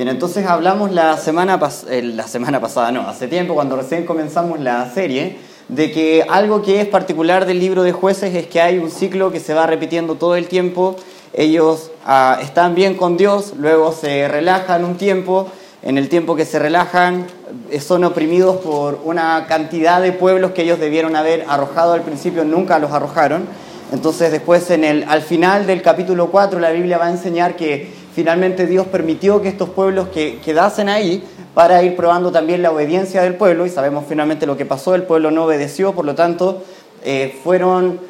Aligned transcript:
Bien, 0.00 0.08
entonces 0.08 0.46
hablamos 0.46 0.92
la 0.92 1.18
semana, 1.18 1.60
eh, 1.90 2.00
la 2.00 2.26
semana 2.26 2.58
pasada, 2.58 2.90
no, 2.90 3.06
hace 3.06 3.28
tiempo, 3.28 3.52
cuando 3.52 3.76
recién 3.76 4.06
comenzamos 4.06 4.58
la 4.58 4.90
serie, 4.90 5.36
de 5.68 5.92
que 5.92 6.24
algo 6.26 6.62
que 6.62 6.80
es 6.80 6.88
particular 6.88 7.44
del 7.44 7.60
libro 7.60 7.82
de 7.82 7.92
jueces 7.92 8.34
es 8.34 8.46
que 8.46 8.62
hay 8.62 8.78
un 8.78 8.90
ciclo 8.90 9.30
que 9.30 9.40
se 9.40 9.52
va 9.52 9.66
repitiendo 9.66 10.14
todo 10.14 10.36
el 10.36 10.48
tiempo. 10.48 10.96
Ellos 11.34 11.90
ah, 12.06 12.38
están 12.40 12.74
bien 12.74 12.94
con 12.94 13.18
Dios, 13.18 13.52
luego 13.58 13.92
se 13.92 14.26
relajan 14.26 14.86
un 14.86 14.96
tiempo, 14.96 15.48
en 15.82 15.98
el 15.98 16.08
tiempo 16.08 16.34
que 16.34 16.46
se 16.46 16.58
relajan 16.58 17.26
eh, 17.70 17.78
son 17.78 18.02
oprimidos 18.04 18.56
por 18.56 19.02
una 19.04 19.44
cantidad 19.48 20.00
de 20.00 20.12
pueblos 20.12 20.52
que 20.52 20.62
ellos 20.62 20.80
debieron 20.80 21.14
haber 21.14 21.44
arrojado 21.46 21.92
al 21.92 22.00
principio, 22.00 22.42
nunca 22.46 22.78
los 22.78 22.92
arrojaron. 22.92 23.46
Entonces 23.92 24.32
después 24.32 24.70
en 24.70 24.84
el, 24.84 25.04
al 25.08 25.20
final 25.20 25.66
del 25.66 25.82
capítulo 25.82 26.30
4 26.30 26.58
la 26.58 26.70
Biblia 26.70 26.96
va 26.96 27.08
a 27.08 27.10
enseñar 27.10 27.54
que 27.54 27.99
finalmente 28.14 28.66
Dios 28.66 28.86
permitió 28.86 29.42
que 29.42 29.48
estos 29.48 29.70
pueblos 29.70 30.08
que 30.08 30.38
quedasen 30.44 30.88
ahí 30.88 31.22
para 31.54 31.82
ir 31.82 31.96
probando 31.96 32.30
también 32.30 32.62
la 32.62 32.70
obediencia 32.70 33.22
del 33.22 33.34
pueblo 33.34 33.66
y 33.66 33.70
sabemos 33.70 34.04
finalmente 34.08 34.46
lo 34.46 34.56
que 34.56 34.66
pasó, 34.66 34.94
el 34.94 35.02
pueblo 35.02 35.30
no 35.30 35.44
obedeció, 35.44 35.94
por 35.94 36.04
lo 36.04 36.14
tanto 36.14 36.62
eh, 37.04 37.38
fueron, 37.42 38.00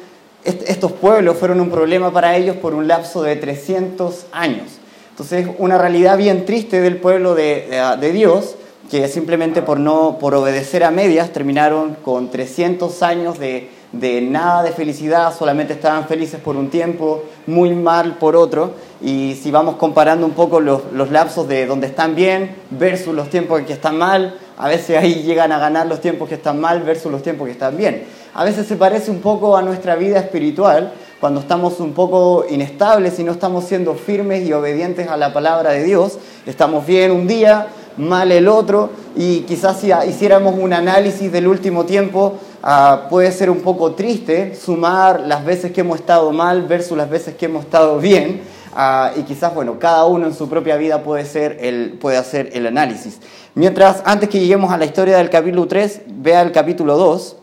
estos 0.43 0.91
pueblos 0.91 1.37
fueron 1.37 1.61
un 1.61 1.69
problema 1.69 2.11
para 2.11 2.35
ellos 2.35 2.55
por 2.57 2.73
un 2.73 2.87
lapso 2.87 3.23
de 3.23 3.35
300 3.35 4.27
años. 4.31 4.67
Entonces 5.11 5.47
una 5.57 5.77
realidad 5.77 6.17
bien 6.17 6.45
triste 6.45 6.81
del 6.81 6.97
pueblo 6.97 7.35
de, 7.35 7.67
de 7.99 8.11
Dios 8.11 8.55
que 8.91 9.07
simplemente 9.07 9.61
por, 9.61 9.79
no, 9.79 10.17
por 10.19 10.35
obedecer 10.35 10.83
a 10.83 10.91
medias 10.91 11.31
terminaron 11.31 11.95
con 12.03 12.29
300 12.29 13.01
años 13.03 13.39
de 13.39 13.69
de 13.91 14.21
nada 14.21 14.63
de 14.63 14.71
felicidad, 14.71 15.33
solamente 15.37 15.73
estaban 15.73 16.07
felices 16.07 16.39
por 16.39 16.55
un 16.55 16.69
tiempo, 16.69 17.23
muy 17.45 17.75
mal 17.75 18.17
por 18.17 18.35
otro, 18.35 18.71
y 19.01 19.37
si 19.41 19.51
vamos 19.51 19.75
comparando 19.75 20.25
un 20.25 20.33
poco 20.33 20.59
los, 20.61 20.81
lapsos 21.11 21.47
de 21.47 21.65
donde 21.65 21.87
están 21.87 22.15
bien 22.15 22.55
versus 22.69 23.13
los 23.13 23.29
tiempos 23.29 23.59
en 23.59 23.65
que 23.65 23.73
están 23.73 23.97
mal, 23.97 24.37
a 24.57 24.67
veces 24.67 24.97
ahí 24.97 25.23
llegan 25.23 25.51
a 25.51 25.59
ganar 25.59 25.87
los 25.87 25.99
tiempos 25.99 26.29
que 26.29 26.35
están 26.35 26.61
mal 26.61 26.83
versus 26.83 27.11
los 27.11 27.21
tiempos 27.23 27.47
que 27.47 27.53
están 27.53 27.75
bien. 27.75 28.05
A 28.33 28.45
veces 28.45 28.65
se 28.67 28.75
parece 28.75 29.11
un 29.11 29.19
poco 29.19 29.57
a 29.57 29.61
nuestra 29.61 29.95
vida 29.95 30.19
espiritual, 30.19 30.93
cuando 31.19 31.41
estamos 31.41 31.79
un 31.79 31.93
poco 31.93 32.45
inestables 32.49 33.19
y 33.19 33.23
no 33.23 33.33
estamos 33.33 33.65
siendo 33.65 33.93
firmes 33.95 34.47
y 34.47 34.53
obedientes 34.53 35.07
a 35.07 35.17
la 35.17 35.33
palabra 35.33 35.71
de 35.71 35.83
Dios, 35.83 36.17
estamos 36.45 36.85
bien 36.85 37.11
un 37.11 37.27
día, 37.27 37.67
mal 37.97 38.31
el 38.31 38.47
otro, 38.47 38.89
y 39.15 39.41
quizás 39.41 39.79
si 39.79 39.91
hiciéramos 40.07 40.55
un 40.57 40.73
análisis 40.73 41.31
del 41.31 41.47
último 41.47 41.85
tiempo, 41.85 42.39
Ah, 42.63 43.07
puede 43.09 43.31
ser 43.31 43.49
un 43.49 43.61
poco 43.61 43.93
triste 43.93 44.55
sumar 44.55 45.21
las 45.21 45.43
veces 45.43 45.71
que 45.71 45.81
hemos 45.81 45.99
estado 45.99 46.31
mal 46.31 46.61
versus 46.67 46.95
las 46.95 47.09
veces 47.09 47.35
que 47.35 47.45
hemos 47.45 47.65
estado 47.65 47.97
bien. 47.97 48.41
Ah, 48.75 49.11
y 49.17 49.23
quizás, 49.23 49.53
bueno, 49.55 49.79
cada 49.79 50.05
uno 50.05 50.27
en 50.27 50.35
su 50.35 50.47
propia 50.47 50.77
vida 50.77 51.01
puede, 51.01 51.25
ser 51.25 51.57
el, 51.59 51.97
puede 51.99 52.17
hacer 52.17 52.51
el 52.53 52.67
análisis. 52.67 53.19
Mientras, 53.55 54.03
antes 54.05 54.29
que 54.29 54.39
lleguemos 54.39 54.71
a 54.71 54.77
la 54.77 54.85
historia 54.85 55.17
del 55.17 55.31
capítulo 55.31 55.67
3, 55.67 56.01
vea 56.07 56.41
el 56.41 56.51
capítulo 56.51 56.97
2. 56.97 57.37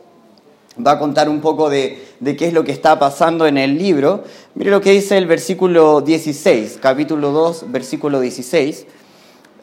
Va 0.87 0.93
a 0.93 0.99
contar 1.01 1.29
un 1.29 1.41
poco 1.41 1.69
de, 1.69 2.01
de 2.21 2.37
qué 2.37 2.47
es 2.47 2.53
lo 2.53 2.63
que 2.63 2.71
está 2.71 3.01
pasando 3.01 3.49
en 3.49 3.59
el 3.59 3.77
libro. 3.77 4.23
Mire 4.55 4.71
lo 4.71 4.81
que 4.81 4.93
dice 4.93 5.19
el 5.19 5.27
versículo 5.27 6.01
16, 6.01 6.79
capítulo 6.81 7.33
2, 7.33 7.65
versículo 7.73 8.21
16. 8.21 8.87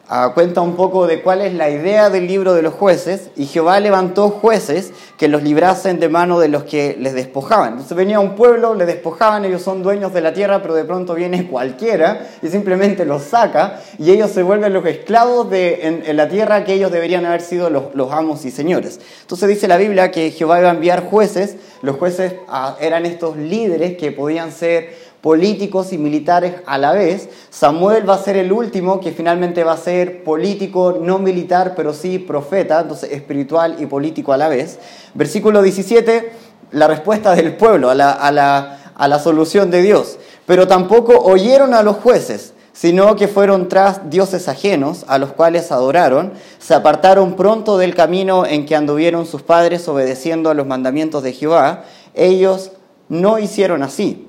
Ah, 0.08 0.30
cuenta 0.34 0.60
un 0.60 0.76
poco 0.76 1.08
de 1.08 1.20
cuál 1.20 1.42
es 1.42 1.52
la 1.52 1.68
idea 1.68 2.10
del 2.10 2.28
libro 2.28 2.54
de 2.54 2.62
los 2.62 2.74
jueces, 2.74 3.30
y 3.34 3.46
Jehová 3.46 3.80
levantó 3.80 4.30
jueces 4.30 4.92
que 5.16 5.26
los 5.26 5.42
librasen 5.42 5.98
de 5.98 6.08
mano 6.08 6.38
de 6.38 6.46
los 6.46 6.62
que 6.62 6.96
les 6.96 7.12
despojaban. 7.12 7.70
Entonces 7.70 7.96
venía 7.96 8.20
un 8.20 8.36
pueblo, 8.36 8.76
le 8.76 8.86
despojaban, 8.86 9.44
ellos 9.44 9.62
son 9.62 9.82
dueños 9.82 10.14
de 10.14 10.20
la 10.20 10.32
tierra, 10.32 10.62
pero 10.62 10.74
de 10.74 10.84
pronto 10.84 11.16
viene 11.16 11.48
cualquiera 11.48 12.24
y 12.40 12.46
simplemente 12.46 13.04
los 13.04 13.22
saca, 13.22 13.80
y 13.98 14.12
ellos 14.12 14.30
se 14.30 14.44
vuelven 14.44 14.72
los 14.72 14.86
esclavos 14.86 15.50
de, 15.50 16.04
en, 16.06 16.16
la 16.16 16.28
tierra 16.28 16.62
que 16.62 16.74
ellos 16.74 16.92
deberían 16.92 17.26
haber 17.26 17.40
sido 17.40 17.68
los, 17.68 17.92
los, 17.96 18.12
amos 18.12 18.44
y 18.44 18.52
señores. 18.52 19.00
Entonces 19.22 19.48
dice 19.48 19.66
la 19.66 19.76
Biblia 19.76 20.12
que 20.12 20.30
Jehová 20.30 20.60
iba 20.60 20.68
a 20.68 20.74
enviar 20.74 21.02
jueces, 21.02 21.56
los 21.82 21.96
jueces 21.96 22.34
ah, 22.46 22.76
eran 22.80 23.06
estos 23.06 23.36
líderes 23.36 23.96
que 23.96 24.12
podían 24.12 24.52
ser 24.52 25.05
políticos 25.26 25.92
y 25.92 25.98
militares 25.98 26.54
a 26.66 26.78
la 26.78 26.92
vez. 26.92 27.28
Samuel 27.50 28.08
va 28.08 28.14
a 28.14 28.18
ser 28.22 28.36
el 28.36 28.52
último 28.52 29.00
que 29.00 29.10
finalmente 29.10 29.64
va 29.64 29.72
a 29.72 29.76
ser 29.76 30.22
político, 30.22 31.00
no 31.02 31.18
militar, 31.18 31.72
pero 31.74 31.92
sí 31.92 32.20
profeta, 32.20 32.82
entonces 32.82 33.10
espiritual 33.10 33.74
y 33.80 33.86
político 33.86 34.32
a 34.32 34.36
la 34.36 34.48
vez. 34.48 34.78
Versículo 35.14 35.62
17, 35.62 36.30
la 36.70 36.86
respuesta 36.86 37.34
del 37.34 37.56
pueblo 37.56 37.90
a 37.90 37.96
la, 37.96 38.12
a 38.12 38.30
la, 38.30 38.92
a 38.94 39.08
la 39.08 39.18
solución 39.18 39.68
de 39.72 39.82
Dios. 39.82 40.16
Pero 40.46 40.68
tampoco 40.68 41.18
oyeron 41.18 41.74
a 41.74 41.82
los 41.82 41.96
jueces, 41.96 42.54
sino 42.72 43.16
que 43.16 43.26
fueron 43.26 43.68
tras 43.68 44.08
dioses 44.08 44.46
ajenos, 44.46 45.04
a 45.08 45.18
los 45.18 45.32
cuales 45.32 45.72
adoraron, 45.72 46.34
se 46.60 46.72
apartaron 46.72 47.34
pronto 47.34 47.78
del 47.78 47.96
camino 47.96 48.46
en 48.46 48.64
que 48.64 48.76
anduvieron 48.76 49.26
sus 49.26 49.42
padres 49.42 49.88
obedeciendo 49.88 50.50
a 50.50 50.54
los 50.54 50.68
mandamientos 50.68 51.24
de 51.24 51.32
Jehová. 51.32 51.82
Ellos 52.14 52.70
no 53.08 53.40
hicieron 53.40 53.82
así 53.82 54.25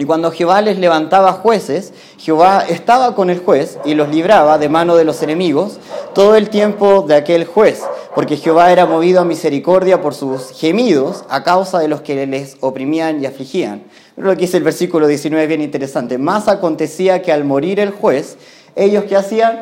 y 0.00 0.06
cuando 0.06 0.32
Jehová 0.32 0.62
les 0.62 0.78
levantaba 0.78 1.34
jueces, 1.34 1.92
Jehová 2.16 2.64
estaba 2.66 3.14
con 3.14 3.28
el 3.28 3.38
juez 3.38 3.78
y 3.84 3.92
los 3.92 4.08
libraba 4.08 4.56
de 4.56 4.70
mano 4.70 4.96
de 4.96 5.04
los 5.04 5.22
enemigos 5.22 5.78
todo 6.14 6.36
el 6.36 6.48
tiempo 6.48 7.02
de 7.02 7.16
aquel 7.16 7.44
juez, 7.44 7.82
porque 8.14 8.38
Jehová 8.38 8.72
era 8.72 8.86
movido 8.86 9.20
a 9.20 9.26
misericordia 9.26 10.00
por 10.00 10.14
sus 10.14 10.52
gemidos 10.52 11.24
a 11.28 11.44
causa 11.44 11.80
de 11.80 11.88
los 11.88 12.00
que 12.00 12.26
les 12.26 12.56
oprimían 12.60 13.22
y 13.22 13.26
afligían. 13.26 13.82
Lo 14.16 14.30
que 14.30 14.46
dice 14.46 14.56
el 14.56 14.64
versículo 14.64 15.06
19 15.06 15.42
es 15.42 15.48
bien 15.48 15.60
interesante. 15.60 16.16
Más 16.16 16.48
acontecía 16.48 17.20
que 17.20 17.30
al 17.30 17.44
morir 17.44 17.78
el 17.78 17.90
juez, 17.90 18.38
ellos 18.76 19.04
que 19.04 19.16
hacían, 19.16 19.60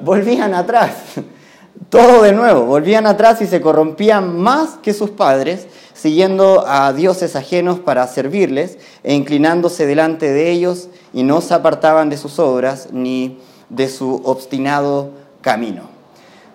volvían 0.00 0.52
atrás. 0.52 0.96
Todo 1.88 2.22
de 2.22 2.32
nuevo, 2.32 2.64
volvían 2.64 3.06
atrás 3.06 3.42
y 3.42 3.46
se 3.46 3.60
corrompían 3.60 4.38
más 4.38 4.78
que 4.82 4.94
sus 4.94 5.10
padres 5.10 5.66
siguiendo 5.92 6.64
a 6.66 6.92
dioses 6.92 7.34
ajenos 7.36 7.80
para 7.80 8.06
servirles 8.06 8.78
e 9.02 9.14
inclinándose 9.14 9.86
delante 9.86 10.32
de 10.32 10.50
ellos 10.50 10.88
y 11.12 11.22
no 11.22 11.40
se 11.40 11.54
apartaban 11.54 12.10
de 12.10 12.16
sus 12.16 12.38
obras 12.38 12.88
ni 12.92 13.38
de 13.70 13.88
su 13.88 14.22
obstinado 14.24 15.10
camino. 15.40 15.82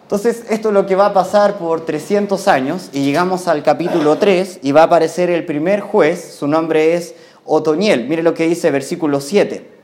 Entonces, 0.04 0.46
esto 0.50 0.70
es 0.70 0.74
lo 0.74 0.86
que 0.86 0.96
va 0.96 1.08
a 1.08 1.14
pasar 1.14 1.58
por 1.58 1.86
300 1.86 2.48
años 2.48 2.90
y 2.94 3.04
llegamos 3.04 3.48
al 3.48 3.62
capítulo 3.62 4.18
3 4.18 4.60
y 4.64 4.72
va 4.72 4.82
a 4.82 4.86
aparecer 4.86 5.30
el 5.30 5.46
primer 5.46 5.82
juez, 5.82 6.36
su 6.38 6.48
nombre 6.48 6.96
es 6.96 7.14
Otoniel. 7.46 8.08
Mire 8.08 8.24
lo 8.24 8.34
que 8.34 8.48
dice 8.48 8.72
versículo 8.72 9.22
7 9.22 9.79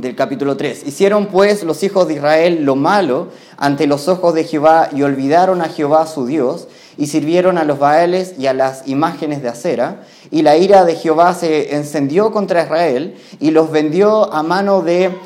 del 0.00 0.14
capítulo 0.14 0.56
3. 0.56 0.86
Hicieron 0.86 1.26
pues 1.26 1.64
los 1.64 1.82
hijos 1.82 2.06
de 2.06 2.14
Israel 2.14 2.62
lo 2.62 2.76
malo 2.76 3.28
ante 3.56 3.88
los 3.88 4.06
ojos 4.06 4.32
de 4.32 4.44
Jehová 4.44 4.90
y 4.92 5.02
olvidaron 5.02 5.60
a 5.60 5.68
Jehová 5.68 6.06
su 6.06 6.24
Dios 6.24 6.68
y 6.96 7.08
sirvieron 7.08 7.58
a 7.58 7.64
los 7.64 7.80
Baales 7.80 8.34
y 8.38 8.46
a 8.46 8.54
las 8.54 8.86
imágenes 8.86 9.42
de 9.42 9.48
acera, 9.48 10.02
y 10.32 10.42
la 10.42 10.56
ira 10.56 10.84
de 10.84 10.96
Jehová 10.96 11.32
se 11.32 11.76
encendió 11.76 12.32
contra 12.32 12.64
Israel 12.64 13.16
y 13.38 13.52
los 13.52 13.70
vendió 13.70 14.32
a 14.32 14.42
mano 14.42 14.82
de 14.82 15.16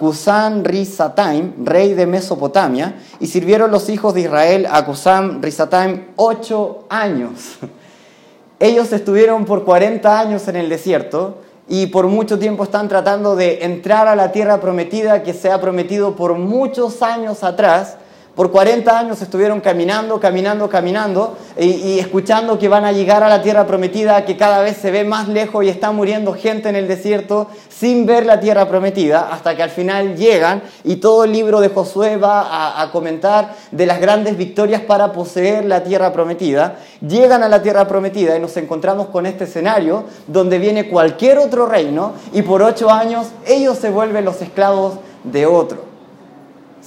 Cusán 0.00 0.64
Rizataim, 0.64 1.64
rey 1.64 1.94
de 1.94 2.06
Mesopotamia, 2.06 2.96
y 3.20 3.28
sirvieron 3.28 3.70
los 3.70 3.88
hijos 3.88 4.14
de 4.14 4.22
Israel 4.22 4.66
a 4.70 4.84
Cusán 4.84 5.42
Rizataim 5.42 6.06
ocho 6.16 6.86
años. 6.88 7.58
Ellos 8.58 8.92
estuvieron 8.92 9.44
por 9.44 9.64
40 9.64 10.18
años 10.18 10.48
en 10.48 10.56
el 10.56 10.68
desierto 10.68 11.45
y 11.68 11.86
por 11.88 12.06
mucho 12.06 12.38
tiempo 12.38 12.64
están 12.64 12.88
tratando 12.88 13.34
de 13.34 13.64
entrar 13.64 14.06
a 14.06 14.16
la 14.16 14.30
tierra 14.32 14.60
prometida 14.60 15.22
que 15.22 15.34
se 15.34 15.50
ha 15.50 15.60
prometido 15.60 16.14
por 16.14 16.34
muchos 16.34 17.02
años 17.02 17.42
atrás, 17.42 17.96
por 18.36 18.50
40 18.50 18.98
años 18.98 19.22
estuvieron 19.22 19.62
caminando, 19.62 20.20
caminando, 20.20 20.68
caminando 20.68 21.38
y, 21.58 21.98
escuchando 21.98 22.58
que 22.58 22.68
van 22.68 22.84
a 22.84 22.92
llegar 22.92 23.22
a 23.22 23.30
la 23.30 23.40
tierra 23.40 23.66
prometida, 23.66 24.26
que 24.26 24.36
cada 24.36 24.60
vez 24.60 24.76
se 24.76 24.90
ve 24.90 25.04
más 25.04 25.26
lejos 25.26 25.64
y 25.64 25.70
está 25.70 25.90
muriendo 25.90 26.34
gente 26.34 26.68
en 26.68 26.76
el 26.76 26.86
desierto 26.86 27.48
sin 27.70 28.04
ver 28.04 28.26
la 28.26 28.38
tierra 28.38 28.68
prometida, 28.68 29.30
hasta 29.32 29.56
que 29.56 29.62
al 29.62 29.70
final 29.70 30.16
llegan 30.16 30.62
y 30.84 30.96
todo 30.96 31.24
el 31.24 31.32
libro 31.32 31.62
de 31.62 31.70
Josué 31.70 32.18
va 32.18 32.42
a, 32.42 32.82
a 32.82 32.92
comentar 32.92 33.54
de 33.70 33.86
las 33.86 34.02
grandes 34.02 34.36
victorias 34.36 34.82
para 34.82 35.12
poseer 35.12 35.64
la 35.64 35.82
tierra 35.82 36.12
prometida. 36.12 36.76
Llegan 37.00 37.42
a 37.42 37.48
la 37.48 37.62
tierra 37.62 37.88
prometida 37.88 38.36
y 38.36 38.40
nos 38.40 38.54
encontramos 38.58 39.06
con 39.06 39.24
este 39.24 39.44
escenario 39.44 40.04
donde 40.26 40.58
viene 40.58 40.90
cualquier 40.90 41.38
otro 41.38 41.64
reino 41.64 42.12
y 42.34 42.42
por 42.42 42.62
ocho 42.62 42.90
años 42.90 43.28
ellos 43.46 43.78
se 43.78 43.88
vuelven 43.88 44.26
los 44.26 44.42
esclavos 44.42 44.98
de 45.24 45.46
otro 45.46 45.95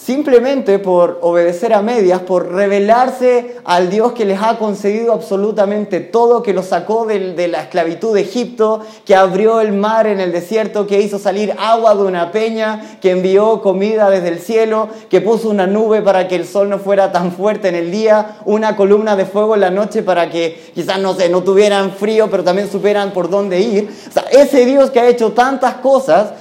simplemente 0.03 0.79
por 0.79 1.19
obedecer 1.21 1.73
a 1.73 1.81
medias, 1.81 2.21
por 2.21 2.53
revelarse 2.53 3.57
al 3.65 3.89
Dios 3.89 4.13
que 4.13 4.23
les 4.23 4.41
ha 4.41 4.57
concedido 4.57 5.13
absolutamente 5.13 5.99
todo, 5.99 6.41
que 6.41 6.53
los 6.53 6.67
sacó 6.67 7.05
de, 7.05 7.47
la 7.49 7.63
esclavitud 7.63 8.13
de 8.13 8.21
Egipto, 8.21 8.81
que 9.05 9.15
abrió 9.15 9.59
el 9.59 9.73
mar 9.73 10.07
en 10.07 10.21
el 10.21 10.31
desierto, 10.31 10.87
que 10.87 11.01
hizo 11.01 11.19
salir 11.19 11.53
agua 11.59 11.95
de 11.95 12.03
una 12.03 12.31
peña, 12.31 12.97
que 13.01 13.11
envió 13.11 13.61
comida 13.61 14.09
desde 14.09 14.29
el 14.29 14.39
cielo, 14.39 14.87
que 15.09 15.21
puso 15.21 15.49
una 15.49 15.67
nube 15.67 16.01
para 16.01 16.27
que 16.27 16.35
el 16.35 16.47
sol 16.47 16.69
no 16.69 16.79
fuera 16.79 17.11
tan 17.11 17.33
fuerte 17.33 17.67
en 17.67 17.75
el 17.75 17.91
día, 17.91 18.37
una 18.45 18.75
columna 18.75 19.15
de 19.17 19.25
fuego 19.25 19.55
en 19.55 19.61
la 19.61 19.69
noche 19.69 20.01
para 20.01 20.29
que 20.29 20.71
quizás 20.73 20.99
no, 20.99 21.13
sé, 21.13 21.27
no 21.29 21.43
tuvieran 21.43 21.91
frío, 21.91 22.29
pero 22.31 22.43
también 22.43 22.71
supieran 22.71 23.11
por 23.11 23.29
dónde 23.29 23.59
ir. 23.59 23.89
O 24.07 24.11
sea, 24.11 24.23
ese 24.31 24.65
Dios 24.65 24.91
que 24.91 25.01
ha 25.01 25.07
hecho 25.07 25.33
tantas 25.33 25.75
cosas, 25.75 26.33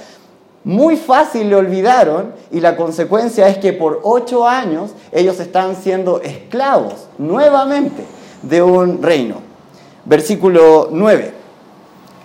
muy 0.69 0.97
fácil 0.97 1.49
le 1.49 1.55
olvidaron 1.55 2.31
y 2.51 2.59
la 2.59 2.77
consecuencia 2.77 3.47
es 3.47 3.57
que 3.57 3.73
por 3.73 4.01
ocho 4.03 4.47
años 4.47 4.91
ellos 5.11 5.39
están 5.39 5.75
siendo 5.75 6.21
esclavos 6.21 7.07
nuevamente 7.17 8.03
de 8.43 8.61
un 8.61 9.01
reino. 9.01 9.37
Versículo 10.05 10.89
9. 10.91 11.33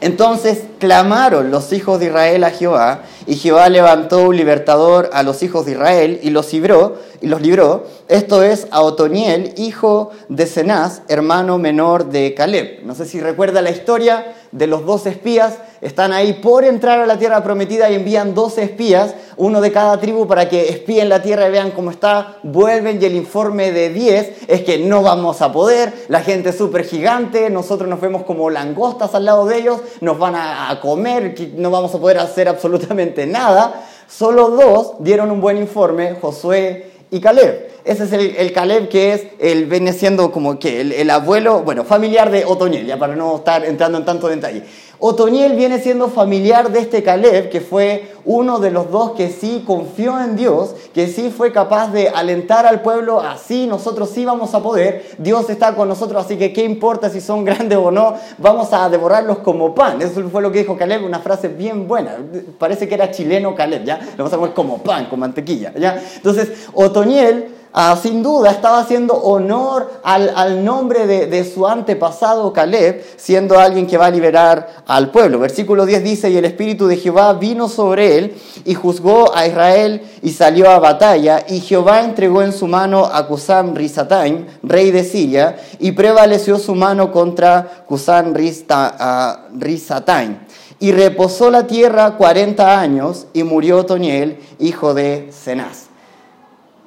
Entonces 0.03 0.65
clamaron 0.79 1.51
los 1.51 1.73
hijos 1.73 1.99
de 1.99 2.07
Israel 2.07 2.45
a 2.45 2.51
Jehová, 2.51 3.05
y 3.27 3.37
Jehová 3.37 3.71
levantó 3.71 4.29
un 4.29 4.37
libertador 4.37 5.09
a 5.15 5.23
los 5.23 5.43
hijos 5.43 5.65
de 5.65 5.73
Israel 5.73 6.21
y 6.23 6.29
los 6.29 6.53
libró, 6.53 6.97
y 7.23 7.29
los 7.29 7.41
libró. 7.41 7.87
Esto 8.09 8.43
es 8.43 8.67
a 8.71 8.83
Otoniel, 8.83 9.55
hijo 9.57 10.11
de 10.29 10.45
Cenaz, 10.45 11.01
hermano 11.09 11.57
menor 11.57 12.11
de 12.11 12.35
Caleb. 12.35 12.81
No 12.85 12.95
sé 12.95 13.07
si 13.07 13.19
recuerda 13.19 13.63
la 13.63 13.71
historia 13.71 14.35
de 14.55 14.69
los 14.69 14.87
dos 14.87 15.05
espías 15.07 15.59
están 15.81 16.13
ahí 16.13 16.35
por 16.35 16.65
entrar 16.65 17.01
a 17.01 17.07
la 17.07 17.19
tierra 17.19 17.43
prometida 17.43 17.91
y 17.91 17.97
envían 17.97 18.35
12 18.35 18.63
espías, 18.63 19.15
uno 19.37 19.61
de 19.61 19.73
cada 19.73 19.99
tribu, 19.99 20.29
para 20.29 20.49
que 20.49 20.69
espíen 20.69 21.09
la 21.09 21.21
tierra 21.23 21.49
y 21.49 21.51
vean 21.51 21.73
cómo 21.73 21.91
está. 21.91 22.37
Vuelven 22.45 23.03
y 23.03 23.05
el 23.05 23.17
informe 23.17 23.73
de 23.73 23.91
10 23.91 24.45
es 24.47 24.63
que 24.63 24.79
no 24.79 25.03
vamos 25.03 25.43
a 25.43 25.53
poder, 25.53 25.93
la 26.09 26.21
gente 26.21 26.51
es 26.51 26.57
súper 26.57 26.85
gigante, 26.85 27.51
nosotros 27.51 27.91
nos 27.91 28.01
vemos 28.01 28.23
como 28.23 28.49
langostas 28.49 29.15
al 29.17 29.25
lado 29.25 29.45
de 29.45 29.59
ellos, 29.59 29.81
nos 30.01 30.19
van 30.19 30.37
a 30.37 30.79
comer, 30.81 31.35
no 31.57 31.73
vamos 31.73 31.93
a 31.95 31.99
poder 31.99 32.19
hacer 32.19 32.49
absolutamente 32.49 33.27
nada. 33.27 33.85
Solo 34.09 34.51
dos 34.51 34.95
dieron 35.01 35.33
un 35.33 35.41
buen 35.41 35.57
informe, 35.57 36.17
Josué 36.21 36.93
y 37.11 37.21
Caleb. 37.21 37.74
Ese 37.85 38.05
es 38.05 38.13
el, 38.13 38.53
Caleb 38.55 38.89
que 38.89 39.13
es, 39.13 39.27
el 39.39 39.67
viene 39.67 39.93
siendo 39.93 40.33
como 40.33 40.59
que 40.59 40.81
el, 40.81 41.11
abuelo, 41.11 41.61
bueno, 41.63 41.85
familiar 41.85 42.31
de 42.31 42.47
Otoniel, 42.47 42.87
ya 42.87 42.99
para 42.99 43.15
no 43.15 43.37
estar 43.37 43.63
entrando 43.63 43.99
en 43.99 44.07
tanto 44.07 44.29
detalle. 44.29 44.63
Otoniel 44.99 45.55
viene 45.55 45.79
siendo 45.79 46.09
familiar 46.09 46.73
de 46.73 46.79
este 46.79 47.03
Caleb, 47.03 47.51
que 47.51 47.61
fue 47.61 48.11
uno 48.25 48.59
de 48.59 48.71
los 48.71 48.91
dos 48.91 49.11
que 49.11 49.29
sí 49.29 49.65
confió 49.67 50.19
en 50.19 50.35
Dios, 50.35 50.75
que 50.95 51.09
sí 51.09 51.29
fue 51.29 51.53
capaz 51.53 51.93
de 51.93 52.09
alentar 52.09 52.65
al 52.65 52.81
pueblo, 52.81 53.21
así 53.21 53.67
nosotros 53.67 54.09
sí 54.09 54.25
vamos 54.25 54.55
a 54.55 54.63
poder, 54.63 55.05
Dios 55.19 55.51
está 55.51 55.75
con 55.75 55.87
nosotros, 55.87 56.25
así 56.25 56.39
que 56.39 56.55
qué 56.55 56.65
importa 56.65 57.11
si 57.11 57.21
son 57.21 57.45
grandes 57.45 57.77
o 57.77 57.91
no, 57.91 58.15
vamos 58.39 58.73
a 58.73 58.89
devorarlos 58.89 59.41
como 59.41 59.75
pan. 59.75 60.01
Eso 60.01 60.27
fue 60.31 60.41
lo 60.41 60.51
que 60.51 60.61
dijo 60.61 60.79
Caleb, 60.79 61.05
una 61.05 61.19
frase 61.19 61.49
bien 61.49 61.87
buena, 61.87 62.17
parece 62.57 62.89
que 62.89 62.95
era 62.95 63.11
chileno 63.11 63.55
Caleb, 63.55 63.85
¿ya? 63.85 64.01
Lo 64.17 64.25
vamos 64.25 64.33
a 64.33 64.37
comer 64.37 64.55
como 64.55 64.79
pan, 64.79 65.05
con 65.11 65.21
mantequilla, 65.21 65.75
¿ya? 65.77 66.03
Entonces, 66.17 66.49
Otoniel 66.73 67.54
Ah, 67.77 67.99
sin 68.01 68.23
duda 68.23 68.53
estaba 68.53 68.79
haciendo 68.79 69.15
honor 69.15 70.01
al, 70.05 70.65
nombre 70.65 71.09
de, 71.09 71.45
su 71.45 71.67
antepasado 71.67 72.53
Caleb, 72.53 73.05
siendo 73.17 73.59
alguien 73.59 73.89
que 73.89 73.99
va 73.99 74.07
a 74.07 74.11
liberar 74.13 74.85
al 74.87 75.11
pueblo. 75.11 75.41
Versículo 75.41 75.85
10 75.85 76.05
dice, 76.05 76.31
y 76.31 76.37
el 76.37 76.45
Espíritu 76.45 76.87
de 76.87 76.99
Jehová 76.99 77.33
vino 77.33 77.69
sobre 77.69 78.17
él 78.17 78.37
y 78.65 78.75
juzgó 78.75 79.37
a 79.37 79.49
Israel 79.49 80.03
y 80.23 80.31
salió 80.31 80.71
a 80.71 80.79
batalla, 80.79 81.45
y 81.49 81.59
Jehová 81.59 82.03
entregó 82.03 82.43
en 82.43 82.53
su 82.53 82.69
mano 82.69 83.07
a 83.07 83.27
Cusán 83.27 83.75
Rizataim, 83.75 84.47
rey 84.63 84.93
de 84.93 85.03
Siria, 85.03 85.57
y 85.81 85.91
prevaleció 85.91 86.61
su 86.61 86.77
mano 86.77 87.11
contra 87.11 87.85
Cusán 87.89 88.37
ah, 88.71 89.49
Rizataim. 89.59 90.37
Y 90.79 90.93
reposó 90.93 91.51
la 91.51 91.67
tierra 91.67 92.13
cuarenta 92.13 92.79
años, 92.79 93.27
y 93.33 93.43
murió 93.43 93.85
Toniel, 93.85 94.39
hijo 94.61 94.95
de 94.95 95.31
Cenaz. 95.33 95.94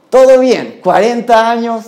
Todo 0.10 0.40
bien, 0.40 0.80
40 0.82 1.50
años, 1.50 1.86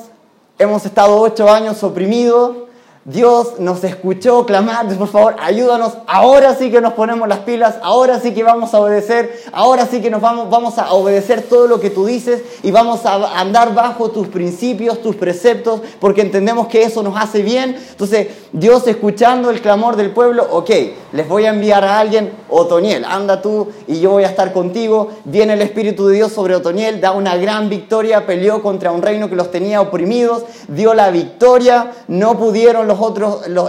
hemos 0.57 0.85
estado 0.85 1.21
8 1.21 1.49
años 1.49 1.81
oprimidos, 1.83 2.68
Dios 3.09 3.59
nos 3.59 3.83
escuchó 3.83 4.45
clamar, 4.45 4.87
por 4.95 5.07
favor, 5.07 5.35
ayúdanos, 5.41 5.93
ahora 6.05 6.53
sí 6.53 6.69
que 6.69 6.79
nos 6.79 6.93
ponemos 6.93 7.27
las 7.27 7.39
pilas, 7.39 7.77
ahora 7.81 8.19
sí 8.19 8.35
que 8.35 8.43
vamos 8.43 8.71
a 8.75 8.79
obedecer, 8.81 9.41
ahora 9.51 9.87
sí 9.87 9.99
que 9.99 10.11
nos 10.11 10.21
vamos, 10.21 10.47
vamos 10.51 10.77
a 10.77 10.93
obedecer 10.93 11.41
todo 11.41 11.65
lo 11.65 11.79
que 11.79 11.89
tú 11.89 12.05
dices 12.05 12.43
y 12.61 12.69
vamos 12.69 13.07
a 13.07 13.39
andar 13.39 13.73
bajo 13.73 14.11
tus 14.11 14.27
principios, 14.27 15.01
tus 15.01 15.15
preceptos, 15.15 15.81
porque 15.99 16.21
entendemos 16.21 16.67
que 16.67 16.83
eso 16.83 17.01
nos 17.01 17.19
hace 17.19 17.41
bien. 17.41 17.75
Entonces, 17.89 18.27
Dios 18.51 18.85
escuchando 18.85 19.49
el 19.49 19.59
clamor 19.59 19.95
del 19.95 20.11
pueblo, 20.11 20.45
ok, 20.51 20.69
les 21.13 21.27
voy 21.27 21.45
a 21.45 21.49
enviar 21.49 21.83
a 21.83 21.99
alguien, 21.99 22.31
Otoniel, 22.47 23.05
anda 23.05 23.41
tú 23.41 23.69
y 23.87 23.99
yo 23.99 24.11
voy 24.11 24.23
a 24.23 24.27
estar 24.27 24.53
contigo. 24.53 25.09
Viene 25.25 25.53
el 25.53 25.61
Espíritu 25.63 26.05
de 26.05 26.15
Dios 26.15 26.31
sobre 26.31 26.55
Otoniel, 26.55 27.01
da 27.01 27.13
una 27.13 27.35
gran 27.37 27.69
victoria, 27.69 28.27
peleó 28.27 28.61
contra 28.61 28.91
un 28.91 29.01
reino 29.01 29.29
que 29.29 29.35
los 29.35 29.49
tenía 29.49 29.81
oprimidos, 29.81 30.43
dio 30.67 30.93
la 30.93 31.09
victoria, 31.09 31.91
no 32.07 32.37
pudieron 32.37 32.87
los 32.87 32.98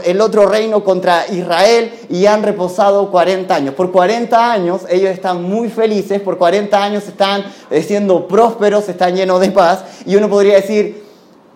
el 0.05 0.21
otro 0.21 0.47
reino 0.47 0.85
contra 0.85 1.27
Israel 1.29 1.93
y 2.09 2.27
han 2.27 2.43
reposado 2.43 3.11
40 3.11 3.55
años. 3.55 3.75
Por 3.75 3.91
40 3.91 4.53
años 4.53 4.82
ellos 4.88 5.11
están 5.11 5.43
muy 5.43 5.69
felices, 5.69 6.21
por 6.21 6.38
40 6.38 6.82
años 6.82 7.06
están 7.06 7.44
eh, 7.71 7.82
siendo 7.82 8.27
prósperos, 8.29 8.88
están 8.88 9.15
llenos 9.15 9.41
de 9.41 9.50
paz 9.50 9.85
y 10.06 10.17
uno 10.17 10.29
podría 10.29 10.56
decir, 10.56 11.05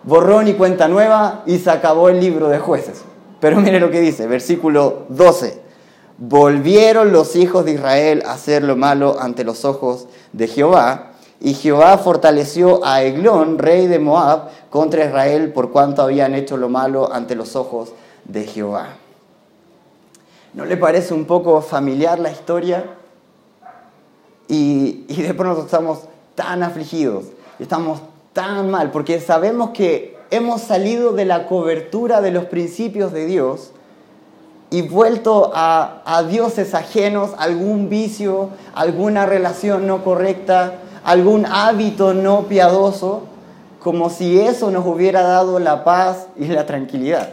borrón 0.03 0.47
y 0.47 0.53
cuenta 0.53 0.87
nueva 0.87 1.43
y 1.45 1.57
se 1.57 1.69
acabó 1.69 2.09
el 2.09 2.19
libro 2.19 2.49
de 2.49 2.59
jueces. 2.59 3.01
Pero 3.39 3.59
mire 3.59 3.79
lo 3.79 3.91
que 3.91 4.01
dice, 4.01 4.27
versículo 4.27 5.05
12. 5.09 5.61
Volvieron 6.17 7.11
los 7.11 7.35
hijos 7.35 7.65
de 7.65 7.73
Israel 7.73 8.23
a 8.25 8.33
hacer 8.33 8.63
lo 8.63 8.75
malo 8.75 9.17
ante 9.19 9.43
los 9.43 9.65
ojos 9.65 10.07
de 10.31 10.47
Jehová, 10.47 11.11
y 11.39 11.53
Jehová 11.53 11.97
fortaleció 11.97 12.85
a 12.85 13.03
Eglón, 13.03 13.57
rey 13.59 13.87
de 13.87 13.99
Moab, 13.99 14.49
contra 14.69 15.05
Israel 15.05 15.51
por 15.53 15.71
cuanto 15.71 16.01
habían 16.01 16.33
hecho 16.33 16.57
lo 16.57 16.69
malo 16.69 17.11
ante 17.11 17.35
los 17.35 17.55
ojos 17.55 17.93
de 18.23 18.45
Jehová. 18.45 18.89
¿No 20.53 20.65
le 20.65 20.77
parece 20.77 21.13
un 21.13 21.25
poco 21.25 21.61
familiar 21.61 22.19
la 22.19 22.31
historia? 22.31 22.85
Y, 24.47 25.05
y 25.07 25.21
de 25.21 25.33
pronto 25.33 25.63
estamos 25.63 25.99
tan 26.35 26.63
afligidos, 26.63 27.25
estamos 27.59 27.99
tan 28.33 28.69
mal, 28.69 28.91
porque 28.91 29.19
sabemos 29.19 29.71
que 29.71 30.17
hemos 30.31 30.61
salido 30.61 31.13
de 31.13 31.25
la 31.25 31.47
cobertura 31.47 32.21
de 32.21 32.31
los 32.31 32.45
principios 32.45 33.11
de 33.11 33.25
Dios 33.25 33.71
y 34.69 34.81
vuelto 34.81 35.51
a, 35.53 36.01
a 36.05 36.23
dioses 36.23 36.73
ajenos, 36.73 37.31
algún 37.37 37.89
vicio, 37.89 38.49
alguna 38.73 39.25
relación 39.25 39.87
no 39.87 40.03
correcta, 40.03 40.79
algún 41.05 41.45
hábito 41.45 42.13
no 42.13 42.47
piadoso, 42.47 43.21
como 43.79 44.09
si 44.09 44.39
eso 44.39 44.71
nos 44.71 44.85
hubiera 44.85 45.21
dado 45.21 45.59
la 45.59 45.83
paz 45.83 46.27
y 46.35 46.47
la 46.47 46.65
tranquilidad. 46.65 47.29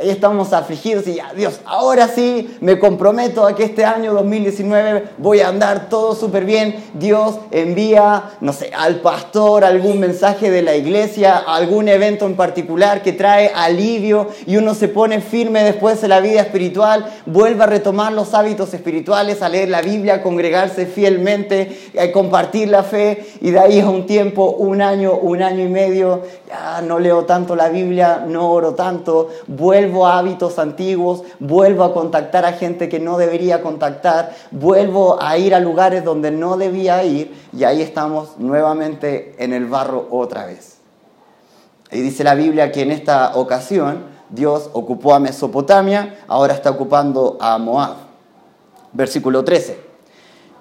Ahí 0.00 0.10
estamos 0.10 0.52
afligidos 0.52 1.08
y 1.08 1.14
ya, 1.14 1.32
Dios, 1.34 1.60
ahora 1.64 2.06
sí 2.06 2.56
me 2.60 2.78
comprometo 2.78 3.44
a 3.44 3.56
que 3.56 3.64
este 3.64 3.84
año 3.84 4.12
2019 4.14 5.04
voy 5.18 5.40
a 5.40 5.48
andar 5.48 5.88
todo 5.88 6.14
súper 6.14 6.44
bien. 6.44 6.84
Dios 6.94 7.38
envía, 7.50 8.30
no 8.40 8.52
sé, 8.52 8.70
al 8.76 9.00
pastor 9.00 9.64
algún 9.64 9.98
mensaje 9.98 10.50
de 10.50 10.62
la 10.62 10.76
iglesia, 10.76 11.36
algún 11.38 11.88
evento 11.88 12.26
en 12.26 12.36
particular 12.36 13.02
que 13.02 13.12
trae 13.12 13.50
alivio 13.54 14.28
y 14.46 14.56
uno 14.56 14.74
se 14.74 14.86
pone 14.86 15.20
firme 15.20 15.64
después 15.64 16.00
de 16.00 16.08
la 16.08 16.20
vida 16.20 16.42
espiritual, 16.42 17.10
vuelve 17.26 17.64
a 17.64 17.66
retomar 17.66 18.12
los 18.12 18.34
hábitos 18.34 18.72
espirituales, 18.74 19.42
a 19.42 19.48
leer 19.48 19.68
la 19.68 19.82
Biblia, 19.82 20.16
a 20.16 20.22
congregarse 20.22 20.86
fielmente, 20.86 21.90
a 21.98 22.12
compartir 22.12 22.68
la 22.68 22.84
fe 22.84 23.26
y 23.40 23.50
de 23.50 23.58
ahí 23.58 23.80
a 23.80 23.88
un 23.88 24.06
tiempo, 24.06 24.50
un 24.50 24.80
año, 24.80 25.14
un 25.14 25.42
año 25.42 25.64
y 25.64 25.68
medio, 25.68 26.22
ya 26.46 26.82
no 26.82 27.00
leo 27.00 27.24
tanto 27.24 27.56
la 27.56 27.68
Biblia, 27.68 28.24
no 28.26 28.50
oro 28.50 28.74
tanto, 28.74 29.28
vuelvo 29.88 30.06
a 30.06 30.18
hábitos 30.18 30.58
antiguos, 30.58 31.22
vuelvo 31.40 31.82
a 31.82 31.94
contactar 31.94 32.44
a 32.44 32.52
gente 32.52 32.88
que 32.88 33.00
no 33.00 33.16
debería 33.16 33.62
contactar, 33.62 34.34
vuelvo 34.50 35.20
a 35.20 35.38
ir 35.38 35.54
a 35.54 35.60
lugares 35.60 36.04
donde 36.04 36.30
no 36.30 36.56
debía 36.56 37.02
ir 37.04 37.34
y 37.52 37.64
ahí 37.64 37.80
estamos 37.80 38.38
nuevamente 38.38 39.34
en 39.38 39.52
el 39.52 39.66
barro 39.66 40.06
otra 40.10 40.44
vez. 40.44 40.78
Y 41.90 42.00
dice 42.00 42.22
la 42.22 42.34
Biblia 42.34 42.70
que 42.70 42.82
en 42.82 42.92
esta 42.92 43.34
ocasión 43.36 44.04
Dios 44.28 44.68
ocupó 44.74 45.14
a 45.14 45.20
Mesopotamia, 45.20 46.18
ahora 46.28 46.52
está 46.52 46.70
ocupando 46.70 47.38
a 47.40 47.56
Moab. 47.56 47.96
Versículo 48.92 49.42
13. 49.42 49.78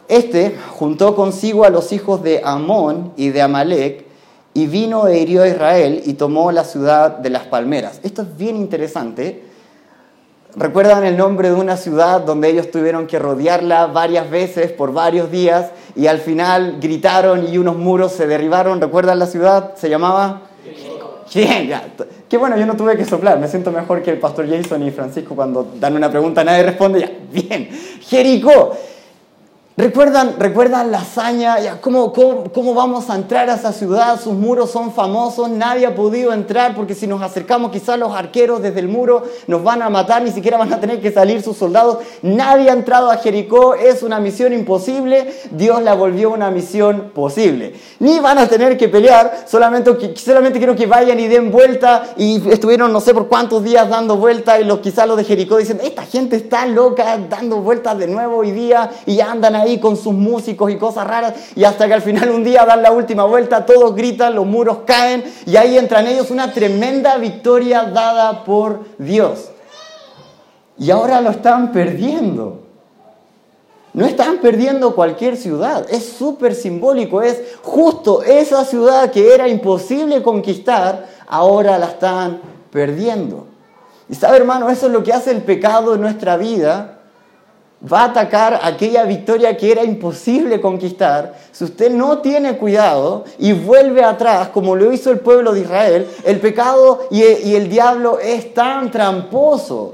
Este 0.07 0.57
juntó 0.72 1.15
consigo 1.15 1.65
a 1.65 1.69
los 1.69 1.91
hijos 1.91 2.24
de 2.24 2.41
Amón 2.46 3.12
y 3.17 3.29
de 3.29 3.41
Amalek 3.41 4.07
y 4.58 4.66
vino 4.66 5.08
e 5.08 5.20
hirió 5.20 5.44
a 5.44 5.48
Israel 5.48 6.02
y 6.04 6.16
tomó 6.16 6.52
la 6.52 6.64
ciudad 6.64 7.20
de 7.20 7.30
las 7.30 7.44
palmeras. 7.44 8.00
Esto 8.02 8.24
es 8.24 8.38
bien 8.38 8.56
interesante. 8.56 9.44
¿Recuerdan 10.56 11.06
el 11.06 11.16
nombre 11.16 11.50
de 11.50 11.54
una 11.54 11.78
ciudad 11.78 12.22
donde 12.22 12.50
ellos 12.50 12.72
tuvieron 12.72 13.06
que 13.06 13.20
rodearla 13.20 13.86
varias 13.86 14.32
veces 14.32 14.72
por 14.72 14.94
varios 14.94 15.30
días 15.30 15.70
y 15.96 16.08
al 16.08 16.18
final 16.18 16.80
gritaron 16.82 17.48
y 17.48 17.60
unos 17.60 17.78
muros 17.78 18.14
se 18.14 18.26
derribaron? 18.26 18.82
¿Recuerdan 18.82 19.20
la 19.20 19.28
ciudad? 19.28 19.76
¿Se 19.76 19.92
llamaba? 19.92 20.42
Bien, 21.36 21.68
ya. 21.68 21.88
Qué 22.28 22.38
bueno, 22.38 22.58
yo 22.58 22.66
no 22.66 22.76
tuve 22.76 22.98
que 22.98 23.06
soplar. 23.06 23.38
Me 23.38 23.48
siento 23.48 23.72
mejor 23.72 24.02
que 24.02 24.10
el 24.10 24.18
pastor 24.18 24.50
Jason 24.50 24.82
y 24.82 24.90
Francisco 24.90 25.36
cuando 25.36 25.68
dan 25.80 25.96
una 25.96 26.10
pregunta 26.10 26.44
nadie 26.44 26.64
responde. 26.64 27.02
Ya, 27.02 27.12
bien. 27.32 27.70
Jericó. 28.02 28.76
¿Recuerdan, 29.79 30.38
¿Recuerdan 30.39 30.89
la 30.89 31.01
hazaña? 31.01 31.60
Ya, 31.60 31.79
¿cómo, 31.79 32.12
cómo, 32.12 32.74
vamos 32.74 33.12
a 33.12 33.15
entrar 33.15 33.48
a 33.48 33.53
esa 33.53 33.72
ciudad? 33.72 34.19
Sus 34.19 34.34
muros 34.34 34.72
son 34.72 34.91
famosos, 34.91 35.51
nadie 35.51 35.86
ha 35.86 35.93
podido 35.93 36.34
entrar 36.34 36.74
porque 36.74 36.96
si 36.96 37.05
nos 37.05 37.22
acercamos 37.22 37.69
quizás 37.69 38.00
los 38.00 38.12
arqueros 38.12 38.63
desde 38.63 38.79
el 38.79 38.88
muro 38.88 39.22
nos 39.46 39.62
van 39.62 39.84
a 39.84 39.91
matar, 39.91 40.24
ni 40.24 40.31
siquiera 40.31 40.57
van 40.57 40.74
a 40.74 40.79
tener 40.79 41.00
que 41.00 41.12
salir 41.12 41.43
sus 41.43 41.57
soldados. 41.57 42.00
Nadie 42.24 42.72
ha 42.72 42.74
entrado 42.74 43.12
a 43.12 43.17
Jericó, 43.17 43.75
es 43.75 44.01
una 44.01 44.19
misión 44.19 44.51
imposible, 44.51 45.31
Dios 45.51 45.84
la 45.84 45.93
volvió 45.93 46.31
una 46.31 46.50
misión 46.50 47.12
posible. 47.13 47.75
Ni 48.00 48.19
van 48.19 48.39
a 48.39 48.48
tener 48.48 48.79
que 48.79 48.89
pelear, 48.89 49.46
solamente, 49.46 49.96
solamente 50.15 50.57
quiero 50.57 50.75
que 50.75 50.88
vayan 50.88 51.19
y 51.19 51.27
den 51.27 51.51
vuelta 51.51 52.15
y 52.17 52.50
estuvieron 52.50 52.91
no 52.91 53.00
sé 53.00 53.13
por 53.13 53.27
cuántos 53.27 53.63
días 53.63 53.88
dando 53.88 54.17
vuelta 54.17 54.60
y 54.60 54.63
los, 54.63 54.79
quizás 54.79 55.07
los 55.07 55.17
de 55.17 55.24
Jericó 55.24 55.57
dicen, 55.57 55.79
esta 55.84 56.01
gente 56.01 56.36
está 56.36 56.65
loca 56.65 57.15
dando 57.29 57.57
vueltas 57.57 57.96
de 58.00 58.07
nuevo 58.07 58.38
hoy 58.38 58.50
día 58.50 58.89
y 59.05 59.19
andan 59.19 59.55
ahí 59.55 59.67
con 59.78 59.98
sus 59.98 60.14
músicos 60.14 60.72
y 60.72 60.78
cosas 60.78 61.06
raras 61.06 61.34
y 61.56 61.66
hasta 61.66 61.88
que 61.88 61.94
al 61.94 62.02
final 62.02 62.30
un 62.32 62.44
día 62.44 62.66
dan 62.66 62.82
la 62.82 62.92
última 62.92 63.26
vuelta, 63.26 63.66
todos 63.66 63.94
gritan, 63.94 64.34
los 64.34 64.46
muros 64.46 64.80
caen 64.86 65.24
y 65.46 65.58
ahí 65.58 65.78
entran 65.78 66.08
ellos 66.08 66.32
una 66.32 66.54
tremenda 66.54 67.18
victoria 67.18 67.84
dada 67.84 68.46
por 68.46 68.86
Dios. 68.98 69.50
Y 70.78 70.90
ahora 70.92 71.22
lo 71.22 71.32
están 71.32 71.72
perdiendo. 71.72 72.62
No 73.94 74.06
están 74.06 74.38
perdiendo 74.38 74.94
cualquier 74.96 75.38
ciudad, 75.38 75.88
es 75.90 76.06
súper 76.06 76.54
simbólico, 76.54 77.24
es 77.24 77.42
justo 77.64 78.22
esa 78.22 78.64
ciudad 78.64 79.10
que 79.12 79.34
era 79.34 79.48
imposible 79.48 80.22
conquistar, 80.22 81.08
ahora 81.28 81.80
la 81.80 81.88
están 81.88 82.40
perdiendo. 82.72 83.48
Y 84.08 84.14
sabe 84.14 84.38
hermano, 84.38 84.70
eso 84.70 84.86
es 84.86 84.94
lo 84.94 85.04
que 85.04 85.14
hace 85.14 85.32
el 85.32 85.42
pecado 85.42 85.96
en 85.96 86.02
nuestra 86.02 86.38
vida 86.38 86.97
va 87.81 88.01
a 88.01 88.05
atacar 88.05 88.60
aquella 88.63 89.03
victoria 89.03 89.55
que 89.55 89.72
era 89.72 89.84
imposible 89.84 90.60
conquistar, 90.60 91.36
si 91.51 91.63
usted 91.63 91.91
no 91.91 92.19
tiene 92.19 92.57
cuidado 92.57 93.25
y 93.38 93.53
vuelve 93.53 94.03
atrás, 94.03 94.50
como 94.50 94.75
lo 94.75 94.91
hizo 94.91 95.12
el 95.12 95.19
pueblo 95.19 95.53
de 95.53 95.62
Israel, 95.62 96.07
el 96.25 96.39
pecado 96.39 97.07
y 97.12 97.22
el, 97.24 97.69
diablo 97.69 98.19
es 98.19 98.53
tan 98.53 98.89
tramposo 98.89 99.93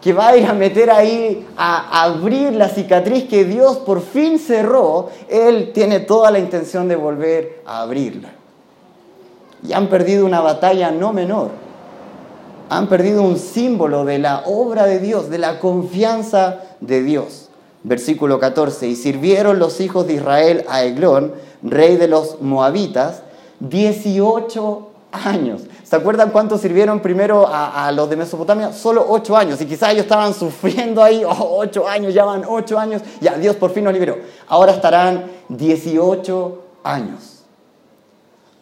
que 0.00 0.12
va 0.12 0.28
a 0.28 0.36
ir 0.36 0.46
a 0.46 0.54
meter 0.54 0.90
ahí, 0.90 1.46
a 1.56 2.02
abrir 2.04 2.52
la 2.52 2.68
cicatriz 2.68 3.28
que 3.28 3.44
Dios 3.44 3.78
por 3.78 4.00
fin 4.00 4.38
cerró, 4.38 5.10
Él 5.28 5.72
tiene 5.72 6.00
toda 6.00 6.30
la 6.30 6.38
intención 6.38 6.88
de 6.88 6.96
volver 6.96 7.62
a 7.66 7.82
abrirla. 7.82 8.30
Y 9.66 9.72
han 9.72 9.88
perdido 9.88 10.24
una 10.24 10.40
batalla 10.40 10.92
no 10.92 11.12
menor. 11.12 11.50
Han 12.70 12.86
perdido 12.86 13.22
un 13.22 13.38
símbolo 13.38 14.04
de 14.04 14.18
la 14.18 14.42
obra 14.46 14.86
de 14.86 15.00
Dios, 15.00 15.30
de 15.30 15.38
la 15.38 15.58
confianza 15.58 16.60
de 16.80 17.02
Dios. 17.02 17.48
Versículo 17.84 18.38
14, 18.40 18.88
y 18.88 18.96
sirvieron 18.96 19.58
los 19.58 19.80
hijos 19.80 20.06
de 20.06 20.14
Israel 20.14 20.64
a 20.68 20.82
Eglón, 20.82 21.32
rey 21.62 21.96
de 21.96 22.08
los 22.08 22.40
moabitas, 22.40 23.22
18 23.60 24.88
años. 25.12 25.62
¿Se 25.84 25.96
acuerdan 25.96 26.30
cuánto 26.30 26.58
sirvieron 26.58 27.00
primero 27.00 27.48
a, 27.50 27.90
los 27.92 28.10
de 28.10 28.16
Mesopotamia? 28.16 28.72
Solo 28.72 29.06
8 29.08 29.36
años. 29.36 29.60
Y 29.60 29.66
quizás 29.66 29.92
ellos 29.92 30.02
estaban 30.02 30.34
sufriendo 30.34 31.02
ahí, 31.02 31.22
8 31.26 31.88
años, 31.88 32.12
ya 32.12 32.24
van 32.24 32.42
8 32.46 32.78
años, 32.78 33.02
ya 33.20 33.34
Dios 33.38 33.56
por 33.56 33.70
fin 33.70 33.84
nos 33.84 33.92
liberó. 33.92 34.18
Ahora 34.48 34.72
estarán 34.72 35.30
18 35.48 36.58
años. 36.84 37.44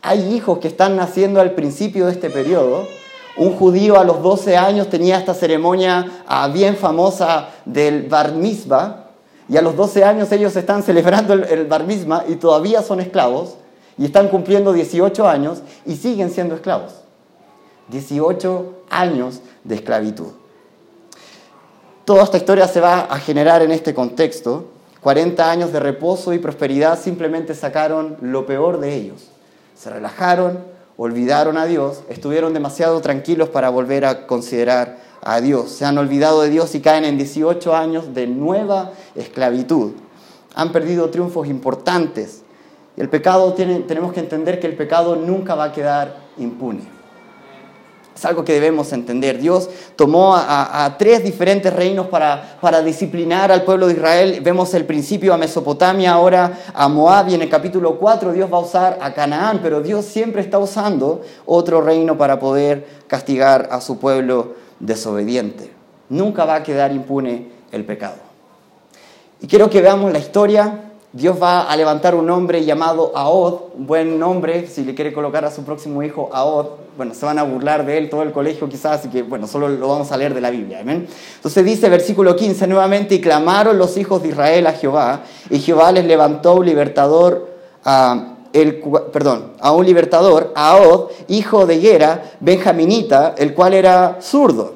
Hay 0.03 0.35
hijos 0.35 0.59
que 0.59 0.69
están 0.69 0.95
naciendo 0.95 1.41
al 1.41 1.53
principio 1.53 2.07
de 2.07 2.13
este 2.13 2.31
periodo 2.31 2.87
un 3.37 3.57
judío 3.57 3.99
a 3.99 4.05
los 4.05 4.23
12 4.23 4.57
años 4.57 4.89
tenía 4.89 5.19
esta 5.19 5.35
ceremonia 5.35 6.23
ah, 6.27 6.49
bien 6.49 6.77
famosa 6.77 7.51
del 7.65 8.05
bar 8.05 8.33
mitzvah, 8.33 9.05
y 9.49 9.57
a 9.57 9.63
los 9.63 9.77
12 9.77 10.05
años 10.05 10.33
ellos 10.33 10.57
están 10.57 10.83
celebrando 10.83 11.35
el, 11.35 11.67
bar 11.67 11.85
mitzvah 11.85 12.25
y 12.29 12.37
todavía 12.37 12.83
son 12.83 13.01
esclavos, 13.01 13.57
y 13.99 14.07
están 14.07 14.29
cumpliendo 14.29 14.73
18 14.73 15.29
años 15.29 15.63
y 15.85 15.97
siguen 15.97 16.31
siendo 16.31 16.55
esclavos. 16.55 16.93
18 17.89 18.75
años 18.91 19.41
de 19.65 19.77
esclavitud. 19.77 20.33
Toda 22.05 22.25
esta 22.25 22.37
historia 22.37 22.69
se 22.69 22.81
va 22.81 23.01
a 23.01 23.19
generar 23.19 23.63
en 23.63 23.73
este 23.73 23.95
contexto. 23.95 24.67
40 25.01 25.51
años 25.51 25.73
de 25.73 25.81
reposo 25.81 26.33
y 26.33 26.39
prosperidad 26.39 27.01
simplemente 27.01 27.55
sacaron 27.55 28.17
lo 28.21 28.45
peor 28.45 28.81
de 28.81 28.95
ellos. 28.95 29.29
Se 29.75 29.89
relajaron, 29.89 30.59
olvidaron 30.97 31.59
a 31.59 31.67
Dios, 31.67 32.03
estuvieron 32.09 32.55
demasiado 32.55 33.01
tranquilos 33.01 33.49
para 33.49 33.69
volver 33.69 34.05
a 34.05 34.27
considerar 34.27 34.99
a 35.23 35.41
Dios. 35.41 35.71
Se 35.71 35.85
han 35.85 35.99
olvidado 35.99 36.43
de 36.43 36.51
Dios 36.51 36.75
y 36.75 36.81
caen 36.81 37.05
en 37.05 37.19
18 37.19 37.75
años 37.75 38.15
de 38.15 38.27
nueva 38.27 38.93
esclavitud. 39.15 39.93
Han 40.55 40.73
perdido 40.73 41.11
triunfos 41.11 41.49
importantes. 41.49 42.43
Y 42.97 43.01
el 43.01 43.09
pecado, 43.09 43.53
tenemos 43.53 44.13
que 44.13 44.21
entender 44.21 44.59
que 44.59 44.67
el 44.67 44.77
pecado 44.77 45.17
nunca 45.17 45.55
va 45.55 45.65
a 45.65 45.73
quedar 45.73 46.17
impune. 46.39 46.96
Es 48.17 48.25
algo 48.25 48.47
que 48.47 48.55
debemos 48.55 48.95
entender. 48.95 49.39
Dios 49.39 49.69
tomó 49.95 50.35
a, 50.35 50.97
tres 50.99 51.23
diferentes 51.23 51.71
reinos 51.71 52.07
para, 52.07 52.57
para, 52.63 52.81
disciplinar 52.81 53.53
al 53.53 53.63
pueblo 53.63 53.89
de 53.89 53.93
Israel. 53.93 54.41
Vemos 54.43 54.73
el 54.73 54.87
principio 54.87 55.35
a 55.35 55.37
Mesopotamia, 55.37 56.15
ahora 56.15 56.59
a 56.73 56.89
Moab 56.89 57.29
y 57.29 57.35
en 57.35 57.43
el 57.43 57.51
capítulo 57.51 57.99
4 57.99 58.33
Dios 58.33 58.51
va 58.51 58.57
a 58.57 58.61
usar 58.61 58.99
a 59.03 59.13
Canaán, 59.13 59.61
pero 59.63 59.83
Dios 59.83 60.07
siempre 60.07 60.41
está 60.41 60.59
usando 60.59 61.21
otro 61.45 61.83
reino 61.83 62.17
para 62.17 62.41
poder 62.41 62.87
castigar 63.07 63.69
a 63.71 63.83
su 63.83 63.99
pueblo 63.99 64.55
desobediente. 64.81 65.71
Nunca 66.09 66.47
va 66.47 66.55
a 66.55 66.63
quedar 66.63 66.93
impune 66.93 67.49
el 67.71 67.85
pecado. 67.85 68.17
Y 69.43 69.47
quiero 69.47 69.69
que 69.69 69.83
veamos 69.83 70.11
la 70.11 70.21
historia 70.21 70.86
Dios 71.17 71.43
va 71.43 71.63
a 71.63 71.75
levantar 71.79 72.15
un 72.15 72.29
hombre 72.29 72.63
llamado 72.67 73.11
Aod, 73.15 73.73
buen 73.79 74.19
nombre, 74.19 74.67
si 74.67 74.85
le 74.85 74.95
quiere 74.95 75.15
colocar 75.15 75.47
a 75.47 75.51
su 75.51 75.65
próximo 75.65 76.03
hijo 76.03 76.29
Aod. 76.31 76.67
Bueno, 76.95 77.15
se 77.15 77.25
van 77.25 77.39
a 77.39 77.43
burlar 77.43 77.87
de 77.87 77.97
él 77.97 78.11
todo 78.11 78.23
el 78.23 78.33
colegio 78.33 78.69
quizás, 78.69 79.01
así 79.01 79.09
que 79.09 79.23
bueno, 79.23 79.47
solo 79.47 79.67
lo 79.67 79.89
vamos 79.89 80.13
a 80.13 80.19
leer 80.19 80.35
de 80.35 80.43
la 80.43 80.51
Biblia. 80.51 80.81
¿amén? 80.81 81.09
Entonces 81.37 81.65
dice 81.65 81.89
versículo 81.89 82.37
15 82.37 82.67
nuevamente, 82.67 83.15
y 83.15 83.23
clamaron 83.23 83.79
los 83.79 83.97
hijos 83.97 84.23
de 84.23 84.29
Israel 84.29 84.67
a 84.67 84.73
Jehová, 84.73 85.23
y 85.49 85.59
Jehová 85.59 85.91
les 85.91 86.05
levantó 86.05 86.57
un 86.57 86.67
libertador, 86.67 87.49
a 87.83 88.35
perdón, 89.11 89.53
a 89.59 89.73
un 89.73 89.87
libertador, 89.87 90.53
Aod, 90.55 91.13
hijo 91.29 91.65
de 91.65 91.81
Gera, 91.81 92.33
benjaminita, 92.41 93.35
el 93.39 93.55
cual 93.55 93.73
era 93.73 94.19
zurdo. 94.21 94.76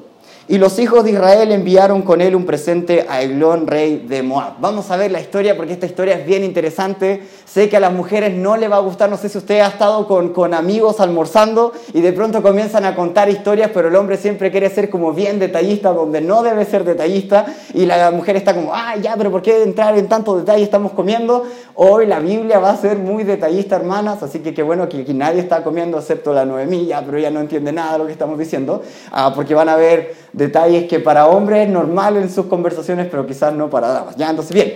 Y 0.50 0.58
los 0.58 0.80
hijos 0.80 1.04
de 1.04 1.12
Israel 1.12 1.52
enviaron 1.52 2.02
con 2.02 2.20
él 2.20 2.34
un 2.34 2.44
presente 2.44 3.06
a 3.08 3.22
Eglón, 3.22 3.68
rey 3.68 4.04
de 4.08 4.24
Moab. 4.24 4.54
Vamos 4.58 4.90
a 4.90 4.96
ver 4.96 5.12
la 5.12 5.20
historia 5.20 5.56
porque 5.56 5.74
esta 5.74 5.86
historia 5.86 6.16
es 6.16 6.26
bien 6.26 6.42
interesante. 6.42 7.22
Sé 7.44 7.68
que 7.68 7.76
a 7.76 7.80
las 7.80 7.92
mujeres 7.92 8.34
no 8.34 8.56
le 8.56 8.66
va 8.66 8.78
a 8.78 8.80
gustar, 8.80 9.08
no 9.08 9.16
sé 9.16 9.28
si 9.28 9.38
usted 9.38 9.60
ha 9.60 9.68
estado 9.68 10.08
con, 10.08 10.32
con 10.32 10.52
amigos 10.52 10.98
almorzando 10.98 11.72
y 11.92 12.00
de 12.00 12.12
pronto 12.12 12.42
comienzan 12.42 12.84
a 12.84 12.96
contar 12.96 13.28
historias, 13.28 13.70
pero 13.72 13.88
el 13.88 13.94
hombre 13.94 14.16
siempre 14.16 14.50
quiere 14.50 14.70
ser 14.70 14.90
como 14.90 15.12
bien 15.12 15.38
detallista, 15.38 15.92
donde 15.92 16.20
no 16.20 16.42
debe 16.42 16.64
ser 16.64 16.82
detallista, 16.82 17.46
y 17.72 17.86
la 17.86 18.10
mujer 18.10 18.34
está 18.34 18.52
como, 18.52 18.74
ah, 18.74 18.96
ya, 18.96 19.16
pero 19.16 19.30
¿por 19.30 19.42
qué 19.42 19.62
entrar 19.62 19.96
en 19.98 20.08
tanto 20.08 20.36
detalle? 20.36 20.64
Estamos 20.64 20.92
comiendo. 20.92 21.44
Hoy 21.74 22.06
la 22.06 22.20
Biblia 22.20 22.58
va 22.58 22.70
a 22.70 22.76
ser 22.76 22.98
muy 22.98 23.24
detallista, 23.24 23.76
hermanas, 23.76 24.22
así 24.22 24.40
que 24.40 24.52
qué 24.52 24.62
bueno 24.62 24.88
que, 24.88 25.04
nadie 25.14 25.40
está 25.40 25.62
comiendo 25.62 25.98
excepto 25.98 26.32
la 26.32 26.44
Noemí, 26.44 26.86
ya, 26.86 27.02
pero 27.04 27.18
ella 27.18 27.30
no 27.30 27.40
entiende 27.40 27.72
nada 27.72 27.92
de 27.92 27.98
lo 27.98 28.06
que 28.06 28.12
estamos 28.12 28.38
diciendo, 28.38 28.82
ah, 29.12 29.32
porque 29.34 29.54
van 29.54 29.68
a 29.68 29.76
ver 29.76 30.14
detalles 30.40 30.88
que 30.88 31.00
para 31.00 31.26
hombres 31.26 31.66
es 31.66 31.72
normal 31.72 32.16
en 32.16 32.30
sus 32.30 32.46
conversaciones, 32.46 33.08
pero 33.10 33.26
quizás 33.26 33.52
no 33.52 33.68
para 33.68 33.88
damas. 33.88 34.16
Ya, 34.16 34.30
entonces, 34.30 34.54
bien. 34.54 34.74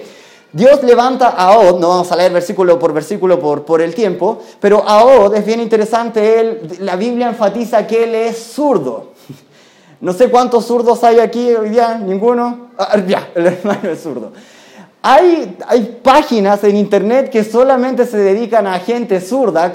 Dios 0.53 0.85
levanta 0.85 1.31
a 1.31 1.59
Od, 1.59 1.81
no 1.81 1.89
vamos 1.89 2.13
a 2.13 2.17
leer 2.17 2.33
versículo 2.33 2.79
por 2.79 2.93
versículo 2.93 3.41
por, 3.41 3.65
por 3.65 3.81
el 3.81 3.93
tiempo, 3.93 4.41
pero 4.61 4.87
a 4.87 5.03
Od 5.03 5.35
es 5.35 5.45
bien 5.45 5.61
interesante, 5.61 6.39
él, 6.39 6.77
la 6.79 6.95
Biblia 6.95 7.29
enfatiza 7.29 7.87
que 7.89 8.05
él 8.05 8.15
es 8.15 8.39
zurdo. 8.39 9.15
No 10.01 10.13
sé 10.13 10.29
cuántos 10.29 10.67
zurdos 10.67 11.03
hay 11.03 11.19
aquí 11.19 11.53
hoy 11.55 11.71
día, 11.71 11.99
ninguno. 11.99 12.69
Ah, 12.77 12.99
ya, 13.05 13.31
el 13.35 13.47
hermano 13.47 13.89
es 13.91 14.03
zurdo. 14.03 14.33
Hay, 15.07 15.59
hay, 15.69 16.01
páginas 16.03 16.65
en 16.65 16.77
internet 16.77 17.29
que 17.29 17.45
solamente 17.45 18.07
se 18.07 18.17
dedican 18.17 18.67
a 18.67 18.79
gente 18.79 19.21
zurda, 19.21 19.71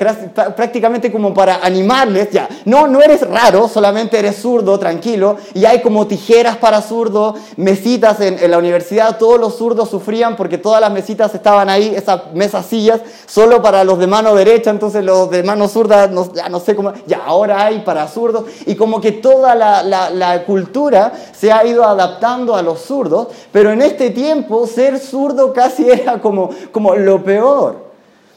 prácticamente 0.56 1.12
como 1.12 1.36
para 1.36 1.58
animarles, 1.58 2.32
ya, 2.32 2.50
no, 2.66 2.88
no 2.88 3.00
eres 3.00 3.22
raro, 3.30 3.68
solamente 3.68 4.18
eres 4.18 4.38
zurdo, 4.38 4.80
tranquilo, 4.80 5.38
y 5.54 5.66
hay 5.66 5.84
como 5.84 6.08
tijeras 6.08 6.58
para 6.58 6.82
zurdo, 6.82 7.36
mesitas 7.58 8.22
en, 8.22 8.40
en, 8.40 8.50
la 8.50 8.58
universidad, 8.58 9.20
todos 9.20 9.40
los 9.40 9.56
zurdos 9.56 9.92
sufrían 9.92 10.36
porque 10.36 10.58
todas 10.58 10.82
las 10.82 10.92
mesitas 10.92 11.36
estaban 11.36 11.70
ahí, 11.70 11.94
esas 11.96 12.34
mesas 12.34 12.66
sillas, 12.66 13.00
solo 13.28 13.62
para 13.62 13.84
los 13.84 14.00
de 14.00 14.08
mano 14.08 14.34
derecha, 14.34 14.72
entonces 14.72 15.04
los 15.04 15.30
de 15.30 15.44
mano 15.44 15.68
zurda, 15.68 16.08
no, 16.08 16.34
ya 16.34 16.50
no 16.50 16.60
sé 16.60 16.76
cómo, 16.76 16.94
ya 17.06 17.22
ahora 17.24 17.66
hay 17.66 17.82
para 17.82 18.08
zurdos, 18.08 18.46
y 18.66 18.74
como 18.74 19.00
que 19.00 19.12
toda 19.12 19.54
la, 19.54 19.84
la, 19.84 20.10
la 20.10 20.44
cultura 20.46 21.14
se 21.34 21.52
ha 21.52 21.64
ido 21.68 21.84
adaptando 21.84 22.56
a 22.56 22.64
los 22.64 22.82
zurdos, 22.82 23.28
pero 23.52 23.72
en 23.72 23.84
este 23.84 24.10
tiempo 24.10 24.66
ser 24.66 24.98
zurdo 24.98 25.19
casi 25.54 25.90
era 25.90 26.20
como, 26.20 26.50
como 26.72 26.96
lo 26.96 27.24
peor. 27.24 27.90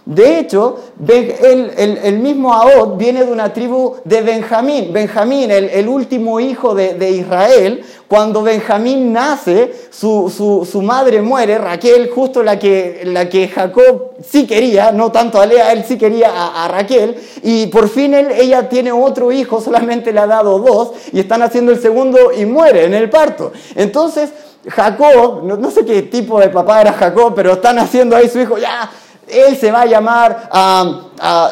De 0.04 0.40
hecho, 0.40 0.80
el, 1.06 2.18
mismo 2.18 2.52
Ahod 2.52 2.96
viene 2.96 3.24
de 3.24 3.30
una 3.30 3.52
tribu 3.52 3.94
de 4.04 4.20
Benjamín. 4.22 4.92
Benjamín, 4.92 5.52
el, 5.52 5.86
último 5.86 6.40
hijo 6.40 6.74
de, 6.74 7.10
Israel, 7.12 7.84
cuando 8.08 8.42
Benjamín 8.42 9.12
nace, 9.12 9.72
su, 9.90 10.82
madre 10.82 11.22
muere, 11.22 11.56
Raquel, 11.56 12.10
justo 12.10 12.42
la 12.42 12.58
que, 12.58 13.02
la 13.04 13.28
que 13.28 13.46
Jacob 13.46 14.14
sí 14.28 14.44
quería, 14.44 14.90
no 14.90 15.12
tanto 15.12 15.40
a 15.40 15.46
Lea, 15.46 15.72
él 15.72 15.84
sí 15.86 15.96
quería 15.96 16.32
a, 16.64 16.66
Raquel, 16.66 17.14
y 17.44 17.68
por 17.68 17.88
fin 17.88 18.12
ella 18.14 18.68
tiene 18.68 18.90
otro 18.90 19.30
hijo, 19.30 19.60
solamente 19.60 20.12
le 20.12 20.18
ha 20.18 20.26
dado 20.26 20.58
dos, 20.58 20.90
y 21.12 21.20
están 21.20 21.42
haciendo 21.42 21.70
el 21.70 21.80
segundo 21.80 22.32
y 22.36 22.44
muere 22.44 22.86
en 22.86 22.94
el 22.94 23.08
parto. 23.08 23.52
Entonces, 23.76 24.30
Jacob, 24.68 25.42
no, 25.44 25.56
no 25.56 25.70
sé 25.70 25.84
qué 25.84 26.02
tipo 26.02 26.38
de 26.40 26.48
papá 26.48 26.80
era 26.80 26.92
Jacob, 26.92 27.34
pero 27.34 27.54
están 27.54 27.78
haciendo 27.78 28.16
ahí 28.16 28.28
su 28.28 28.40
hijo, 28.40 28.58
ya 28.58 28.90
él 29.28 29.56
se 29.56 29.70
va 29.72 29.82
a 29.82 29.86
llamar 29.86 30.48
a 30.52 31.50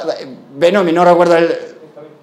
Benomi, 0.56 0.92
no 0.92 1.04
recuerdo 1.04 1.36
el... 1.36 1.70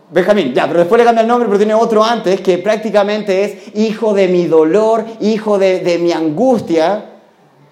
Benjamín, 0.09 0.53
ya, 0.53 0.67
pero 0.67 0.79
después 0.79 0.99
le 0.99 1.05
cambia 1.05 1.21
el 1.21 1.27
nombre, 1.27 1.47
pero 1.47 1.57
tiene 1.57 1.73
otro 1.73 2.01
antes 2.01 2.39
que 2.39 2.57
prácticamente 2.59 3.43
es 3.43 3.75
hijo 3.75 4.13
de 4.13 4.29
mi 4.29 4.47
dolor, 4.47 5.03
hijo 5.19 5.57
de, 5.57 5.97
mi 5.99 6.13
angustia, 6.13 7.03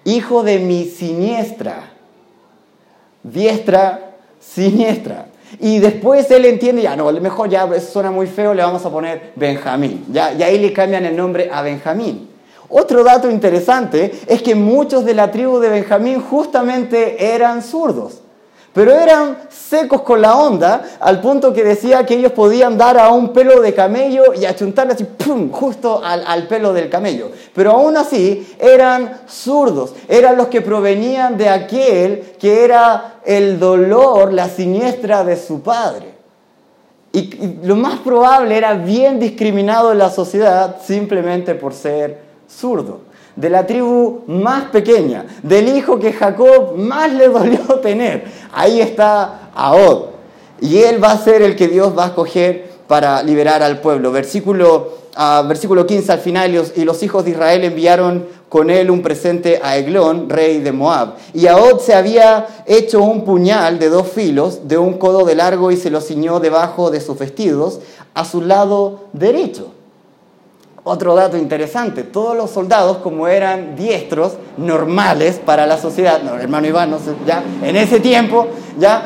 hijo 0.04 0.42
de 0.42 0.58
mi 0.58 0.84
siniestra. 0.84 1.92
Diestra, 3.22 4.16
siniestra. 4.38 5.28
Y 5.60 5.78
después 5.78 6.30
él 6.30 6.44
entiende, 6.44 6.82
ya 6.82 6.94
no, 6.94 7.08
a 7.08 7.12
lo 7.12 7.22
mejor 7.22 7.48
ya 7.48 7.66
eso 7.74 7.90
suena 7.90 8.10
muy 8.10 8.26
feo, 8.26 8.52
le 8.52 8.62
vamos 8.62 8.84
a 8.84 8.90
poner 8.90 9.32
Benjamín. 9.34 10.04
Ya, 10.12 10.34
y 10.34 10.42
ahí 10.42 10.58
le 10.58 10.74
cambian 10.74 11.06
el 11.06 11.16
nombre 11.16 11.48
a 11.50 11.62
Benjamín. 11.62 12.28
Otro 12.68 13.04
dato 13.04 13.30
interesante 13.30 14.20
es 14.26 14.42
que 14.42 14.54
muchos 14.54 15.04
de 15.04 15.14
la 15.14 15.30
tribu 15.30 15.58
de 15.58 15.68
Benjamín 15.68 16.20
justamente 16.20 17.34
eran 17.34 17.62
zurdos, 17.62 18.20
pero 18.72 18.92
eran 18.92 19.38
secos 19.48 20.02
con 20.02 20.20
la 20.20 20.36
onda 20.36 20.82
al 21.00 21.20
punto 21.20 21.52
que 21.52 21.64
decía 21.64 22.04
que 22.04 22.16
ellos 22.16 22.32
podían 22.32 22.76
dar 22.76 22.98
a 22.98 23.10
un 23.10 23.32
pelo 23.32 23.60
de 23.62 23.72
camello 23.72 24.34
y 24.34 24.44
achuntarle 24.44 24.92
así, 24.92 25.04
¡pum!, 25.04 25.50
justo 25.50 26.02
al, 26.04 26.26
al 26.26 26.46
pelo 26.46 26.72
del 26.72 26.90
camello. 26.90 27.30
Pero 27.54 27.72
aún 27.72 27.96
así 27.96 28.46
eran 28.58 29.20
zurdos, 29.26 29.94
eran 30.08 30.36
los 30.36 30.48
que 30.48 30.60
provenían 30.60 31.38
de 31.38 31.48
aquel 31.48 32.34
que 32.38 32.64
era 32.64 33.20
el 33.24 33.58
dolor, 33.58 34.32
la 34.32 34.48
siniestra 34.48 35.24
de 35.24 35.36
su 35.36 35.62
padre. 35.62 36.14
Y 37.12 37.30
lo 37.62 37.76
más 37.76 38.00
probable 38.00 38.58
era 38.58 38.74
bien 38.74 39.18
discriminado 39.18 39.92
en 39.92 39.98
la 39.98 40.10
sociedad 40.10 40.76
simplemente 40.84 41.54
por 41.54 41.72
ser 41.72 42.25
zurdo, 42.48 43.00
de 43.34 43.50
la 43.50 43.66
tribu 43.66 44.22
más 44.26 44.70
pequeña, 44.70 45.26
del 45.42 45.76
hijo 45.76 45.98
que 45.98 46.12
Jacob 46.12 46.76
más 46.76 47.12
le 47.12 47.28
dolió 47.28 47.60
tener. 47.82 48.24
Ahí 48.52 48.80
está 48.80 49.50
Ahod. 49.54 50.06
Y 50.60 50.78
él 50.78 51.02
va 51.02 51.12
a 51.12 51.18
ser 51.18 51.42
el 51.42 51.54
que 51.54 51.68
Dios 51.68 51.96
va 51.96 52.04
a 52.04 52.08
escoger 52.08 52.70
para 52.86 53.22
liberar 53.22 53.62
al 53.62 53.80
pueblo. 53.80 54.10
Versículo, 54.10 54.92
uh, 55.16 55.46
versículo 55.46 55.86
15 55.86 56.12
al 56.12 56.20
final, 56.20 56.50
y 56.50 56.54
los, 56.54 56.72
y 56.76 56.84
los, 56.84 57.02
hijos 57.02 57.24
de 57.24 57.32
Israel 57.32 57.64
enviaron 57.64 58.26
con 58.48 58.70
él 58.70 58.90
un 58.90 59.02
presente 59.02 59.60
a 59.62 59.76
Eglón, 59.76 60.30
rey 60.30 60.60
de 60.60 60.72
Moab. 60.72 61.14
Y 61.34 61.46
Ahod 61.46 61.80
se 61.80 61.94
había 61.94 62.46
hecho 62.64 63.02
un 63.02 63.24
puñal 63.24 63.78
de 63.78 63.90
dos 63.90 64.08
filos, 64.08 64.66
de 64.68 64.78
un 64.78 64.94
codo 64.94 65.24
de 65.26 65.34
largo, 65.34 65.70
y 65.70 65.76
se 65.76 65.90
lo 65.90 66.00
ciñó 66.00 66.40
debajo 66.40 66.90
de 66.90 67.00
sus 67.00 67.18
vestidos, 67.18 67.80
a 68.14 68.24
su 68.24 68.40
lado 68.40 69.00
derecho. 69.12 69.75
Otro 70.88 71.16
dato 71.16 71.36
interesante, 71.36 72.04
todos 72.04 72.36
los 72.36 72.50
soldados, 72.50 72.98
como 72.98 73.26
eran 73.26 73.74
diestros, 73.74 74.34
normales 74.56 75.40
para 75.44 75.66
la 75.66 75.78
sociedad, 75.78 76.22
no, 76.22 76.38
hermano 76.38 76.68
Iván, 76.68 76.94
ya, 77.26 77.42
en 77.60 77.74
ese 77.74 77.98
tiempo, 77.98 78.46
ya, 78.78 79.04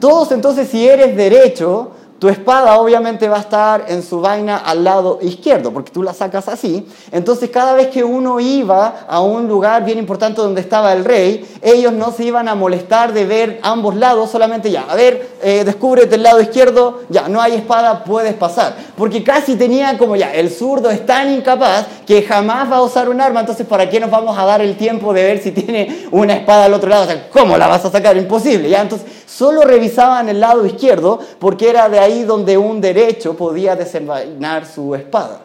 todos 0.00 0.32
entonces 0.32 0.68
si 0.70 0.88
eres 0.88 1.14
derecho, 1.14 1.90
tu 2.18 2.28
espada 2.28 2.78
obviamente 2.78 3.28
va 3.28 3.36
a 3.36 3.40
estar 3.40 3.84
en 3.88 4.02
su 4.02 4.20
vaina 4.20 4.58
al 4.58 4.82
lado 4.82 5.20
izquierdo, 5.22 5.72
porque 5.72 5.92
tú 5.92 6.02
la 6.02 6.12
sacas 6.12 6.48
así. 6.48 6.86
Entonces 7.12 7.50
cada 7.50 7.74
vez 7.74 7.88
que 7.88 8.02
uno 8.02 8.40
iba 8.40 9.06
a 9.08 9.20
un 9.20 9.46
lugar 9.46 9.84
bien 9.84 9.98
importante 9.98 10.40
donde 10.40 10.60
estaba 10.60 10.92
el 10.92 11.04
rey, 11.04 11.48
ellos 11.62 11.92
no 11.92 12.10
se 12.10 12.24
iban 12.24 12.48
a 12.48 12.56
molestar 12.56 13.12
de 13.12 13.24
ver 13.24 13.60
ambos 13.62 13.94
lados, 13.94 14.30
solamente 14.30 14.70
ya, 14.70 14.86
a 14.88 14.96
ver, 14.96 15.28
eh, 15.42 15.62
descúbrete 15.64 16.16
el 16.16 16.24
lado 16.24 16.40
izquierdo, 16.40 17.02
ya, 17.08 17.28
no 17.28 17.40
hay 17.40 17.54
espada, 17.54 18.02
puedes 18.02 18.34
pasar. 18.34 18.74
Porque 18.96 19.22
casi 19.22 19.54
tenían 19.54 19.96
como 19.96 20.16
ya, 20.16 20.34
el 20.34 20.50
zurdo 20.50 20.90
es 20.90 21.06
tan 21.06 21.32
incapaz 21.32 21.86
que 22.04 22.22
jamás 22.22 22.70
va 22.70 22.78
a 22.78 22.82
usar 22.82 23.08
un 23.08 23.20
arma, 23.20 23.40
entonces 23.40 23.66
¿para 23.66 23.88
qué 23.88 24.00
nos 24.00 24.10
vamos 24.10 24.36
a 24.36 24.44
dar 24.44 24.60
el 24.60 24.76
tiempo 24.76 25.12
de 25.12 25.22
ver 25.22 25.40
si 25.40 25.52
tiene 25.52 26.08
una 26.10 26.34
espada 26.34 26.64
al 26.64 26.74
otro 26.74 26.88
lado? 26.88 27.04
O 27.04 27.06
sea, 27.06 27.28
¿cómo 27.30 27.56
la 27.56 27.68
vas 27.68 27.84
a 27.84 27.90
sacar? 27.90 28.16
Imposible, 28.16 28.68
¿ya? 28.68 28.82
Entonces 28.82 29.06
solo 29.28 29.62
revisaban 29.62 30.28
el 30.28 30.40
lado 30.40 30.64
izquierdo 30.64 31.18
porque 31.38 31.68
era 31.68 31.88
de 31.88 31.98
ahí 31.98 32.24
donde 32.24 32.56
un 32.56 32.80
derecho 32.80 33.34
podía 33.34 33.76
desenvainar 33.76 34.66
su 34.66 34.94
espada. 34.94 35.42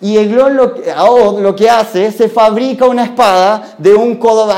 Y 0.00 0.18
Eglón 0.18 0.56
lo, 0.56 1.40
lo 1.40 1.56
que 1.56 1.70
hace, 1.70 2.12
se 2.12 2.28
fabrica 2.28 2.86
una 2.86 3.04
espada 3.04 3.74
de 3.78 3.94
un 3.94 4.16
codo, 4.16 4.52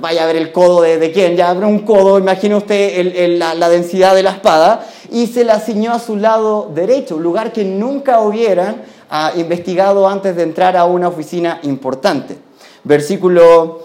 vaya 0.00 0.24
a 0.24 0.26
ver 0.26 0.36
el 0.36 0.50
codo 0.50 0.82
de, 0.82 1.12
quién, 1.12 1.36
ya 1.36 1.50
abre 1.50 1.66
un 1.66 1.80
codo, 1.80 2.18
imagine 2.18 2.56
usted 2.56 3.38
la, 3.38 3.68
densidad 3.68 4.14
de 4.14 4.24
la 4.24 4.32
espada, 4.32 4.84
y 5.10 5.28
se 5.28 5.44
la 5.44 5.60
ciñó 5.60 5.92
a 5.92 6.00
su 6.00 6.16
lado 6.16 6.70
derecho, 6.74 7.18
lugar 7.18 7.52
que 7.52 7.64
nunca 7.64 8.22
hubieran 8.22 8.82
ah, 9.08 9.32
investigado 9.36 10.08
antes 10.08 10.34
de 10.34 10.42
entrar 10.42 10.76
a 10.76 10.84
una 10.84 11.08
oficina 11.08 11.60
importante. 11.62 12.38
Versículo 12.82 13.82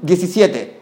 17. 0.00 0.79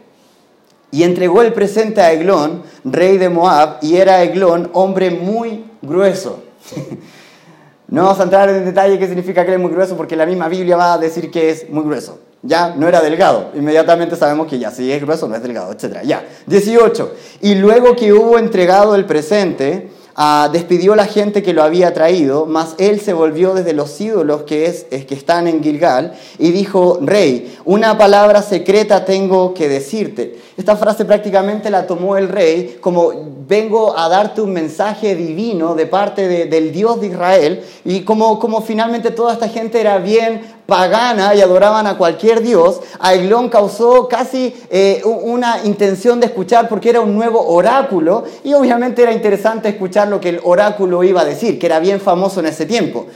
Y 0.91 1.03
entregó 1.03 1.43
el 1.43 1.53
presente 1.53 2.01
a 2.01 2.13
Eglón, 2.13 2.63
rey 2.85 3.19
de 3.19 3.29
Moab, 3.29 3.79
y 3.83 3.97
era 3.97 4.23
Eglón 4.23 4.71
hombre 4.73 5.11
muy 5.11 5.65
grueso. 5.83 6.43
no 7.89 8.05
vamos 8.05 8.21
a 8.21 8.23
entrar 8.23 8.49
en 8.49 8.65
detalle 8.65 8.99
qué 8.99 9.07
significa 9.07 9.45
que 9.45 9.53
es 9.53 9.61
muy 9.61 9.71
grueso, 9.71 9.97
porque 9.97 10.17
la 10.17 10.27
misma 10.27 10.49
Biblia 10.49 10.77
va 10.77 10.95
a 10.95 10.99
decir 10.99 11.31
que 11.31 11.51
es 11.51 11.69
muy 11.69 11.85
grueso. 11.85 12.21
Ya, 12.43 12.75
no 12.77 12.87
era 12.87 13.01
delgado. 13.01 13.51
Inmediatamente 13.55 14.15
sabemos 14.17 14.47
que 14.47 14.59
ya, 14.59 14.71
si 14.71 14.91
es 14.91 15.03
grueso 15.03 15.27
no 15.29 15.35
es 15.35 15.43
delgado, 15.43 15.73
etc. 15.73 16.03
Ya, 16.05 16.25
18. 16.47 17.15
Y 17.43 17.57
luego 17.57 17.97
que 17.97 18.13
hubo 18.13 18.39
entregado 18.39 18.95
el 18.95 19.05
presente, 19.07 19.91
Ah, 20.21 20.49
despidió 20.53 20.97
la 20.97 21.07
gente 21.07 21.45
que 21.45 21.53
lo 21.53 21.63
había 21.63 21.95
traído, 21.95 22.45
mas 22.45 22.75
él 22.79 23.01
se 23.01 23.13
volvió 23.13 23.55
desde 23.55 23.73
los 23.73 24.01
ídolos 24.01 24.43
que, 24.43 24.67
es, 24.67 24.83
que 24.83 25.15
están 25.15 25.47
en 25.47 25.63
Gilgal 25.63 26.13
y 26.41 26.51
dijo, 26.51 26.99
rey, 27.01 27.57
una 27.65 27.97
palabra 27.97 28.43
secreta 28.43 29.05
tengo 29.05 29.55
que 29.55 29.69
decirte. 29.69 30.37
Esta 30.57 30.75
frase 30.75 31.05
prácticamente 31.05 31.71
la 31.71 31.87
tomó 31.87 32.17
el 32.17 32.29
rey 32.29 32.79
como 32.81 33.13
vengo 33.47 33.97
a 33.97 34.09
darte 34.09 34.41
un 34.41 34.53
mensaje 34.53 35.15
divino 35.15 35.77
de 35.77 35.87
parte 35.87 36.47
del 36.47 36.73
Dios 36.73 37.01
de 37.01 37.07
Israel 37.07 37.63
y 37.85 38.01
como, 38.01 38.41
como 38.41 38.61
finalmente 38.61 39.13
toda 39.13 39.35
esta 39.35 39.49
gente 39.49 39.81
era 39.81 39.99
bien 39.99 40.58
pagana 40.69 41.35
y 41.35 41.41
adoraban 41.41 41.87
a 41.87 41.97
cualquier 41.97 42.43
dios, 42.43 42.83
a 43.01 43.15
causó 43.51 44.07
casi 44.07 44.55
eh, 44.69 45.01
una 45.03 45.65
intención 45.65 46.21
de 46.21 46.27
escuchar 46.27 46.69
porque 46.69 46.91
era 46.91 47.01
un 47.01 47.15
nuevo 47.15 47.43
oráculo 47.43 48.25
y 48.45 48.53
obviamente 48.53 49.03
era 49.03 49.15
interesante 49.15 49.71
escuchar 49.71 50.09
lo 50.09 50.21
que 50.21 50.29
el 50.29 50.41
oráculo 50.45 51.03
iba 51.03 51.23
a 51.23 51.25
decir, 51.25 51.59
que 51.59 51.65
era 51.65 51.81
bien 51.81 52.03
famoso 52.03 52.41
en 52.41 52.47
ese 52.47 52.67
tiempo. 52.67 53.07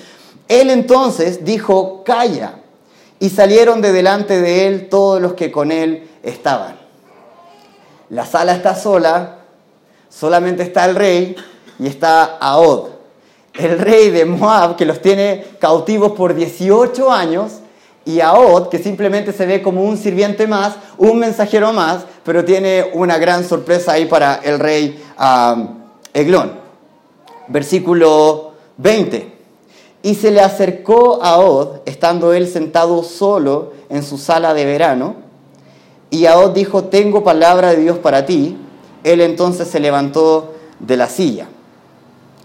Él 0.48 0.70
entonces 0.70 1.44
dijo, 1.44 2.02
calla, 2.04 2.54
y 3.20 3.28
salieron 3.28 3.82
de 3.82 3.92
delante 3.92 4.40
de 4.40 4.66
él 4.66 4.88
todos 4.88 5.20
los 5.20 5.34
que 5.34 5.52
con 5.52 5.70
él 5.72 6.08
estaban. 6.22 6.78
La 8.08 8.24
sala 8.24 8.54
está 8.54 8.74
sola, 8.74 9.40
solamente 10.08 10.62
está 10.62 10.86
el 10.86 10.96
rey 10.96 11.36
y 11.78 11.86
está 11.86 12.38
Ahod 12.40 12.91
el 13.54 13.78
rey 13.78 14.10
de 14.10 14.24
Moab, 14.24 14.76
que 14.76 14.84
los 14.84 15.00
tiene 15.00 15.44
cautivos 15.58 16.12
por 16.12 16.34
18 16.34 17.10
años, 17.10 17.58
y 18.04 18.20
Od, 18.20 18.68
que 18.68 18.78
simplemente 18.78 19.32
se 19.32 19.46
ve 19.46 19.62
como 19.62 19.84
un 19.84 19.96
sirviente 19.96 20.46
más, 20.46 20.74
un 20.98 21.18
mensajero 21.18 21.72
más, 21.72 22.04
pero 22.24 22.44
tiene 22.44 22.90
una 22.94 23.18
gran 23.18 23.44
sorpresa 23.44 23.92
ahí 23.92 24.06
para 24.06 24.36
el 24.36 24.58
rey 24.58 25.00
Eglón. 26.12 26.52
Versículo 27.48 28.52
20. 28.78 29.32
Y 30.02 30.14
se 30.16 30.32
le 30.32 30.40
acercó 30.40 31.22
a 31.22 31.38
Od, 31.38 31.80
estando 31.86 32.32
él 32.32 32.48
sentado 32.48 33.04
solo 33.04 33.72
en 33.88 34.02
su 34.02 34.18
sala 34.18 34.52
de 34.52 34.64
verano, 34.64 35.14
y 36.10 36.26
Od 36.26 36.50
dijo, 36.50 36.84
tengo 36.84 37.22
palabra 37.22 37.70
de 37.70 37.76
Dios 37.76 37.98
para 37.98 38.26
ti. 38.26 38.58
Él 39.04 39.20
entonces 39.20 39.68
se 39.68 39.80
levantó 39.80 40.52
de 40.78 40.96
la 40.96 41.08
silla. 41.08 41.48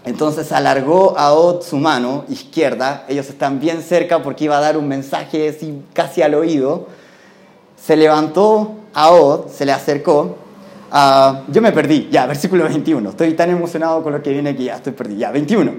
Entonces 0.08 0.52
alargó 0.52 1.18
a 1.18 1.34
Od 1.34 1.60
su 1.60 1.76
mano 1.76 2.24
izquierda, 2.30 3.04
ellos 3.08 3.28
están 3.28 3.60
bien 3.60 3.82
cerca 3.82 4.22
porque 4.22 4.44
iba 4.44 4.56
a 4.56 4.60
dar 4.60 4.78
un 4.78 4.88
mensaje 4.88 5.54
casi 5.92 6.22
al 6.22 6.34
oído. 6.34 6.86
Se 7.76 7.94
levantó 7.94 8.70
a 8.94 9.10
Od, 9.10 9.48
se 9.50 9.66
le 9.66 9.72
acercó. 9.72 10.36
Ah, 10.90 11.42
yo 11.48 11.60
me 11.60 11.72
perdí, 11.72 12.08
ya, 12.10 12.24
versículo 12.24 12.64
21. 12.64 13.10
Estoy 13.10 13.34
tan 13.34 13.50
emocionado 13.50 14.02
con 14.02 14.14
lo 14.14 14.22
que 14.22 14.30
viene 14.30 14.48
aquí, 14.48 14.64
ya 14.64 14.76
estoy 14.76 14.94
perdido, 14.94 15.20
ya, 15.20 15.30
21. 15.30 15.72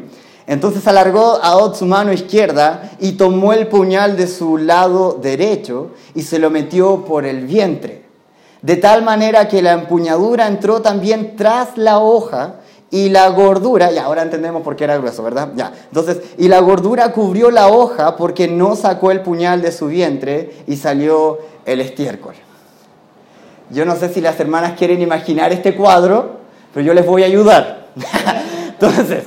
Entonces 0.45 0.87
alargó 0.87 1.39
a 1.41 1.57
Od 1.57 1.73
su 1.73 1.87
mano 1.87 2.13
izquierda 2.13 2.91
y 2.99 3.13
tomó 3.13 3.51
el 3.51 3.65
puñal 3.65 4.15
de 4.15 4.27
su 4.27 4.59
lado 4.59 5.17
derecho 5.19 5.95
y 6.13 6.21
se 6.21 6.37
lo 6.37 6.51
metió 6.51 7.03
por 7.03 7.25
el 7.25 7.47
vientre. 7.47 8.03
de 8.61 8.75
tal 8.75 9.01
manera 9.01 9.47
que 9.47 9.63
la 9.63 9.71
empuñadura 9.71 10.45
entró 10.45 10.83
también 10.83 11.35
tras 11.35 11.77
la 11.77 11.97
hoja 11.97 12.58
y 12.91 13.09
la 13.09 13.27
gordura, 13.29 13.91
y 13.91 13.97
ahora 13.97 14.23
entendemos 14.23 14.63
por 14.63 14.75
qué 14.75 14.85
era 14.85 14.97
grueso, 14.97 15.21
¿verdad? 15.23 15.49
Ya. 15.55 15.71
Entonces, 15.87 16.21
y 16.37 16.47
la 16.47 16.59
gordura 16.59 17.11
cubrió 17.11 17.51
la 17.51 17.67
hoja 17.67 18.15
porque 18.15 18.47
no 18.47 18.75
sacó 18.75 19.11
el 19.11 19.21
puñal 19.21 19.61
de 19.61 19.71
su 19.71 19.87
vientre 19.87 20.51
y 20.67 20.75
salió 20.75 21.39
el 21.65 21.81
estiércol. 21.81 22.33
Yo 23.69 23.85
no 23.85 23.95
sé 23.95 24.09
si 24.11 24.21
las 24.21 24.39
hermanas 24.39 24.73
quieren 24.77 25.01
imaginar 25.01 25.51
este 25.51 25.75
cuadro, 25.75 26.37
pero 26.73 26.85
yo 26.85 26.93
les 26.93 27.05
voy 27.05 27.21
a 27.23 27.27
ayudar. 27.27 27.89
Entonces, 28.69 29.25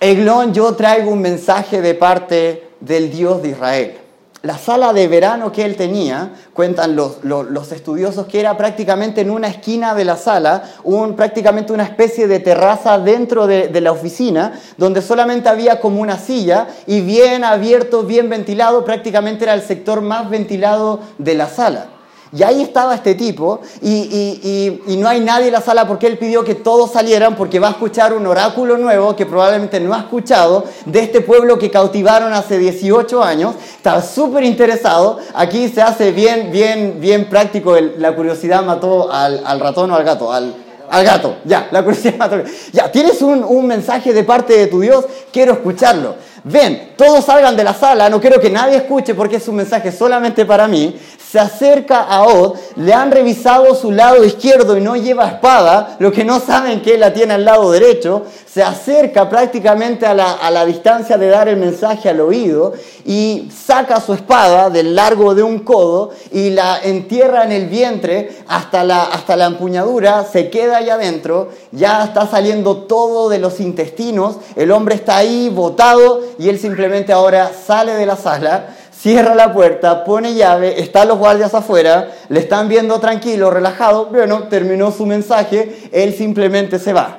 Eglón, 0.00 0.52
yo 0.52 0.74
traigo 0.74 1.10
un 1.10 1.22
mensaje 1.22 1.80
de 1.80 1.94
parte 1.94 2.68
del 2.80 3.10
Dios 3.10 3.40
de 3.40 3.50
Israel. 3.50 3.98
La 4.44 4.58
sala 4.58 4.92
de 4.92 5.08
verano 5.08 5.50
que 5.50 5.64
él 5.64 5.74
tenía, 5.74 6.34
cuentan 6.52 6.94
los, 6.94 7.72
estudiosos, 7.72 8.26
que 8.26 8.40
era 8.40 8.58
prácticamente 8.58 9.22
en 9.22 9.30
una 9.30 9.48
esquina 9.48 9.94
de 9.94 10.04
la 10.04 10.18
sala, 10.18 10.64
un, 10.82 11.16
prácticamente 11.16 11.72
una 11.72 11.84
especie 11.84 12.28
de 12.28 12.40
terraza 12.40 12.98
dentro 12.98 13.46
de, 13.46 13.68
de 13.68 13.80
la 13.80 13.90
oficina, 13.90 14.52
donde 14.76 15.00
solamente 15.00 15.48
había 15.48 15.80
como 15.80 16.02
una 16.02 16.18
silla 16.18 16.68
y 16.86 17.00
bien 17.00 17.42
abierto, 17.42 18.02
bien 18.02 18.28
ventilado, 18.28 18.84
prácticamente 18.84 19.44
era 19.44 19.54
el 19.54 19.62
sector 19.62 20.02
más 20.02 20.28
ventilado 20.28 21.00
de 21.16 21.34
la 21.34 21.48
sala. 21.48 21.93
Y 22.34 22.42
ahí 22.42 22.62
estaba 22.62 22.96
este 22.96 23.14
tipo 23.14 23.60
y, 23.80 24.80
no 24.98 25.08
hay 25.08 25.20
nadie 25.20 25.46
en 25.46 25.52
la 25.52 25.60
sala 25.60 25.86
porque 25.86 26.08
él 26.08 26.18
pidió 26.18 26.44
que 26.44 26.56
todos 26.56 26.90
salieran 26.90 27.36
porque 27.36 27.60
va 27.60 27.68
a 27.68 27.70
escuchar 27.70 28.12
un 28.12 28.26
oráculo 28.26 28.76
nuevo 28.76 29.14
que 29.14 29.24
probablemente 29.24 29.78
no 29.78 29.94
ha 29.94 30.00
escuchado 30.00 30.64
de 30.84 31.00
este 31.00 31.20
pueblo 31.20 31.58
que 31.58 31.70
cautivaron 31.70 32.32
hace 32.32 32.58
18 32.58 33.22
años. 33.22 33.54
Estaba 33.76 34.02
súper 34.02 34.42
interesado. 34.42 35.18
Aquí 35.34 35.68
se 35.68 35.80
hace 35.80 36.10
bien, 36.10 36.50
bien, 36.50 36.96
bien 37.00 37.28
práctico. 37.28 37.76
la 37.98 38.16
curiosidad 38.16 38.64
mató 38.64 39.12
al, 39.12 39.60
ratón 39.60 39.92
o 39.92 39.94
al 39.94 40.02
gato. 40.02 40.32
Al, 40.32 40.54
al 40.90 41.04
gato, 41.04 41.36
ya, 41.44 41.68
la 41.70 41.84
curiosidad 41.84 42.16
mató. 42.18 42.42
Ya, 42.72 42.90
tienes 42.90 43.22
un, 43.22 43.44
un 43.44 43.66
mensaje 43.66 44.12
de 44.12 44.24
parte 44.24 44.58
de 44.58 44.66
tu 44.66 44.80
Dios, 44.80 45.04
quiero 45.32 45.52
escucharlo. 45.52 46.16
Ven, 46.46 46.92
todos 46.98 47.24
salgan 47.24 47.56
de 47.56 47.64
la 47.64 47.72
sala, 47.72 48.10
no 48.10 48.20
quiero 48.20 48.38
que 48.38 48.50
nadie 48.50 48.76
escuche 48.76 49.14
porque 49.14 49.36
es 49.36 49.48
un 49.48 49.56
mensaje 49.56 49.90
solamente 49.90 50.44
para 50.44 50.68
mí. 50.68 50.94
Se 51.30 51.40
acerca 51.40 52.02
a 52.02 52.24
Od, 52.24 52.56
le 52.76 52.92
han 52.92 53.10
revisado 53.10 53.74
su 53.74 53.90
lado 53.90 54.22
izquierdo 54.22 54.76
y 54.76 54.82
no 54.82 54.94
lleva 54.94 55.26
espada, 55.26 55.96
lo 55.98 56.12
que 56.12 56.22
no 56.22 56.38
saben 56.38 56.82
que 56.82 56.94
él 56.94 57.00
la 57.00 57.14
tiene 57.14 57.34
al 57.34 57.46
lado 57.46 57.72
derecho, 57.72 58.24
se 58.46 58.62
acerca 58.62 59.28
prácticamente 59.28 60.06
a 60.06 60.14
la, 60.14 60.64
distancia 60.64 61.18
de 61.18 61.28
dar 61.28 61.48
el 61.48 61.56
mensaje 61.56 62.08
al 62.08 62.20
oído 62.20 62.74
y 63.04 63.48
saca 63.50 64.00
su 64.00 64.12
espada 64.12 64.70
del 64.70 64.94
largo 64.94 65.34
de 65.34 65.42
un 65.42 65.60
codo 65.60 66.10
y 66.30 66.50
la 66.50 66.78
entierra 66.80 67.42
en 67.42 67.50
el 67.50 67.66
vientre 67.66 68.44
hasta 68.46 68.84
la, 68.84 69.02
hasta 69.02 69.34
la 69.34 69.46
empuñadura, 69.46 70.24
se 70.24 70.50
queda 70.50 70.76
allá 70.76 70.94
adentro, 70.94 71.48
ya 71.72 72.04
está 72.04 72.28
saliendo 72.28 72.76
todo 72.82 73.28
de 73.28 73.40
los 73.40 73.58
intestinos, 73.58 74.36
el 74.54 74.70
hombre 74.70 74.94
está 74.94 75.16
ahí 75.16 75.48
botado 75.48 76.20
y 76.38 76.48
él 76.48 76.58
simplemente 76.58 77.12
ahora 77.12 77.50
sale 77.52 77.94
de 77.94 78.06
la 78.06 78.16
sala 78.16 78.68
cierra 79.04 79.34
la 79.34 79.52
puerta, 79.52 80.02
pone 80.02 80.32
llave, 80.32 80.80
están 80.80 81.08
los 81.08 81.18
guardias 81.18 81.52
afuera, 81.52 82.10
le 82.30 82.40
están 82.40 82.70
viendo 82.70 83.00
tranquilo, 83.00 83.50
relajado, 83.50 84.06
bueno, 84.06 84.44
terminó 84.44 84.92
su 84.92 85.04
mensaje, 85.04 85.90
él 85.92 86.14
simplemente 86.14 86.78
se 86.78 86.94
va. 86.94 87.18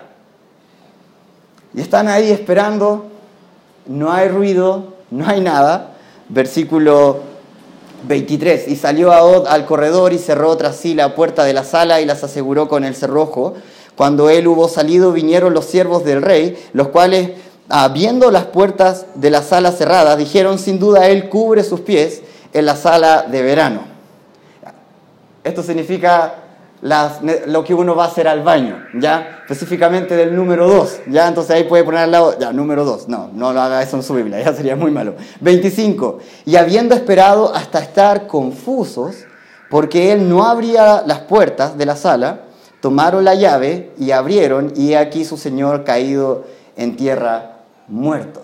Y 1.75 1.81
están 1.81 2.07
ahí 2.07 2.31
esperando, 2.31 3.05
no 3.85 4.11
hay 4.11 4.29
ruido, 4.29 4.95
no 5.11 5.27
hay 5.27 5.41
nada. 5.41 5.91
Versículo 6.27 7.19
23, 8.07 8.67
y 8.67 8.77
salió 8.77 9.11
Od 9.11 9.45
al 9.45 9.67
corredor 9.67 10.11
y 10.11 10.17
cerró 10.17 10.57
tras 10.57 10.77
sí 10.77 10.95
la 10.95 11.13
puerta 11.13 11.43
de 11.43 11.53
la 11.53 11.63
sala 11.63 12.01
y 12.01 12.05
las 12.05 12.23
aseguró 12.23 12.67
con 12.67 12.83
el 12.83 12.95
cerrojo. 12.95 13.53
Cuando 13.95 14.31
él 14.31 14.47
hubo 14.47 14.67
salido, 14.67 15.11
vinieron 15.11 15.53
los 15.53 15.65
siervos 15.65 16.03
del 16.03 16.23
rey, 16.23 16.57
los 16.73 16.87
cuales 16.87 17.29
viendo 17.93 18.31
las 18.31 18.45
puertas 18.45 19.05
de 19.15 19.29
la 19.29 19.41
sala 19.41 19.71
cerradas, 19.71 20.17
dijeron, 20.17 20.59
sin 20.59 20.79
duda, 20.79 21.07
Él 21.07 21.29
cubre 21.29 21.63
sus 21.63 21.81
pies 21.81 22.21
en 22.53 22.65
la 22.65 22.75
sala 22.75 23.23
de 23.23 23.41
verano. 23.41 23.81
Esto 25.43 25.61
significa 25.61 26.35
lo 27.47 27.63
que 27.63 27.73
uno 27.73 27.95
va 27.95 28.05
a 28.05 28.07
hacer 28.07 28.27
al 28.27 28.43
baño, 28.43 28.83
¿ya? 28.93 29.39
Específicamente 29.41 30.15
del 30.15 30.35
número 30.35 30.67
2, 30.67 31.01
¿ya? 31.07 31.27
Entonces 31.27 31.55
ahí 31.55 31.63
puede 31.63 31.83
poner 31.83 32.01
al 32.01 32.11
lado, 32.11 32.37
ya, 32.37 32.51
número 32.51 32.85
2. 32.85 33.07
No, 33.07 33.29
no 33.33 33.53
lo 33.53 33.61
haga 33.61 33.81
eso 33.81 33.97
en 33.97 34.03
su 34.03 34.13
Biblia, 34.13 34.41
ya 34.45 34.53
sería 34.53 34.75
muy 34.75 34.91
malo. 34.91 35.15
25. 35.41 36.19
Y 36.45 36.55
habiendo 36.55 36.93
esperado 36.93 37.53
hasta 37.53 37.79
estar 37.79 38.27
confusos, 38.27 39.15
porque 39.69 40.11
él 40.11 40.29
no 40.29 40.45
abría 40.45 41.03
las 41.05 41.19
puertas 41.19 41.77
de 41.77 41.85
la 41.85 41.95
sala, 41.95 42.41
tomaron 42.81 43.25
la 43.25 43.33
llave 43.33 43.91
y 43.97 44.11
abrieron, 44.11 44.73
y 44.75 44.93
aquí 44.93 45.25
su 45.25 45.37
señor 45.37 45.83
caído 45.83 46.45
en 46.75 46.95
tierra 46.95 47.54
muerto. 47.87 48.41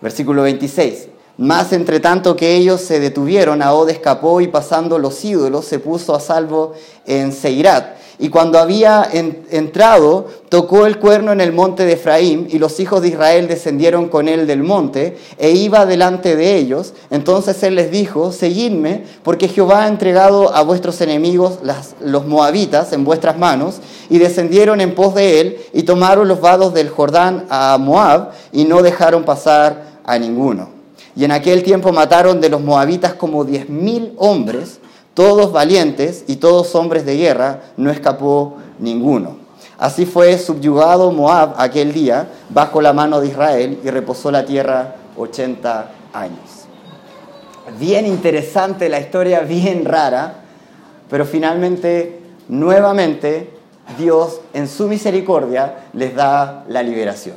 Versículo 0.00 0.42
26. 0.42 1.08
Más 1.38 1.72
entre 1.72 1.98
tanto 2.00 2.36
que 2.36 2.54
ellos 2.54 2.80
se 2.80 3.00
detuvieron, 3.00 3.62
Ahod 3.62 3.88
escapó 3.88 4.40
y 4.40 4.48
pasando 4.48 4.98
los 4.98 5.24
ídolos 5.24 5.64
se 5.64 5.78
puso 5.78 6.14
a 6.14 6.20
salvo 6.20 6.74
en 7.06 7.32
Seirat. 7.32 7.96
Y 8.22 8.28
cuando 8.28 8.60
había 8.60 9.08
entrado, 9.50 10.28
tocó 10.48 10.86
el 10.86 11.00
cuerno 11.00 11.32
en 11.32 11.40
el 11.40 11.52
monte 11.52 11.84
de 11.84 11.94
Efraín, 11.94 12.46
y 12.48 12.60
los 12.60 12.78
hijos 12.78 13.02
de 13.02 13.08
Israel 13.08 13.48
descendieron 13.48 14.08
con 14.08 14.28
él 14.28 14.46
del 14.46 14.62
monte, 14.62 15.16
e 15.38 15.50
iba 15.50 15.86
delante 15.86 16.36
de 16.36 16.56
ellos. 16.56 16.94
Entonces 17.10 17.60
él 17.64 17.74
les 17.74 17.90
dijo, 17.90 18.30
seguidme, 18.30 19.02
porque 19.24 19.48
Jehová 19.48 19.86
ha 19.86 19.88
entregado 19.88 20.54
a 20.54 20.62
vuestros 20.62 21.00
enemigos, 21.00 21.58
los 22.00 22.24
moabitas, 22.24 22.92
en 22.92 23.02
vuestras 23.02 23.38
manos. 23.38 23.80
Y 24.08 24.18
descendieron 24.18 24.80
en 24.80 24.94
pos 24.94 25.16
de 25.16 25.40
él, 25.40 25.56
y 25.72 25.82
tomaron 25.82 26.28
los 26.28 26.40
vados 26.40 26.72
del 26.74 26.90
Jordán 26.90 27.46
a 27.50 27.76
Moab, 27.76 28.30
y 28.52 28.66
no 28.66 28.82
dejaron 28.82 29.24
pasar 29.24 29.98
a 30.04 30.16
ninguno. 30.16 30.68
Y 31.16 31.24
en 31.24 31.32
aquel 31.32 31.64
tiempo 31.64 31.90
mataron 31.90 32.40
de 32.40 32.50
los 32.50 32.60
moabitas 32.60 33.14
como 33.14 33.44
diez 33.44 33.68
mil 33.68 34.12
hombres, 34.16 34.78
todos 35.14 35.52
valientes 35.52 36.24
y 36.26 36.36
todos 36.36 36.74
hombres 36.74 37.04
de 37.04 37.16
guerra, 37.16 37.60
no 37.76 37.90
escapó 37.90 38.56
ninguno. 38.78 39.36
Así 39.78 40.06
fue 40.06 40.38
subyugado 40.38 41.10
Moab 41.10 41.54
aquel 41.58 41.92
día 41.92 42.28
bajo 42.50 42.80
la 42.80 42.92
mano 42.92 43.20
de 43.20 43.28
Israel 43.28 43.80
y 43.82 43.90
reposó 43.90 44.30
la 44.30 44.44
tierra 44.44 44.96
80 45.16 45.90
años. 46.12 46.66
Bien 47.78 48.06
interesante 48.06 48.88
la 48.88 49.00
historia, 49.00 49.40
bien 49.40 49.84
rara, 49.84 50.34
pero 51.10 51.24
finalmente, 51.24 52.20
nuevamente, 52.48 53.50
Dios 53.98 54.40
en 54.52 54.68
su 54.68 54.88
misericordia 54.88 55.86
les 55.92 56.14
da 56.14 56.64
la 56.68 56.82
liberación. 56.82 57.36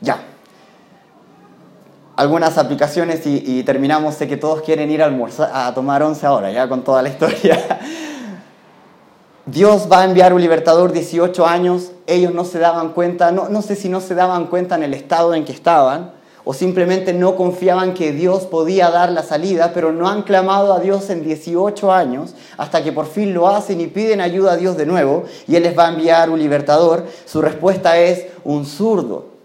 Ya, 0.00 0.18
algunas 2.16 2.58
aplicaciones 2.58 3.26
y, 3.26 3.62
terminamos. 3.62 4.14
Sé 4.14 4.26
que 4.26 4.36
todos 4.36 4.62
quieren 4.62 4.90
ir 4.90 5.02
a, 5.02 5.06
almorzar, 5.06 5.50
a 5.52 5.72
tomar 5.74 6.02
once 6.02 6.26
ahora, 6.26 6.50
ya 6.50 6.68
con 6.68 6.82
toda 6.82 7.02
la 7.02 7.10
historia. 7.10 7.80
Dios 9.46 9.86
va 9.90 10.00
a 10.00 10.04
enviar 10.06 10.34
un 10.34 10.40
libertador 10.40 10.92
18 10.92 11.46
años, 11.46 11.92
ellos 12.08 12.34
no 12.34 12.44
se 12.44 12.58
daban 12.58 12.88
cuenta, 12.88 13.30
no, 13.30 13.48
no 13.48 13.62
sé 13.62 13.76
si 13.76 13.88
no 13.88 14.00
se 14.00 14.16
daban 14.16 14.46
cuenta 14.46 14.74
en 14.74 14.82
el 14.82 14.92
estado 14.92 15.34
en 15.34 15.44
que 15.44 15.52
estaban, 15.52 16.10
o 16.42 16.52
simplemente 16.52 17.12
no 17.12 17.36
confiaban 17.36 17.94
que 17.94 18.10
Dios 18.10 18.46
podía 18.46 18.90
dar 18.90 19.12
la 19.12 19.22
salida, 19.22 19.70
pero 19.72 19.92
no 19.92 20.08
han 20.08 20.22
clamado 20.22 20.72
a 20.72 20.80
Dios 20.80 21.10
en 21.10 21.22
18 21.22 21.92
años, 21.92 22.34
hasta 22.56 22.82
que 22.82 22.90
por 22.90 23.06
fin 23.06 23.34
lo 23.34 23.46
hacen 23.46 23.80
y 23.80 23.86
piden 23.86 24.20
ayuda 24.20 24.54
a 24.54 24.56
Dios 24.56 24.76
de 24.76 24.86
nuevo, 24.86 25.24
y 25.46 25.54
Él 25.54 25.62
les 25.62 25.78
va 25.78 25.86
a 25.86 25.90
enviar 25.90 26.28
un 26.28 26.40
libertador. 26.40 27.06
Su 27.24 27.40
respuesta 27.40 27.98
es 27.98 28.26
un 28.42 28.66
zurdo, 28.66 29.35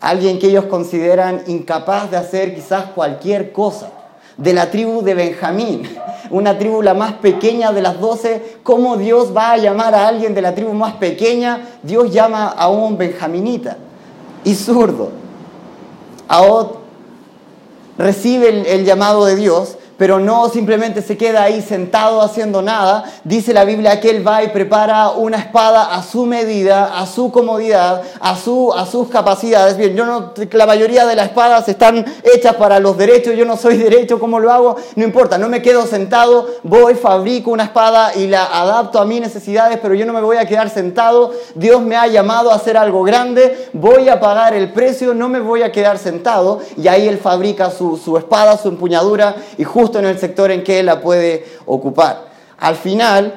alguien 0.00 0.38
que 0.38 0.48
ellos 0.48 0.66
consideran 0.66 1.42
incapaz 1.46 2.10
de 2.10 2.16
hacer 2.16 2.54
quizás 2.54 2.86
cualquier 2.94 3.52
cosa, 3.52 3.90
de 4.36 4.52
la 4.52 4.70
tribu 4.70 5.02
de 5.02 5.14
Benjamín, 5.14 5.88
una 6.30 6.58
tribu 6.58 6.82
la 6.82 6.94
más 6.94 7.14
pequeña 7.14 7.72
de 7.72 7.82
las 7.82 8.00
doce, 8.00 8.58
¿cómo 8.62 8.96
Dios 8.96 9.34
va 9.34 9.52
a 9.52 9.56
llamar 9.56 9.94
a 9.94 10.08
alguien 10.08 10.34
de 10.34 10.42
la 10.42 10.54
tribu 10.54 10.72
más 10.72 10.94
pequeña? 10.94 11.66
Dios 11.82 12.12
llama 12.12 12.48
a 12.48 12.68
un 12.68 12.98
benjaminita 12.98 13.78
y 14.44 14.54
zurdo. 14.54 15.10
Aod 16.28 16.68
recibe 17.96 18.74
el 18.74 18.84
llamado 18.84 19.24
de 19.24 19.36
Dios, 19.36 19.78
pero 19.96 20.18
no 20.18 20.48
simplemente 20.48 21.02
se 21.02 21.16
queda 21.16 21.44
ahí 21.44 21.62
sentado 21.62 22.20
haciendo 22.20 22.62
nada. 22.62 23.04
Dice 23.24 23.52
la 23.52 23.64
Biblia 23.64 24.00
que 24.00 24.10
él 24.10 24.26
va 24.26 24.42
y 24.42 24.48
prepara 24.48 25.10
una 25.10 25.38
espada 25.38 25.94
a 25.94 26.02
su 26.02 26.26
medida, 26.26 26.98
a 26.98 27.06
su 27.06 27.30
comodidad, 27.30 28.02
a, 28.20 28.36
su, 28.36 28.72
a 28.74 28.86
sus 28.86 29.08
capacidades. 29.08 29.76
Bien, 29.76 29.94
yo 29.96 30.04
no, 30.04 30.32
la 30.52 30.66
mayoría 30.66 31.06
de 31.06 31.16
las 31.16 31.26
espadas 31.28 31.68
están 31.68 32.04
hechas 32.22 32.56
para 32.56 32.78
los 32.78 32.96
derechos, 32.96 33.34
yo 33.36 33.44
no 33.44 33.56
soy 33.56 33.76
derecho, 33.86 34.18
¿cómo 34.18 34.38
lo 34.38 34.52
hago? 34.52 34.76
No 34.96 35.04
importa, 35.04 35.38
no 35.38 35.48
me 35.48 35.62
quedo 35.62 35.86
sentado, 35.86 36.46
voy, 36.62 36.94
fabrico 36.94 37.50
una 37.50 37.64
espada 37.64 38.14
y 38.14 38.26
la 38.26 38.44
adapto 38.44 38.98
a 38.98 39.04
mis 39.04 39.20
necesidades, 39.20 39.78
pero 39.80 39.94
yo 39.94 40.04
no 40.04 40.12
me 40.12 40.20
voy 40.20 40.36
a 40.36 40.46
quedar 40.46 40.70
sentado. 40.70 41.32
Dios 41.54 41.80
me 41.82 41.96
ha 41.96 42.06
llamado 42.06 42.50
a 42.50 42.56
hacer 42.56 42.76
algo 42.76 43.02
grande, 43.02 43.68
voy 43.72 44.08
a 44.08 44.20
pagar 44.20 44.54
el 44.54 44.72
precio, 44.72 45.14
no 45.14 45.28
me 45.28 45.40
voy 45.40 45.62
a 45.62 45.72
quedar 45.72 45.98
sentado. 45.98 46.60
Y 46.76 46.88
ahí 46.88 47.08
él 47.08 47.18
fabrica 47.18 47.70
su, 47.70 47.96
su 47.96 48.16
espada, 48.16 48.58
su 48.58 48.68
empuñadura 48.68 49.36
y 49.56 49.64
justo 49.64 49.85
en 49.94 50.06
el 50.06 50.18
sector 50.18 50.50
en 50.50 50.62
que 50.62 50.82
la 50.82 51.00
puede 51.00 51.44
ocupar. 51.66 52.26
al 52.58 52.76
final 52.76 53.34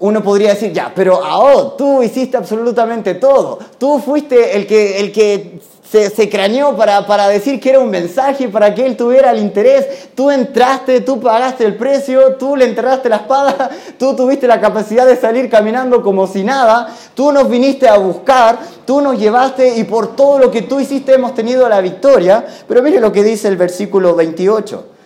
uno 0.00 0.22
podría 0.22 0.50
decir, 0.50 0.72
ya, 0.72 0.92
pero 0.94 1.22
ahora 1.22 1.76
tú 1.76 2.02
hiciste 2.02 2.36
absolutamente 2.36 3.14
todo. 3.14 3.58
Tú 3.78 3.98
fuiste 3.98 4.56
el 4.56 4.66
que, 4.66 4.98
el 4.98 5.12
que 5.12 5.60
se, 5.90 6.30
craneó 6.30 6.76
para, 6.76 7.06
para, 7.06 7.28
decir 7.28 7.60
que 7.60 7.70
era 7.70 7.80
un 7.80 7.90
mensaje, 7.90 8.48
para 8.48 8.74
que 8.74 8.86
él 8.86 8.96
tuviera 8.96 9.30
el 9.30 9.38
interés. 9.38 10.08
Tú 10.14 10.30
entraste, 10.30 11.00
tú 11.00 11.20
pagaste 11.20 11.64
el 11.64 11.76
precio, 11.76 12.36
tú 12.36 12.56
le 12.56 12.64
enterraste 12.64 13.08
la 13.08 13.16
espada, 13.16 13.70
tú 13.98 14.16
tuviste 14.16 14.46
la 14.46 14.60
capacidad 14.60 15.06
de 15.06 15.16
salir 15.16 15.50
caminando 15.50 16.02
como 16.02 16.26
si 16.26 16.44
nada, 16.44 16.94
tú 17.14 17.32
nos 17.32 17.50
viniste 17.50 17.88
a 17.88 17.98
buscar, 17.98 18.58
tú 18.86 19.00
nos 19.00 19.18
llevaste 19.18 19.76
y 19.76 19.84
por 19.84 20.16
todo 20.16 20.38
lo 20.38 20.50
que 20.50 20.62
tú 20.62 20.80
hiciste 20.80 21.14
hemos 21.14 21.34
tenido 21.34 21.68
la 21.68 21.80
victoria. 21.80 22.46
Pero 22.66 22.82
mire 22.82 23.00
lo 23.00 23.12
que 23.12 23.22
dice 23.22 23.48
el 23.48 23.56
versículo 23.56 24.14
28. 24.14 24.99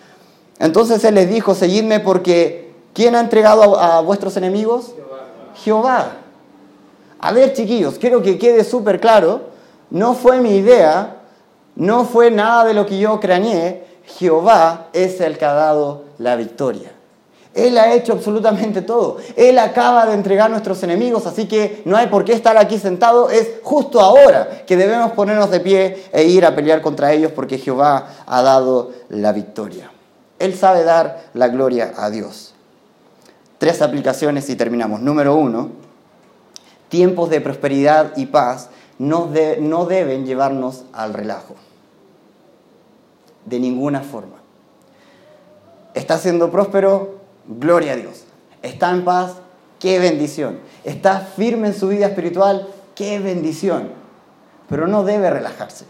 Entonces 0.59 1.03
él 1.03 1.15
les 1.15 1.29
dijo, 1.29 1.55
seguidme 1.55 1.99
porque 1.99 2.65
¿Quién 2.95 3.13
ha 3.13 3.19
entregado 3.19 3.77
a, 3.77 3.99
vuestros 3.99 4.37
enemigos? 4.37 4.93
Jehová. 5.65 6.13
A 7.19 7.33
ver, 7.33 7.51
chiquillos, 7.51 7.99
quiero 7.99 8.21
que 8.21 8.39
quede 8.39 8.63
súper 8.63 9.01
claro, 9.01 9.41
no 9.89 10.13
fue 10.13 10.39
mi 10.39 10.55
idea, 10.55 11.17
no 11.75 12.05
fue 12.05 12.31
nada 12.31 12.63
de 12.63 12.73
lo 12.73 12.85
que 12.85 12.97
yo 12.97 13.19
craneé, 13.19 13.85
Jehová 14.05 14.87
es 14.93 15.19
el 15.19 15.37
que 15.37 15.43
ha 15.43 15.53
dado 15.53 16.03
la 16.19 16.37
victoria. 16.37 16.93
Él 17.53 17.77
ha 17.77 17.93
hecho 17.93 18.13
absolutamente 18.13 18.81
todo. 18.81 19.17
Él 19.35 19.59
acaba 19.59 20.05
de 20.05 20.13
entregar 20.13 20.45
a 20.45 20.49
nuestros 20.49 20.81
enemigos, 20.83 21.25
así 21.25 21.49
que 21.49 21.81
no 21.83 21.97
hay 21.97 22.07
por 22.07 22.23
qué 22.23 22.31
estar 22.31 22.55
aquí 22.55 22.77
sentado. 22.77 23.29
Es 23.29 23.55
justo 23.61 23.99
ahora 23.99 24.63
que 24.65 24.77
debemos 24.77 25.11
ponernos 25.11 25.51
de 25.51 25.59
pie 25.59 26.03
e 26.13 26.23
ir 26.23 26.45
a 26.45 26.55
pelear 26.55 26.81
contra 26.81 27.11
ellos 27.11 27.33
porque 27.33 27.57
Jehová 27.57 28.07
ha 28.25 28.41
dado 28.41 28.91
la 29.09 29.33
victoria. 29.33 29.91
Él 30.45 30.55
sabe 30.55 30.83
dar 30.83 31.25
la 31.33 31.47
gloria 31.49 31.93
a 31.97 32.09
Dios. 32.09 32.53
Tres 33.57 33.81
aplicaciones 33.81 34.49
y 34.49 34.55
terminamos. 34.55 35.01
Número 35.01 35.35
uno, 35.35 35.71
tiempos 36.89 37.29
de 37.29 37.41
prosperidad 37.41 38.15
y 38.15 38.27
paz 38.27 38.69
no, 38.97 39.31
no 39.59 39.85
deben 39.85 40.25
llevarnos 40.25 40.85
al 40.93 41.13
relajo. 41.13 41.55
De 43.45 43.59
ninguna 43.59 44.01
forma. 44.01 44.37
Está 45.93 46.17
siendo 46.17 46.51
próspero, 46.51 47.19
gloria 47.47 47.93
a 47.93 47.95
Dios. 47.95 48.25
Está 48.61 48.91
en 48.91 49.05
paz, 49.05 49.35
qué 49.79 49.99
bendición. 49.99 50.59
Está 50.83 51.19
firme 51.21 51.67
en 51.67 51.73
su 51.73 51.87
vida 51.87 52.07
espiritual, 52.07 52.67
qué 52.95 53.19
bendición. 53.19 53.89
Pero 54.67 54.87
no 54.87 55.03
debe 55.03 55.29
relajarse. 55.29 55.85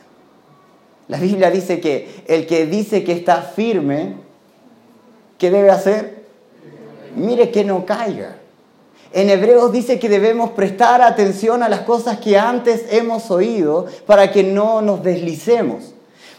La 1.08 1.20
Biblia 1.20 1.52
dice 1.52 1.80
que 1.80 2.24
el 2.28 2.48
que 2.48 2.65
dice 2.65 3.04
que 3.04 3.13
está 3.13 3.41
firme, 3.41 4.25
¿qué 5.38 5.52
debe 5.52 5.71
hacer? 5.71 6.15
mire 7.15 7.52
que 7.52 7.63
no 7.63 7.86
caiga. 7.86 8.38
En 9.13 9.30
Hebreos 9.30 9.71
dice 9.71 9.98
que 9.98 10.10
debemos 10.10 10.52
prestar 10.52 11.02
atención 11.02 11.63
a 11.63 11.69
las 11.69 11.82
cosas 11.82 12.17
que 12.19 12.38
antes 12.38 12.86
hemos 12.91 13.32
oído 13.32 13.86
para 14.06 14.32
que 14.32 14.43
no 14.43 14.82
nos 14.82 15.04
deslicemos. 15.04 15.94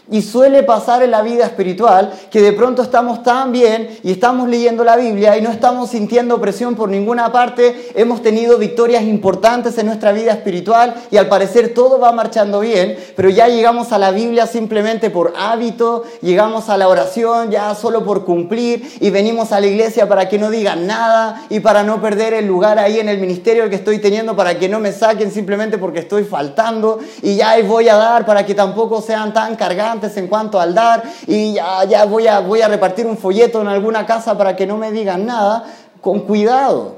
Y 0.09 0.21
suele 0.21 0.63
pasar 0.63 1.03
en 1.03 1.11
la 1.11 1.21
vida 1.21 1.45
espiritual 1.45 2.13
que 2.31 2.41
de 2.41 2.53
pronto 2.53 2.81
estamos 2.81 3.23
tan 3.23 3.51
bien 3.51 3.97
y 4.03 4.11
estamos 4.11 4.47
leyendo 4.47 4.85
la 4.85 4.95
Biblia 4.95 5.37
y 5.37 5.41
no 5.41 5.51
estamos 5.51 5.89
sintiendo 5.89 6.39
presión 6.39 6.75
por 6.75 6.89
ninguna 6.89 7.31
parte, 7.31 7.89
hemos 7.93 8.21
tenido 8.21 8.57
victorias 8.57 9.03
importantes 9.03 9.77
en 9.77 9.87
nuestra 9.87 10.13
vida 10.13 10.31
espiritual 10.31 10.95
y 11.11 11.17
al 11.17 11.27
parecer 11.27 11.73
todo 11.73 11.99
va 11.99 12.13
marchando 12.13 12.61
bien, 12.61 12.97
pero 13.15 13.29
ya 13.29 13.47
llegamos 13.49 13.91
a 13.91 13.97
la 13.97 14.11
Biblia 14.11 14.47
simplemente 14.47 15.09
por 15.09 15.33
hábito, 15.37 16.03
llegamos 16.21 16.69
a 16.69 16.77
la 16.77 16.87
oración 16.87 17.51
ya 17.51 17.75
solo 17.75 18.05
por 18.05 18.23
cumplir 18.23 18.89
y 19.01 19.09
venimos 19.09 19.51
a 19.51 19.59
la 19.59 19.67
iglesia 19.67 20.07
para 20.07 20.29
que 20.29 20.39
no 20.39 20.49
digan 20.49 20.87
nada 20.87 21.45
y 21.49 21.59
para 21.59 21.83
no 21.83 22.01
perder 22.01 22.33
el 22.33 22.47
lugar 22.47 22.79
ahí 22.79 22.99
en 22.99 23.09
el 23.09 23.19
ministerio 23.19 23.69
que 23.69 23.75
estoy 23.75 23.99
teniendo, 23.99 24.35
para 24.35 24.57
que 24.57 24.69
no 24.69 24.79
me 24.79 24.93
saquen 24.93 25.31
simplemente 25.31 25.77
porque 25.77 25.99
estoy 25.99 26.23
faltando 26.23 26.99
y 27.21 27.35
ya 27.35 27.57
voy 27.63 27.89
a 27.89 27.95
dar 27.95 28.25
para 28.25 28.45
que 28.45 28.53
tampoco 28.53 29.01
sean 29.01 29.33
tan 29.33 29.55
cargantes 29.97 30.17
en 30.17 30.27
cuanto 30.27 30.59
al 30.59 30.73
dar 30.73 31.03
y 31.25 31.53
ya, 31.53 32.05
voy, 32.05 32.27
a, 32.27 32.39
voy 32.39 32.61
a 32.61 32.67
repartir 32.67 33.05
un 33.05 33.17
folleto 33.17 33.61
en 33.61 33.67
alguna 33.67 34.05
casa 34.05 34.37
para 34.37 34.55
que 34.55 34.67
no 34.67 34.77
me 34.77 34.91
digan 34.91 35.25
nada, 35.25 35.65
con 36.01 36.21
cuidado. 36.21 36.97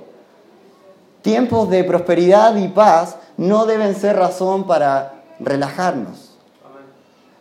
Tiempos 1.21 1.69
de 1.69 1.83
prosperidad 1.83 2.55
y 2.55 2.67
paz 2.67 3.15
no 3.37 3.65
deben 3.65 3.95
ser 3.95 4.15
razón 4.17 4.65
para 4.65 5.13
relajarnos. 5.39 6.25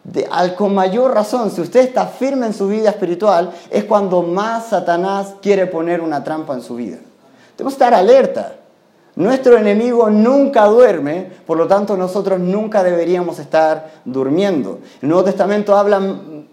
De, 0.05 0.27
al, 0.31 0.55
con 0.55 0.75
mayor 0.75 1.13
razón, 1.13 1.51
si 1.51 1.61
usted 1.61 1.81
está 1.81 2.07
firme 2.07 2.47
en 2.47 2.55
su 2.55 2.69
vida 2.69 2.91
espiritual, 2.91 3.53
es 3.71 3.85
cuando 3.85 4.23
más 4.23 4.69
Satanás 4.69 5.35
quiere 5.43 5.67
poner 5.67 6.01
una 6.01 6.25
trampa 6.25 6.55
en 6.55 6.63
su 6.63 6.77
vida. 6.77 6.97
Tenemos 7.57 7.75
que 7.75 7.85
estar 7.85 7.95
alerta. 7.95 8.55
Nuestro 9.19 9.59
enemigo 9.59 10.11
nunca 10.11 10.67
duerme, 10.67 11.27
por 11.45 11.59
lo 11.59 11.67
tanto 11.67 11.97
nosotros 11.97 12.39
nunca 12.39 12.85
deberíamos 12.85 13.41
estar 13.41 14.03
durmiendo. 14.05 14.79
El 15.03 15.09
Nuevo 15.09 15.25
Testamento 15.25 15.77
habla 15.77 16.01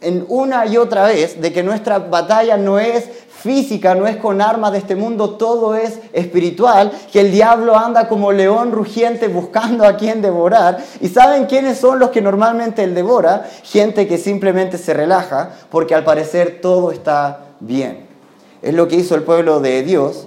en 0.01 0.25
una 0.29 0.65
y 0.65 0.77
otra 0.77 1.03
vez 1.03 1.39
de 1.39 1.53
que 1.53 1.61
nuestra 1.61 1.99
batalla 1.99 2.57
no 2.57 2.79
es 2.79 3.07
física, 3.29 3.93
no 3.93 4.07
es 4.07 4.17
con 4.17 4.41
armas 4.41 4.71
de 4.71 4.79
este 4.79 4.95
mundo, 4.95 5.35
todo 5.35 5.75
es 5.75 5.99
espiritual, 6.11 6.91
que 7.13 7.21
el 7.21 7.31
diablo 7.31 7.77
anda 7.77 8.07
como 8.07 8.31
león 8.31 8.71
rugiente 8.71 9.27
buscando 9.27 9.85
a 9.85 9.95
quien 9.95 10.23
devorar. 10.23 10.79
¿Y 11.01 11.09
saben 11.09 11.45
quiénes 11.45 11.77
son 11.77 11.99
los 11.99 12.09
que 12.09 12.23
normalmente 12.23 12.83
él 12.83 12.95
devora? 12.95 13.47
Gente 13.61 14.07
que 14.07 14.17
simplemente 14.17 14.79
se 14.79 14.95
relaja 14.95 15.51
porque 15.69 15.93
al 15.93 16.03
parecer 16.03 16.61
todo 16.63 16.89
está 16.91 17.41
bien. 17.59 18.07
Es 18.63 18.73
lo 18.73 18.87
que 18.87 18.95
hizo 18.95 19.13
el 19.13 19.21
pueblo 19.21 19.59
de 19.59 19.83
Dios 19.83 20.25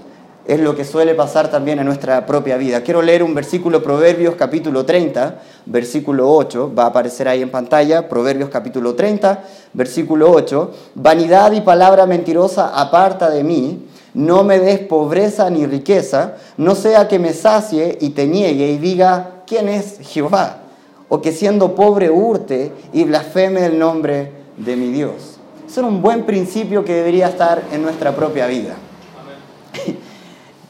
es 0.49 0.59
lo 0.61 0.75
que 0.75 0.87
suele 0.87 1.15
pasar 1.15 1.51
también 1.51 1.79
en 1.79 1.85
nuestra 1.85 2.25
propia 2.25 2.57
vida. 2.57 2.81
Quiero 2.81 3.03
leer 3.03 3.23
un 3.23 3.35
versículo, 3.35 3.83
Proverbios 3.83 4.35
capítulo 4.35 4.87
30, 4.87 5.43
versículo 5.67 6.33
8, 6.33 6.73
va 6.77 6.85
a 6.85 6.87
aparecer 6.87 7.29
ahí 7.29 7.43
en 7.43 7.51
pantalla, 7.51 8.09
Proverbios 8.09 8.49
capítulo 8.49 8.95
30, 8.95 9.45
versículo 9.75 10.31
8, 10.33 10.71
vanidad 10.95 11.53
y 11.53 11.61
palabra 11.61 12.07
mentirosa 12.07 12.81
aparta 12.81 13.29
de 13.29 13.45
mí, 13.45 13.89
no 14.15 14.43
me 14.43 14.59
des 14.59 14.79
pobreza 14.79 15.51
ni 15.51 15.67
riqueza, 15.67 16.37
no 16.57 16.75
sea 16.75 17.09
que 17.09 17.19
me 17.19 17.35
sacie 17.35 17.99
y 18.01 18.11
te 18.11 18.27
niegue 18.27 18.71
y 18.71 18.79
diga, 18.79 19.43
¿quién 19.47 19.69
es 19.69 19.99
Jehová? 20.01 20.63
O 21.11 21.21
que 21.21 21.33
siendo 21.33 21.75
pobre 21.75 22.09
hurte 22.09 22.73
y 22.95 23.05
blasfeme 23.05 23.67
el 23.67 23.79
nombre 23.79 24.33
de 24.57 24.77
mi 24.77 24.93
Dios. 24.93 25.37
Ese 25.67 25.81
es 25.81 25.87
un 25.87 26.01
buen 26.01 26.25
principio 26.25 26.87
que 26.87 26.95
debería 26.95 27.29
estar 27.29 27.63
en 27.71 27.83
nuestra 27.83 28.17
propia 28.17 28.47
vida. 28.47 28.77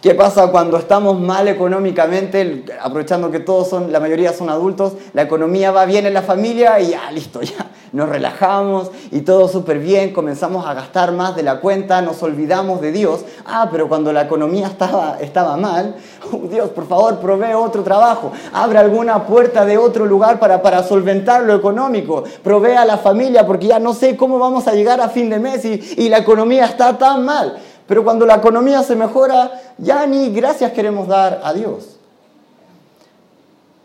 ¿Qué 0.01 0.15
pasa 0.15 0.47
cuando 0.53 0.77
estamos 0.77 1.19
mal 1.19 1.49
económicamente? 1.49 2.65
Aprovechando 2.81 3.33
que 3.33 3.41
todos 3.41 3.69
son, 3.69 3.91
la 3.91 3.99
mayoría 3.99 4.33
son 4.33 4.49
adultos, 4.49 4.93
la 5.13 5.23
economía 5.23 5.73
va 5.73 5.87
bien 5.87 6.07
en 6.07 6.15
la 6.15 6.23
familia 6.23 6.79
y 6.79 6.91
ya, 6.91 7.11
listo, 7.11 7.43
ya 7.43 7.67
nos 7.91 8.09
relajamos 8.09 8.93
y 9.11 9.23
todo 9.23 9.49
súper 9.49 9.81
bien, 9.81 10.13
comenzamos 10.13 10.67
a 10.67 10.75
gastar 10.75 11.11
más 11.11 11.35
de 11.35 11.43
la 11.43 11.59
cuenta, 11.59 12.01
nos 12.01 12.23
olvidamos 12.23 12.81
de 12.81 12.93
Dios. 12.93 13.25
Ah, 13.45 13.69
pero 13.73 13.89
cuando 13.89 14.13
la 14.13 14.23
economía 14.23 14.69
estaba, 14.69 15.19
estaba 15.21 15.57
mal, 15.57 15.97
oh, 16.33 16.47
Dios, 16.49 16.71
por 16.71 16.87
favor, 16.87 17.19
provee 17.19 17.55
otro 17.55 17.83
trabajo, 17.83 18.31
abre 18.53 18.79
alguna 18.79 19.27
puerta 19.27 19.65
de 19.65 19.79
otro 19.79 20.07
lugar 20.07 20.39
para, 20.39 20.63
para 20.63 20.85
solventar 20.85 21.43
lo 21.43 21.57
económico, 21.57 22.23
provee 22.45 22.77
a 22.77 22.85
la 22.85 22.99
familia 22.99 23.45
porque 23.45 23.67
ya 23.67 23.81
no 23.81 23.95
sé 23.95 24.17
cómo 24.17 24.39
vamos 24.39 24.69
a 24.69 24.75
llegar 24.75 25.01
a 25.01 25.09
fin 25.09 25.29
de 25.29 25.41
mes 25.41 25.65
y, 25.65 25.95
y 25.97 26.09
la 26.09 26.19
economía 26.19 26.67
está 26.67 26.97
tan 26.97 27.25
mal. 27.25 27.59
Pero 27.89 28.05
cuando 28.05 28.27
la 28.27 28.37
economía 28.37 28.83
se 28.83 28.95
mejora, 28.95 29.51
ya 29.79 30.07
ni 30.07 30.31
gracias 30.31 30.73
queremos 30.73 31.09
dar 31.09 31.41
a 31.43 31.55
Dios. 31.55 31.97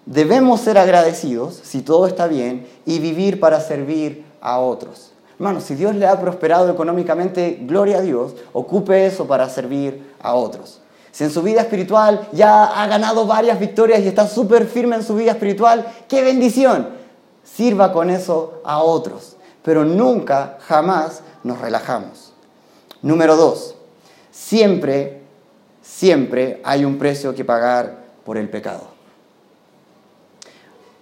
Debemos 0.06 0.60
ser 0.60 0.78
agradecidos 0.78 1.62
si 1.64 1.82
todo 1.82 2.06
está 2.06 2.28
bien 2.28 2.68
y 2.86 3.00
vivir 3.00 3.40
para 3.40 3.62
servir 3.62 4.26
a 4.42 4.60
otros. 4.60 5.14
Hermano, 5.40 5.62
si 5.62 5.76
Dios 5.76 5.96
le 5.96 6.06
ha 6.06 6.20
prosperado 6.20 6.70
económicamente, 6.70 7.60
gloria 7.62 8.00
a 8.00 8.02
Dios, 8.02 8.34
ocupe 8.52 9.06
eso 9.06 9.26
para 9.26 9.48
servir 9.48 10.14
a 10.22 10.34
otros. 10.34 10.82
Si 11.14 11.24
en 11.24 11.32
su 11.32 11.42
vida 11.42 11.62
espiritual 11.62 12.28
ya 12.34 12.66
ha 12.66 12.86
ganado 12.88 13.26
varias 13.26 13.58
victorias 13.58 14.02
y 14.02 14.10
está 14.10 14.28
súper 14.28 14.68
firme 14.68 14.98
en 14.98 15.04
su 15.04 15.16
vida 15.16 15.32
espiritual, 15.32 15.86
qué 16.10 16.22
bendición. 16.22 16.90
Sirva 17.46 17.94
con 17.94 18.10
eso 18.10 18.62
a 18.66 18.84
otros. 18.84 19.38
Pero 19.64 19.86
nunca, 19.86 20.58
jamás 20.68 21.22
nos 21.44 21.60
relajamos. 21.60 22.34
Número 23.02 23.38
dos, 23.38 23.76
siempre, 24.34 25.22
siempre 25.82 26.60
hay 26.64 26.84
un 26.84 26.98
precio 26.98 27.36
que 27.36 27.46
pagar 27.46 28.00
por 28.26 28.38
el 28.38 28.50
pecado. 28.50 28.88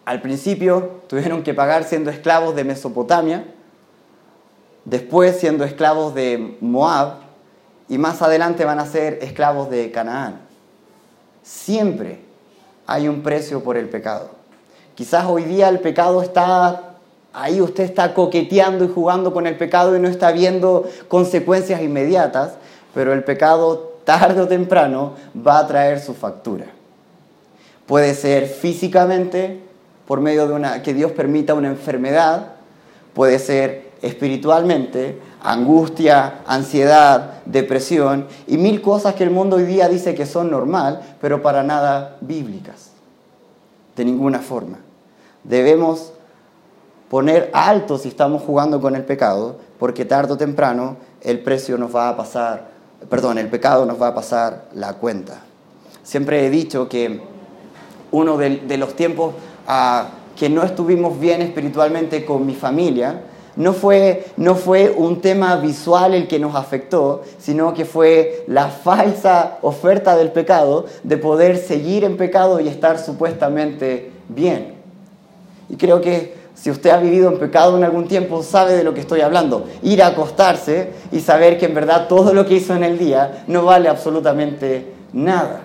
Al 0.05 0.21
principio 0.21 1.01
tuvieron 1.07 1.41
que 1.41 1.53
pagar 1.53 1.85
siendo 1.85 2.11
esclavos 2.11 2.55
de 2.55 2.65
Mesopotamia, 2.65 3.45
después 4.83 5.39
siendo 5.39 5.63
esclavos 5.63 6.13
de 6.13 6.57
Moab 6.59 7.19
y 7.87 7.97
más 7.97 8.21
adelante 8.21 8.65
van 8.65 8.79
a 8.79 8.85
ser 8.85 9.19
esclavos 9.21 9.69
de 9.69 9.91
Canaán. 9.91 10.41
Siempre 11.41 12.19
hay 12.85 13.07
un 13.07 13.23
precio 13.23 13.63
por 13.63 13.77
el 13.77 13.87
pecado. 13.87 14.31
Quizás 14.95 15.25
hoy 15.25 15.43
día 15.43 15.69
el 15.69 15.79
pecado 15.79 16.21
está 16.21 16.95
ahí, 17.31 17.61
usted 17.61 17.85
está 17.85 18.13
coqueteando 18.13 18.83
y 18.83 18.89
jugando 18.89 19.33
con 19.33 19.47
el 19.47 19.55
pecado 19.55 19.95
y 19.95 19.99
no 19.99 20.09
está 20.09 20.31
viendo 20.31 20.89
consecuencias 21.07 21.81
inmediatas, 21.81 22.55
pero 22.93 23.13
el 23.13 23.23
pecado 23.23 23.91
tarde 24.04 24.41
o 24.41 24.47
temprano 24.47 25.13
va 25.36 25.60
a 25.60 25.67
traer 25.67 25.99
su 25.99 26.13
factura. 26.13 26.65
Puede 27.86 28.13
ser 28.15 28.47
físicamente, 28.47 29.62
por 30.08 30.21
medio 30.21 30.47
de 30.47 30.54
una, 30.54 30.82
que 30.82 30.93
Dios 30.93 31.12
permita 31.12 31.54
una 31.54 31.67
enfermedad, 31.67 32.54
puede 33.13 33.39
ser 33.39 33.91
espiritualmente, 34.01 35.19
angustia, 35.43 36.41
ansiedad, 36.45 37.41
depresión 37.45 38.27
y 38.47 38.58
mil 38.58 38.82
cosas 38.82 39.15
que 39.15 39.23
el 39.23 39.32
mundo 39.32 39.58
hoy 39.58 39.63
día 39.63 39.88
dice 39.88 40.15
que 40.15 40.25
son 40.25 40.49
normal, 40.49 41.01
pero 41.21 41.41
para 41.41 41.63
nada 41.63 42.17
bíblicas. 42.21 42.91
De 43.95 44.06
ninguna 44.06 44.39
forma. 44.39 44.80
Debemos 45.43 46.13
poner 47.10 47.49
alto 47.54 47.97
si 47.97 48.08
estamos 48.08 48.41
jugando 48.41 48.80
con 48.80 48.95
el 48.95 49.04
pecado, 49.04 49.58
porque 49.77 50.06
tarde 50.06 50.34
o 50.34 50.38
temprano 50.38 50.95
el 51.21 51.39
precio 51.39 51.77
nos 51.77 51.93
va 51.93 52.10
a 52.10 52.15
pasar, 52.15 52.70
perdón, 53.09 53.37
el 53.37 53.49
pecado 53.49 53.85
nos 53.85 54.01
va 54.01 54.07
a 54.07 54.15
pasar 54.15 54.65
la 54.73 54.93
cuenta. 54.93 55.41
Siempre 56.03 56.45
he 56.45 56.49
dicho 56.49 56.89
que 56.89 57.21
uno 58.11 58.37
de, 58.37 58.77
los 58.77 58.95
tiempos 58.95 59.33
ah, 59.67 60.09
que 60.35 60.49
no 60.49 60.63
estuvimos 60.63 61.19
bien 61.19 61.41
espiritualmente 61.41 62.25
con 62.25 62.45
mi 62.45 62.55
familia, 62.55 63.21
no 63.55 63.73
fue, 63.73 64.25
no 64.37 64.55
fue 64.55 64.93
un 64.95 65.21
tema 65.21 65.57
visual 65.57 66.13
el 66.13 66.27
que 66.27 66.39
nos 66.39 66.55
afectó, 66.55 67.23
sino 67.37 67.73
que 67.73 67.85
fue 67.85 68.45
la 68.47 68.69
falsa 68.69 69.57
oferta 69.61 70.15
del 70.15 70.31
pecado 70.31 70.85
de 71.03 71.17
poder 71.17 71.57
seguir 71.57 72.03
en 72.03 72.17
pecado 72.17 72.59
y 72.59 72.67
estar 72.67 72.97
supuestamente 72.97 74.11
bien. 74.29 74.75
Y 75.69 75.75
creo 75.75 76.01
que 76.01 76.40
si 76.62 76.69
usted 76.69 76.91
ha 76.91 76.97
vivido 76.97 77.32
en 77.32 77.39
pecado 77.39 77.76
en 77.76 77.84
algún 77.84 78.08
tiempo, 78.08 78.43
sabe 78.43 78.74
de 78.74 78.84
lo 78.84 78.93
que 78.93 79.00
estoy 79.00 79.21
hablando. 79.21 79.65
Ir 79.82 80.04
a 80.04 80.08
acostarse 80.08 80.91
y 81.12 81.19
saber 81.19 81.58
que 81.58 81.65
en 81.65 81.74
verdad 81.74 82.08
todo 82.08 82.36
lo 82.36 82.45
que 82.45 82.54
hizo 82.54 82.76
en 82.76 82.84
el 82.84 83.00
día 83.00 83.45
no 83.47 83.65
vale 83.65 83.89
absolutamente 83.89 84.93
nada. 85.12 85.62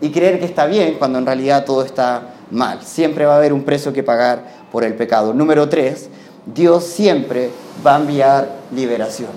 Y 0.00 0.10
creer 0.12 0.38
que 0.38 0.46
está 0.46 0.64
bien 0.64 0.94
cuando 0.98 1.18
en 1.18 1.26
realidad 1.26 1.66
todo 1.66 1.84
está 1.84 2.30
mal. 2.50 2.80
Siempre 2.82 3.26
va 3.26 3.34
a 3.34 3.36
haber 3.36 3.52
un 3.52 3.64
precio 3.64 3.92
que 3.92 4.02
pagar 4.02 4.40
por 4.72 4.84
el 4.84 4.94
pecado. 4.94 5.34
Número 5.34 5.68
tres, 5.68 6.08
Dios 6.46 6.84
siempre 6.84 7.50
va 7.86 7.96
a 7.96 8.00
enviar 8.00 8.48
liberación. 8.74 9.32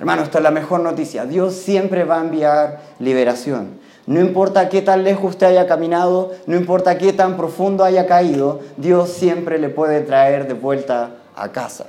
Hermano, 0.00 0.22
esta 0.22 0.38
es 0.38 0.42
la 0.42 0.50
mejor 0.50 0.80
noticia. 0.80 1.26
Dios 1.26 1.54
siempre 1.54 2.02
va 2.02 2.18
a 2.18 2.22
enviar 2.22 2.80
liberación. 2.98 3.78
No 4.10 4.18
importa 4.18 4.68
qué 4.68 4.82
tan 4.82 5.04
lejos 5.04 5.30
usted 5.30 5.46
haya 5.46 5.68
caminado, 5.68 6.32
no 6.46 6.56
importa 6.56 6.98
qué 6.98 7.12
tan 7.12 7.36
profundo 7.36 7.84
haya 7.84 8.08
caído, 8.08 8.58
Dios 8.76 9.10
siempre 9.10 9.60
le 9.60 9.68
puede 9.68 10.00
traer 10.00 10.48
de 10.48 10.54
vuelta 10.54 11.10
a 11.36 11.52
casa. 11.52 11.86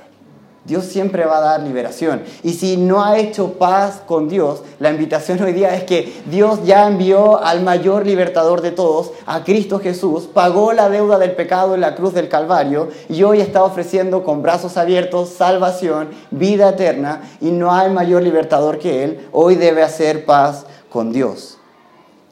Dios 0.64 0.84
siempre 0.84 1.24
va 1.24 1.38
a 1.38 1.40
dar 1.40 1.62
liberación. 1.62 2.22
Y 2.44 2.52
si 2.52 2.76
no 2.76 3.02
ha 3.02 3.18
hecho 3.18 3.54
paz 3.54 4.02
con 4.06 4.28
Dios, 4.28 4.62
la 4.78 4.90
invitación 4.90 5.42
hoy 5.42 5.52
día 5.52 5.74
es 5.74 5.82
que 5.82 6.22
Dios 6.26 6.60
ya 6.64 6.86
envió 6.86 7.42
al 7.42 7.60
mayor 7.64 8.06
libertador 8.06 8.60
de 8.60 8.70
todos, 8.70 9.10
a 9.26 9.42
Cristo 9.42 9.80
Jesús, 9.80 10.28
pagó 10.32 10.72
la 10.72 10.90
deuda 10.90 11.18
del 11.18 11.32
pecado 11.32 11.74
en 11.74 11.80
la 11.80 11.96
cruz 11.96 12.14
del 12.14 12.28
Calvario 12.28 12.90
y 13.08 13.24
hoy 13.24 13.40
está 13.40 13.64
ofreciendo 13.64 14.22
con 14.22 14.42
brazos 14.42 14.76
abiertos 14.76 15.30
salvación, 15.30 16.10
vida 16.30 16.68
eterna 16.68 17.22
y 17.40 17.50
no 17.50 17.72
hay 17.72 17.90
mayor 17.90 18.22
libertador 18.22 18.78
que 18.78 19.02
Él. 19.02 19.26
Hoy 19.32 19.56
debe 19.56 19.82
hacer 19.82 20.24
paz 20.24 20.66
con 20.88 21.10
Dios. 21.10 21.58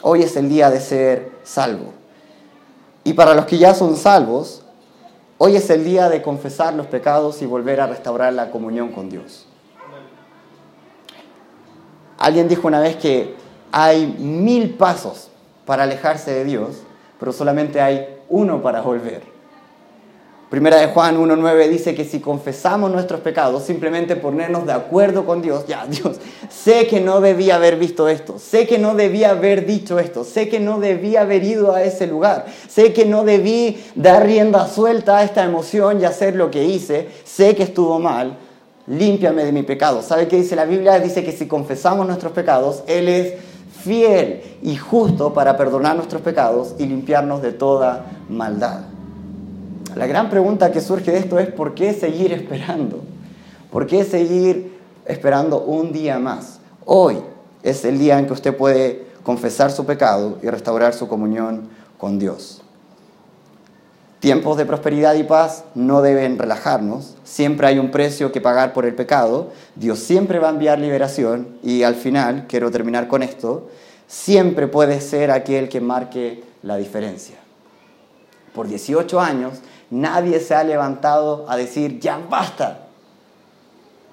Hoy 0.02 0.22
es 0.22 0.36
el 0.36 0.48
día 0.48 0.70
de 0.70 0.80
ser 0.80 1.32
salvo. 1.42 1.92
Y 3.04 3.12
para 3.12 3.34
los 3.34 3.46
que 3.46 3.58
ya 3.58 3.74
son 3.74 3.96
salvos, 3.96 4.62
Hoy 5.42 5.56
es 5.56 5.70
el 5.70 5.84
día 5.84 6.10
de 6.10 6.20
confesar 6.20 6.74
los 6.74 6.86
pecados 6.86 7.40
y 7.40 7.46
volver 7.46 7.80
a 7.80 7.86
restaurar 7.86 8.30
la 8.34 8.50
comunión 8.50 8.92
con 8.92 9.08
Dios. 9.08 9.46
Alguien 12.18 12.46
dijo 12.46 12.68
una 12.68 12.78
vez 12.78 12.96
que 12.96 13.36
hay 13.72 14.06
mil 14.18 14.74
pasos 14.74 15.30
para 15.64 15.84
alejarse 15.84 16.30
de 16.30 16.44
Dios, 16.44 16.82
pero 17.18 17.32
solamente 17.32 17.80
hay 17.80 18.18
uno 18.28 18.60
para 18.60 18.82
volver. 18.82 19.22
Primera 20.50 20.80
de 20.80 20.88
Juan 20.88 21.16
1.9 21.16 21.68
dice 21.68 21.94
que 21.94 22.04
si 22.04 22.18
confesamos 22.18 22.90
nuestros 22.90 23.20
pecados, 23.20 23.62
simplemente 23.62 24.16
ponernos 24.16 24.66
de 24.66 24.72
acuerdo 24.72 25.24
con 25.24 25.42
Dios, 25.42 25.64
ya 25.68 25.86
Dios, 25.86 26.16
sé 26.48 26.88
que 26.88 27.00
no 27.00 27.20
debía 27.20 27.54
haber 27.54 27.76
visto 27.76 28.08
esto, 28.08 28.36
sé 28.40 28.66
que 28.66 28.76
no 28.76 28.96
debía 28.96 29.30
haber 29.30 29.64
dicho 29.64 30.00
esto, 30.00 30.24
sé 30.24 30.48
que 30.48 30.58
no 30.58 30.80
debía 30.80 31.20
haber 31.20 31.44
ido 31.44 31.72
a 31.72 31.84
ese 31.84 32.08
lugar, 32.08 32.46
sé 32.68 32.92
que 32.92 33.06
no 33.06 33.22
debí 33.22 33.80
dar 33.94 34.26
rienda 34.26 34.66
suelta 34.66 35.18
a 35.18 35.22
esta 35.22 35.44
emoción 35.44 36.00
y 36.00 36.04
hacer 36.04 36.34
lo 36.34 36.50
que 36.50 36.64
hice, 36.64 37.06
sé 37.22 37.54
que 37.54 37.62
estuvo 37.62 38.00
mal, 38.00 38.36
límpiame 38.88 39.44
de 39.44 39.52
mi 39.52 39.62
pecado. 39.62 40.02
¿Sabe 40.02 40.26
qué 40.26 40.34
dice 40.34 40.56
la 40.56 40.64
Biblia? 40.64 40.98
Dice 40.98 41.22
que 41.22 41.30
si 41.30 41.46
confesamos 41.46 42.08
nuestros 42.08 42.32
pecados, 42.32 42.82
Él 42.88 43.08
es 43.08 43.34
fiel 43.84 44.42
y 44.62 44.74
justo 44.76 45.32
para 45.32 45.56
perdonar 45.56 45.94
nuestros 45.94 46.22
pecados 46.22 46.74
y 46.76 46.86
limpiarnos 46.86 47.40
de 47.40 47.52
toda 47.52 48.04
maldad. 48.28 48.89
La 49.96 50.06
gran 50.06 50.30
pregunta 50.30 50.70
que 50.70 50.80
surge 50.80 51.10
de 51.10 51.18
esto 51.18 51.38
es 51.38 51.48
¿por 51.48 51.74
qué 51.74 51.92
seguir 51.92 52.32
esperando? 52.32 53.00
¿Por 53.72 53.86
qué 53.86 54.04
seguir 54.04 54.78
esperando 55.04 55.62
un 55.62 55.92
día 55.92 56.18
más? 56.18 56.60
Hoy 56.84 57.18
es 57.62 57.84
el 57.84 57.98
día 57.98 58.18
en 58.18 58.26
que 58.26 58.32
usted 58.32 58.56
puede 58.56 59.04
confesar 59.22 59.70
su 59.72 59.84
pecado 59.84 60.38
y 60.42 60.48
restaurar 60.48 60.94
su 60.94 61.08
comunión 61.08 61.68
con 61.98 62.18
Dios. 62.18 62.62
Tiempos 64.20 64.58
de 64.58 64.66
prosperidad 64.66 65.14
y 65.14 65.24
paz 65.24 65.64
no 65.74 66.02
deben 66.02 66.38
relajarnos. 66.38 67.16
Siempre 67.24 67.66
hay 67.66 67.78
un 67.78 67.90
precio 67.90 68.30
que 68.32 68.40
pagar 68.40 68.72
por 68.72 68.84
el 68.84 68.94
pecado. 68.94 69.48
Dios 69.76 69.98
siempre 69.98 70.38
va 70.38 70.48
a 70.48 70.52
enviar 70.52 70.78
liberación. 70.78 71.56
Y 71.62 71.82
al 71.82 71.94
final, 71.94 72.44
quiero 72.46 72.70
terminar 72.70 73.08
con 73.08 73.22
esto, 73.22 73.70
siempre 74.06 74.68
puede 74.68 75.00
ser 75.00 75.30
aquel 75.30 75.68
que 75.68 75.80
marque 75.80 76.44
la 76.62 76.76
diferencia. 76.76 77.36
Por 78.54 78.68
18 78.68 79.20
años 79.20 79.54
nadie 79.90 80.40
se 80.40 80.54
ha 80.54 80.64
levantado 80.64 81.46
a 81.48 81.56
decir, 81.56 82.00
ya 82.00 82.18
basta. 82.18 82.89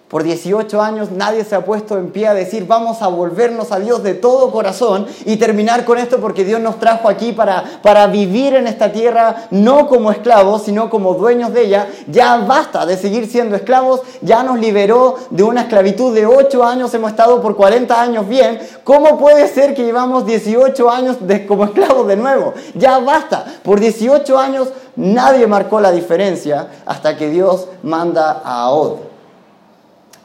Por 0.07 0.23
18 0.23 0.81
años 0.81 1.11
nadie 1.11 1.43
se 1.43 1.53
ha 1.53 1.65
puesto 1.65 1.97
en 1.97 2.11
pie 2.11 2.27
a 2.27 2.33
decir, 2.33 2.65
vamos 2.65 3.01
a 3.01 3.07
volvernos 3.07 3.73
a 3.73 3.79
Dios 3.79 4.03
de 4.03 4.13
todo 4.13 4.51
corazón 4.51 5.05
y 5.25 5.35
terminar 5.35 5.83
con 5.83 5.97
esto 5.97 6.21
porque 6.21 6.45
Dios 6.45 6.61
nos 6.61 6.79
trajo 6.79 7.09
aquí 7.09 7.33
para, 7.33 7.81
para 7.83 8.07
vivir 8.07 8.55
en 8.55 8.67
esta 8.67 8.93
tierra 8.93 9.47
no 9.51 9.85
como 9.89 10.09
esclavos, 10.09 10.61
sino 10.61 10.89
como 10.89 11.15
dueños 11.15 11.51
de 11.51 11.65
ella. 11.65 11.89
Ya 12.07 12.37
basta 12.37 12.85
de 12.85 12.95
seguir 12.95 13.27
siendo 13.27 13.57
esclavos, 13.57 13.99
ya 14.21 14.43
nos 14.43 14.57
liberó 14.59 15.15
de 15.29 15.43
una 15.43 15.63
esclavitud 15.63 16.15
de 16.15 16.25
8 16.25 16.63
años, 16.63 16.93
hemos 16.93 17.11
estado 17.11 17.41
por 17.41 17.57
40 17.57 18.01
años 18.01 18.29
bien. 18.29 18.59
¿Cómo 18.85 19.17
puede 19.17 19.45
ser 19.49 19.75
que 19.75 19.83
llevamos 19.83 20.25
18 20.25 20.89
años 20.89 21.17
como 21.49 21.65
esclavos 21.65 22.07
de 22.07 22.15
nuevo? 22.15 22.53
Ya 22.75 22.97
basta. 22.99 23.43
Por 23.61 23.81
18 23.81 24.39
años 24.39 24.69
nadie 24.95 25.47
marcó 25.47 25.81
la 25.81 25.91
diferencia 25.91 26.69
hasta 26.85 27.17
que 27.17 27.29
Dios 27.29 27.67
manda 27.83 28.41
a 28.45 28.71
Od 28.71 29.06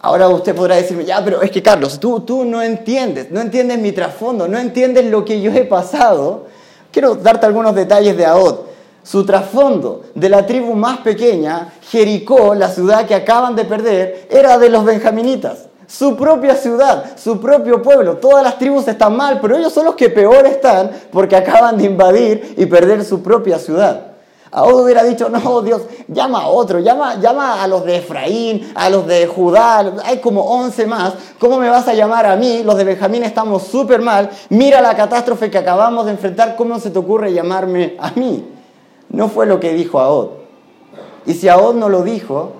Ahora 0.04 0.28
usted 0.28 0.52
podrá 0.52 0.74
decirme, 0.74 1.04
ya, 1.04 1.24
pero 1.24 1.42
es 1.42 1.50
que 1.52 1.62
Carlos, 1.62 2.00
tú, 2.00 2.20
tú 2.20 2.44
no 2.44 2.60
entiendes, 2.60 3.30
no 3.30 3.40
entiendes 3.40 3.78
mi 3.78 3.92
trasfondo, 3.92 4.48
no 4.48 4.58
entiendes 4.58 5.06
lo 5.06 5.24
que 5.24 5.40
yo 5.40 5.52
he 5.52 5.64
pasado. 5.64 6.46
Quiero 6.90 7.14
darte 7.14 7.46
algunos 7.46 7.72
detalles 7.72 8.16
de 8.16 8.26
Ahod. 8.26 8.56
Su 9.04 9.24
trasfondo 9.24 10.02
de 10.16 10.28
la 10.28 10.44
tribu 10.44 10.74
más 10.74 10.98
pequeña, 10.98 11.72
Jericó, 11.88 12.56
la 12.56 12.68
ciudad 12.68 13.06
que 13.06 13.14
acaban 13.14 13.54
de 13.54 13.64
perder, 13.64 14.26
era 14.28 14.58
de 14.58 14.70
los 14.70 14.84
benjaminitas. 14.84 15.68
Su 15.86 16.16
propia 16.16 16.56
ciudad, 16.56 17.16
su 17.16 17.40
propio 17.40 17.80
pueblo. 17.80 18.16
Todas 18.16 18.42
las 18.42 18.58
tribus 18.58 18.88
están 18.88 19.16
mal, 19.16 19.38
pero 19.40 19.56
ellos 19.56 19.72
son 19.72 19.84
los 19.84 19.94
que 19.94 20.10
peor 20.10 20.46
están 20.46 20.90
porque 21.12 21.36
acaban 21.36 21.78
de 21.78 21.84
invadir 21.84 22.54
y 22.56 22.66
perder 22.66 23.04
su 23.04 23.22
propia 23.22 23.58
ciudad. 23.58 24.11
Ahora 24.54 24.76
hubiera 24.76 25.02
dicho, 25.02 25.30
no, 25.30 25.62
Dios, 25.62 25.80
llama 26.08 26.42
a 26.42 26.48
otro, 26.48 26.78
llama, 26.78 27.18
llama 27.18 27.62
a 27.62 27.66
los 27.66 27.86
de 27.86 27.96
Efraín, 27.96 28.70
a 28.74 28.90
los 28.90 29.06
de 29.06 29.26
Judá, 29.26 29.94
hay 30.04 30.18
como 30.18 30.42
11 30.42 30.86
más. 30.86 31.14
¿Cómo 31.38 31.58
me 31.58 31.70
vas 31.70 31.88
a 31.88 31.94
llamar 31.94 32.26
a 32.26 32.36
mí? 32.36 32.62
Los 32.62 32.76
de 32.76 32.84
Benjamín 32.84 33.24
estamos 33.24 33.62
súper 33.62 34.02
mal. 34.02 34.28
Mira 34.50 34.82
la 34.82 34.94
catástrofe 34.94 35.50
que 35.50 35.56
acabamos 35.56 36.04
de 36.04 36.12
enfrentar, 36.12 36.54
¿cómo 36.54 36.78
se 36.78 36.90
te 36.90 36.98
ocurre 36.98 37.32
llamarme 37.32 37.96
a 37.98 38.10
mí? 38.10 38.46
No 39.08 39.30
fue 39.30 39.46
lo 39.46 39.58
que 39.58 39.72
dijo 39.72 40.00
Ahod. 40.00 40.28
Y 41.24 41.32
si 41.32 41.48
Ahod 41.48 41.74
no 41.74 41.88
lo 41.88 42.02
dijo, 42.02 42.52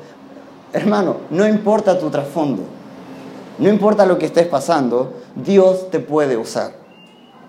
hermano, 0.73 1.17
no 1.29 1.47
importa 1.47 1.99
tu 1.99 2.09
trasfondo, 2.09 2.63
no 3.59 3.69
importa 3.69 4.07
lo 4.07 4.17
que 4.17 4.25
estés 4.25 4.47
pasando, 4.47 5.13
Dios 5.35 5.91
te 5.91 6.01
puede 6.01 6.39
usar. 6.39 6.73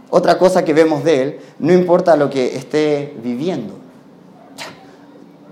Otra 0.10 0.38
cosa 0.38 0.65
que 0.65 0.73
vemos 0.73 1.06
de 1.06 1.21
él, 1.21 1.39
no 1.60 1.71
importa 1.71 2.17
lo 2.17 2.29
que 2.29 2.58
esté 2.58 3.15
viviendo. 3.23 3.83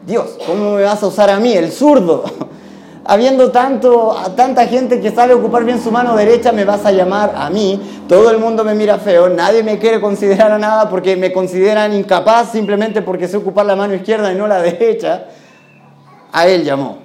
Dios, 0.06 0.38
¿cómo 0.46 0.76
me 0.76 0.84
vas 0.84 1.02
a 1.04 1.08
usar 1.08 1.30
a 1.30 1.40
mí, 1.40 1.54
el 1.54 1.72
zurdo? 1.72 2.24
Habiendo 3.06 3.52
tanto, 3.52 4.16
tanta 4.36 4.68
gente 4.68 5.00
que 5.00 5.12
sabe 5.12 5.34
ocupar 5.34 5.64
bien 5.64 5.82
su 5.82 5.92
mano 5.92 6.16
derecha, 6.16 6.52
me 6.52 6.66
vas 6.66 6.86
a 6.86 6.92
llamar 6.92 7.34
a 7.36 7.50
mí. 7.50 8.04
Todo 8.08 8.30
el 8.30 8.38
mundo 8.38 8.64
me 8.64 8.76
mira 8.76 9.00
feo, 9.00 9.28
nadie 9.30 9.64
me 9.64 9.80
quiere 9.80 10.00
considerar 10.00 10.52
a 10.52 10.60
nada 10.60 10.90
porque 10.90 11.16
me 11.18 11.32
consideran 11.32 11.94
incapaz 11.94 12.52
simplemente 12.52 13.02
porque 13.02 13.28
sé 13.28 13.38
ocupar 13.38 13.66
la 13.66 13.76
mano 13.76 13.94
izquierda 13.94 14.32
y 14.32 14.36
no 14.36 14.48
la 14.48 14.62
derecha. 14.62 15.26
A 16.32 16.48
él 16.48 16.64
llamó. 16.64 17.00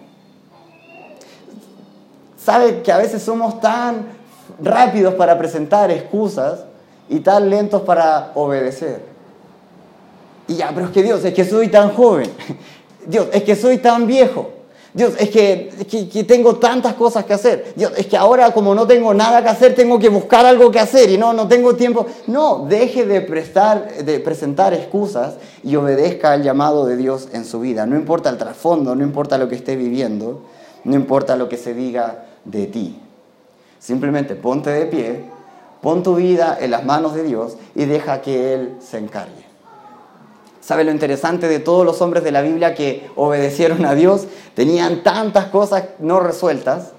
¿Sabe 2.36 2.82
que 2.82 2.92
a 2.92 2.98
veces 2.98 3.22
somos 3.22 3.60
tan 3.60 4.16
rápidos 4.62 5.14
para 5.14 5.36
presentar 5.38 5.90
excusas 5.90 6.60
y 7.08 7.20
tan 7.20 7.48
lentos 7.48 7.82
para 7.82 8.32
obedecer. 8.34 9.02
Y 10.48 10.54
ya, 10.54 10.70
pero 10.74 10.86
es 10.86 10.92
que 10.92 11.02
Dios, 11.02 11.24
es 11.24 11.34
que 11.34 11.44
soy 11.44 11.68
tan 11.68 11.90
joven. 11.90 12.30
Dios, 13.06 13.28
es 13.32 13.42
que 13.42 13.56
soy 13.56 13.78
tan 13.78 14.06
viejo. 14.06 14.50
Dios, 14.96 15.12
es 15.18 15.28
que, 15.28 15.70
que, 16.10 16.24
tengo 16.24 16.56
tantas 16.56 16.94
cosas 16.94 17.26
que 17.26 17.34
hacer. 17.34 17.74
Dios, 17.76 17.92
es 17.98 18.06
que 18.06 18.16
ahora 18.16 18.52
como 18.52 18.74
no 18.74 18.86
tengo 18.86 19.12
nada 19.12 19.42
que 19.42 19.50
hacer, 19.50 19.74
tengo 19.74 19.98
que 19.98 20.08
buscar 20.08 20.46
algo 20.46 20.70
que 20.70 20.80
hacer 20.80 21.10
y 21.10 21.18
no, 21.18 21.34
no 21.34 21.46
tengo 21.46 21.76
tiempo. 21.76 22.06
No, 22.28 22.64
deje 22.66 23.04
de, 23.04 23.20
prestar, 23.20 24.04
de 24.04 24.20
presentar 24.20 24.72
excusas 24.72 25.34
y 25.62 25.76
obedezca 25.76 26.32
al 26.32 26.42
llamado 26.42 26.86
de 26.86 26.96
Dios 26.96 27.28
en 27.34 27.44
su 27.44 27.60
vida. 27.60 27.84
No 27.84 27.94
importa 27.94 28.30
el 28.30 28.38
trasfondo, 28.38 28.94
no 28.94 29.04
importa 29.04 29.36
lo 29.36 29.50
que 29.50 29.56
esté 29.56 29.76
viviendo, 29.76 30.40
no 30.84 30.94
importa 30.94 31.36
lo 31.36 31.50
que 31.50 31.58
se 31.58 31.74
diga 31.74 32.24
de 32.46 32.66
ti. 32.66 32.98
Simplemente 33.78 34.34
ponte 34.34 34.70
de 34.70 34.86
pie, 34.86 35.24
pon 35.82 36.02
tu 36.02 36.14
vida 36.14 36.56
en 36.58 36.70
las 36.70 36.86
manos 36.86 37.14
de 37.14 37.22
Dios 37.22 37.58
y 37.74 37.84
deja 37.84 38.22
que 38.22 38.54
Él 38.54 38.76
se 38.80 38.96
encargue. 38.96 39.45
¿Sabe 40.66 40.82
lo 40.82 40.90
interesante 40.90 41.46
de 41.46 41.60
todos 41.60 41.86
los 41.86 42.02
hombres 42.02 42.24
de 42.24 42.32
la 42.32 42.42
Biblia 42.42 42.74
que 42.74 43.08
obedecieron 43.14 43.86
a 43.86 43.94
Dios? 43.94 44.26
Tenían 44.56 45.04
tantas 45.04 45.44
cosas 45.44 45.84
no 46.00 46.18
resueltas, 46.18 46.90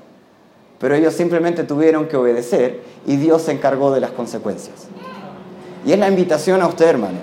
pero 0.79 0.95
ellos 0.95 1.13
simplemente 1.13 1.65
tuvieron 1.65 2.07
que 2.07 2.15
obedecer 2.15 2.79
y 3.05 3.17
Dios 3.17 3.41
se 3.41 3.51
encargó 3.51 3.91
de 3.91 3.99
las 3.99 4.11
consecuencias. 4.11 4.87
Y 5.85 5.91
es 5.91 5.99
la 5.99 6.07
invitación 6.07 6.61
a 6.61 6.67
usted, 6.67 6.87
hermano. 6.87 7.17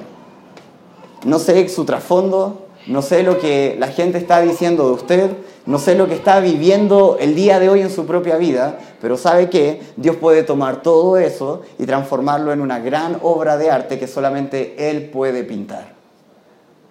No 1.25 1.39
sé 1.39 1.67
su 1.71 1.87
trasfondo, 1.87 2.67
no 2.89 3.01
sé 3.01 3.23
lo 3.23 3.39
que 3.39 3.77
la 3.79 3.89
gente 3.89 4.19
está 4.19 4.43
diciendo 4.43 4.89
de 4.89 4.93
usted, 4.93 5.31
no 5.65 5.79
sé 5.79 5.95
lo 5.95 6.09
que 6.09 6.15
está 6.15 6.41
viviendo 6.41 7.17
el 7.21 7.35
día 7.35 7.59
de 7.59 7.71
hoy 7.71 7.81
en 7.81 7.91
su 7.91 8.05
propia 8.05 8.37
vida, 8.37 8.81
pero 9.01 9.17
sabe 9.17 9.49
que 9.49 9.81
Dios 9.97 10.17
puede 10.17 10.43
tomar 10.43 10.83
todo 10.83 11.17
eso 11.17 11.63
y 11.79 11.87
transformarlo 11.87 12.53
en 12.53 12.61
una 12.61 12.81
gran 12.81 13.17
obra 13.23 13.57
de 13.57 13.71
arte 13.71 13.99
que 13.99 14.07
solamente 14.07 14.91
Él 14.91 15.09
puede 15.09 15.43
pintar. 15.43 15.94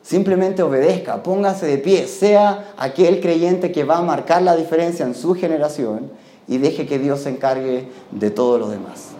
Simplemente 0.03 0.61
obedezca, 0.61 1.23
póngase 1.23 1.65
de 1.65 1.77
pie, 1.77 2.07
sea 2.07 2.73
aquel 2.77 3.21
creyente 3.21 3.71
que 3.71 3.85
va 3.85 3.97
a 3.97 4.01
marcar 4.01 4.41
la 4.41 4.55
diferencia 4.55 5.05
en 5.05 5.15
su 5.15 5.33
generación 5.33 6.11
y 6.45 6.57
deje 6.57 6.85
que 6.85 6.99
Dios 6.99 7.21
se 7.21 7.29
encargue 7.29 7.87
de 8.11 8.29
todo 8.29 8.57
lo 8.57 8.67
demás. 8.67 9.11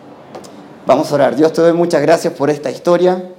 Vamos 0.86 1.10
a 1.10 1.16
orar. 1.16 1.36
Dios 1.38 1.54
te 1.54 1.62
doy 1.62 1.72
muchas 1.72 2.02
gracias 2.02 2.34
por 2.34 2.50
esta 2.50 2.70
historia. 2.70 3.30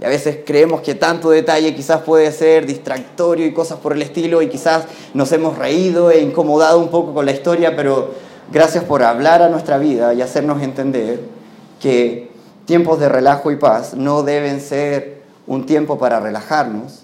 Y 0.00 0.04
a 0.04 0.08
veces 0.08 0.40
creemos 0.44 0.80
que 0.80 0.96
tanto 0.96 1.30
detalle 1.30 1.72
quizás 1.72 2.02
puede 2.02 2.32
ser 2.32 2.66
distractorio 2.66 3.46
y 3.46 3.54
cosas 3.54 3.78
por 3.78 3.92
el 3.92 4.02
estilo 4.02 4.42
y 4.42 4.48
quizás 4.48 4.86
nos 5.14 5.30
hemos 5.30 5.56
reído 5.56 6.10
e 6.10 6.20
incomodado 6.20 6.80
un 6.80 6.88
poco 6.88 7.14
con 7.14 7.24
la 7.24 7.30
historia, 7.30 7.76
pero 7.76 8.10
gracias 8.52 8.82
por 8.82 9.04
hablar 9.04 9.40
a 9.40 9.48
nuestra 9.48 9.78
vida 9.78 10.12
y 10.12 10.20
hacernos 10.20 10.60
entender 10.62 11.20
que 11.80 12.28
tiempos 12.64 12.98
de 12.98 13.08
relajo 13.08 13.52
y 13.52 13.56
paz 13.56 13.94
no 13.94 14.24
deben 14.24 14.60
ser 14.60 15.23
un 15.46 15.66
tiempo 15.66 15.98
para 15.98 16.20
relajarnos. 16.20 17.02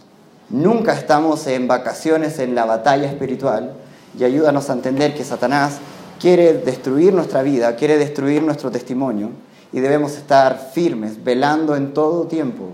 Nunca 0.49 0.95
estamos 0.95 1.47
en 1.47 1.69
vacaciones 1.69 2.39
en 2.39 2.55
la 2.55 2.65
batalla 2.65 3.09
espiritual 3.09 3.75
y 4.19 4.25
ayúdanos 4.25 4.71
a 4.71 4.73
entender 4.73 5.15
que 5.15 5.25
Satanás 5.25 5.79
quiere 6.19 6.55
destruir 6.55 7.15
nuestra 7.15 7.43
vida, 7.43 7.77
quiere 7.77 7.97
destruir 7.99 8.43
nuestro 8.43 8.71
testimonio 8.71 9.31
y 9.73 9.81
debemos 9.81 10.17
estar 10.17 10.71
firmes, 10.73 11.23
velando 11.23 11.77
en 11.77 11.95
todo 11.95 12.25
tiempo. 12.25 12.71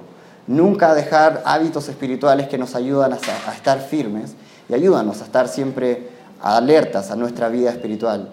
Nunca 0.46 0.94
dejar 0.94 1.42
hábitos 1.44 1.88
espirituales 1.88 2.48
que 2.48 2.56
nos 2.56 2.74
ayudan 2.74 3.12
a, 3.12 3.52
estar 3.52 3.80
firmes 3.80 4.34
y 4.68 4.74
ayúdanos 4.74 5.20
a 5.20 5.24
estar 5.24 5.48
siempre 5.48 6.08
alertas 6.40 7.10
a 7.10 7.16
nuestra 7.16 7.48
vida 7.48 7.70
espiritual. 7.70 8.32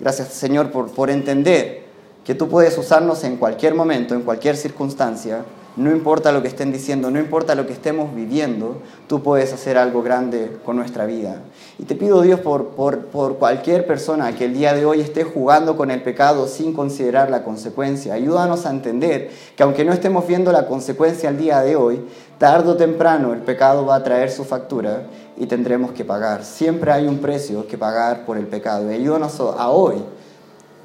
Gracias 0.00 0.28
Señor 0.28 0.70
por, 0.70 0.90
por 0.90 1.10
entender 1.10 1.84
que 2.24 2.34
tú 2.34 2.48
puedes 2.48 2.76
usarnos 2.76 3.22
en 3.24 3.36
cualquier 3.36 3.74
momento, 3.74 4.14
en 4.14 4.22
cualquier 4.22 4.56
circunstancia 4.56 5.44
no 5.76 5.90
importa 5.90 6.30
lo 6.30 6.40
que 6.40 6.48
estén 6.48 6.70
diciendo, 6.70 7.10
no 7.10 7.18
importa 7.18 7.56
lo 7.56 7.66
que 7.66 7.72
estemos 7.72 8.14
viviendo, 8.14 8.80
tú 9.08 9.24
puedes 9.24 9.52
hacer 9.52 9.76
algo 9.76 10.04
grande 10.04 10.56
con 10.64 10.76
nuestra 10.76 11.04
vida. 11.04 11.42
Y 11.80 11.84
te 11.84 11.96
pido 11.96 12.22
Dios 12.22 12.38
por, 12.38 12.68
por, 12.68 13.38
cualquier 13.38 13.84
persona 13.84 14.36
que 14.36 14.44
el 14.44 14.54
día 14.54 14.72
de 14.72 14.86
hoy 14.86 15.00
esté 15.00 15.24
jugando 15.24 15.76
con 15.76 15.90
el 15.90 16.00
pecado 16.02 16.46
sin 16.46 16.72
considerar 16.72 17.28
la 17.28 17.42
consecuencia. 17.42 18.14
Ayúdanos 18.14 18.66
a 18.66 18.70
entender 18.70 19.30
que 19.56 19.64
aunque 19.64 19.84
no 19.84 19.92
estemos 19.92 20.26
viendo 20.28 20.52
la 20.52 20.66
consecuencia 20.66 21.28
el 21.28 21.38
día 21.38 21.60
de 21.60 21.74
hoy, 21.74 22.04
tarde 22.38 22.70
o 22.70 22.76
temprano 22.76 23.32
el 23.32 23.40
pecado 23.40 23.84
va 23.84 23.96
a 23.96 24.04
traer 24.04 24.30
su 24.30 24.44
factura 24.44 25.02
y 25.36 25.46
tendremos 25.46 25.90
que 25.90 26.04
pagar. 26.04 26.44
Siempre 26.44 26.92
hay 26.92 27.08
un 27.08 27.18
precio 27.18 27.66
que 27.66 27.76
pagar 27.76 28.24
por 28.24 28.36
el 28.36 28.46
pecado. 28.46 28.88
Ayúdanos 28.88 29.40
a 29.40 29.70
hoy 29.70 29.96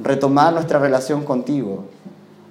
retomar 0.01 0.53
nuestra 0.53 0.79
relación 0.79 1.23
contigo 1.23 1.83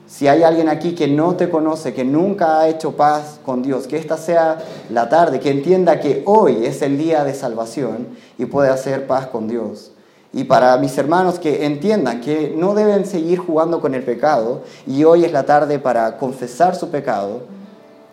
si 0.08 0.26
hay 0.26 0.42
alguien 0.42 0.70
aquí 0.70 0.94
que 0.94 1.06
no 1.06 1.36
te 1.36 1.50
conoce, 1.50 1.92
que 1.92 2.02
nunca 2.02 2.60
ha 2.60 2.68
hecho 2.68 2.92
paz 2.96 3.38
con 3.44 3.62
Dios, 3.62 3.86
que 3.86 3.98
esta 3.98 4.16
sea 4.16 4.58
la 4.88 5.10
tarde, 5.10 5.38
que 5.38 5.50
entienda 5.50 6.00
que 6.00 6.22
hoy 6.24 6.64
es 6.64 6.80
el 6.80 6.96
día 6.96 7.24
de 7.24 7.34
salvación 7.34 8.08
y 8.38 8.46
puede 8.46 8.70
hacer 8.70 9.06
paz 9.06 9.26
con 9.26 9.48
Dios. 9.48 9.92
Y 10.32 10.44
para 10.44 10.74
mis 10.78 10.96
hermanos 10.96 11.38
que 11.38 11.66
entiendan 11.66 12.22
que 12.22 12.54
no 12.56 12.74
deben 12.74 13.04
seguir 13.04 13.38
jugando 13.38 13.82
con 13.82 13.94
el 13.94 14.02
pecado 14.02 14.62
y 14.86 15.04
hoy 15.04 15.26
es 15.26 15.32
la 15.32 15.44
tarde 15.44 15.78
para 15.78 16.16
confesar 16.16 16.74
su 16.74 16.88
pecado 16.88 17.42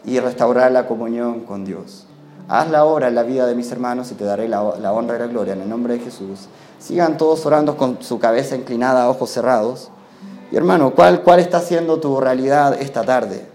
y 0.04 0.20
restaurar 0.20 0.74
la 0.74 0.88
comunión 0.88 1.42
con 1.42 1.64
Dios. 1.64 2.08
Hazla 2.50 2.80
ahora 2.80 3.08
en 3.08 3.16
la 3.16 3.24
vida 3.24 3.48
de 3.48 3.56
mis 3.56 3.72
hermanos 3.72 4.12
y 4.12 4.16
te 4.16 4.26
daré 4.26 4.50
la, 4.50 4.76
la 4.82 4.92
honra 4.92 5.16
y 5.16 5.20
la 5.20 5.28
gloria 5.28 5.54
en 5.54 5.62
el 5.62 5.70
nombre 5.70 5.94
de 5.94 6.02
Jesús. 6.02 6.48
Sigan 6.78 7.18
todos 7.18 7.46
orando 7.46 7.78
con 7.78 8.04
su 8.04 8.20
cabeza 8.20 8.58
inclinada, 8.58 9.10
ojos 9.10 9.32
cerrados. 9.32 9.92
Hermano, 10.56 10.92
¿cuál, 10.92 11.22
¿cuál 11.22 11.42
está 11.42 11.60
siendo 11.60 12.00
tu 12.00 12.18
realidad 12.22 12.82
esta 12.82 13.04
tarde? 13.04 13.46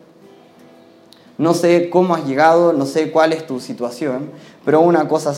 No 1.38 1.54
sé 1.54 1.88
cómo 1.88 2.14
has 2.14 2.26
llegado, 2.26 2.74
no 2.74 2.84
sé 2.84 3.10
cuál 3.10 3.32
es 3.32 3.46
tu 3.46 3.58
situación, 3.58 4.30
pero 4.66 4.82
una 4.82 5.08
cosa 5.08 5.28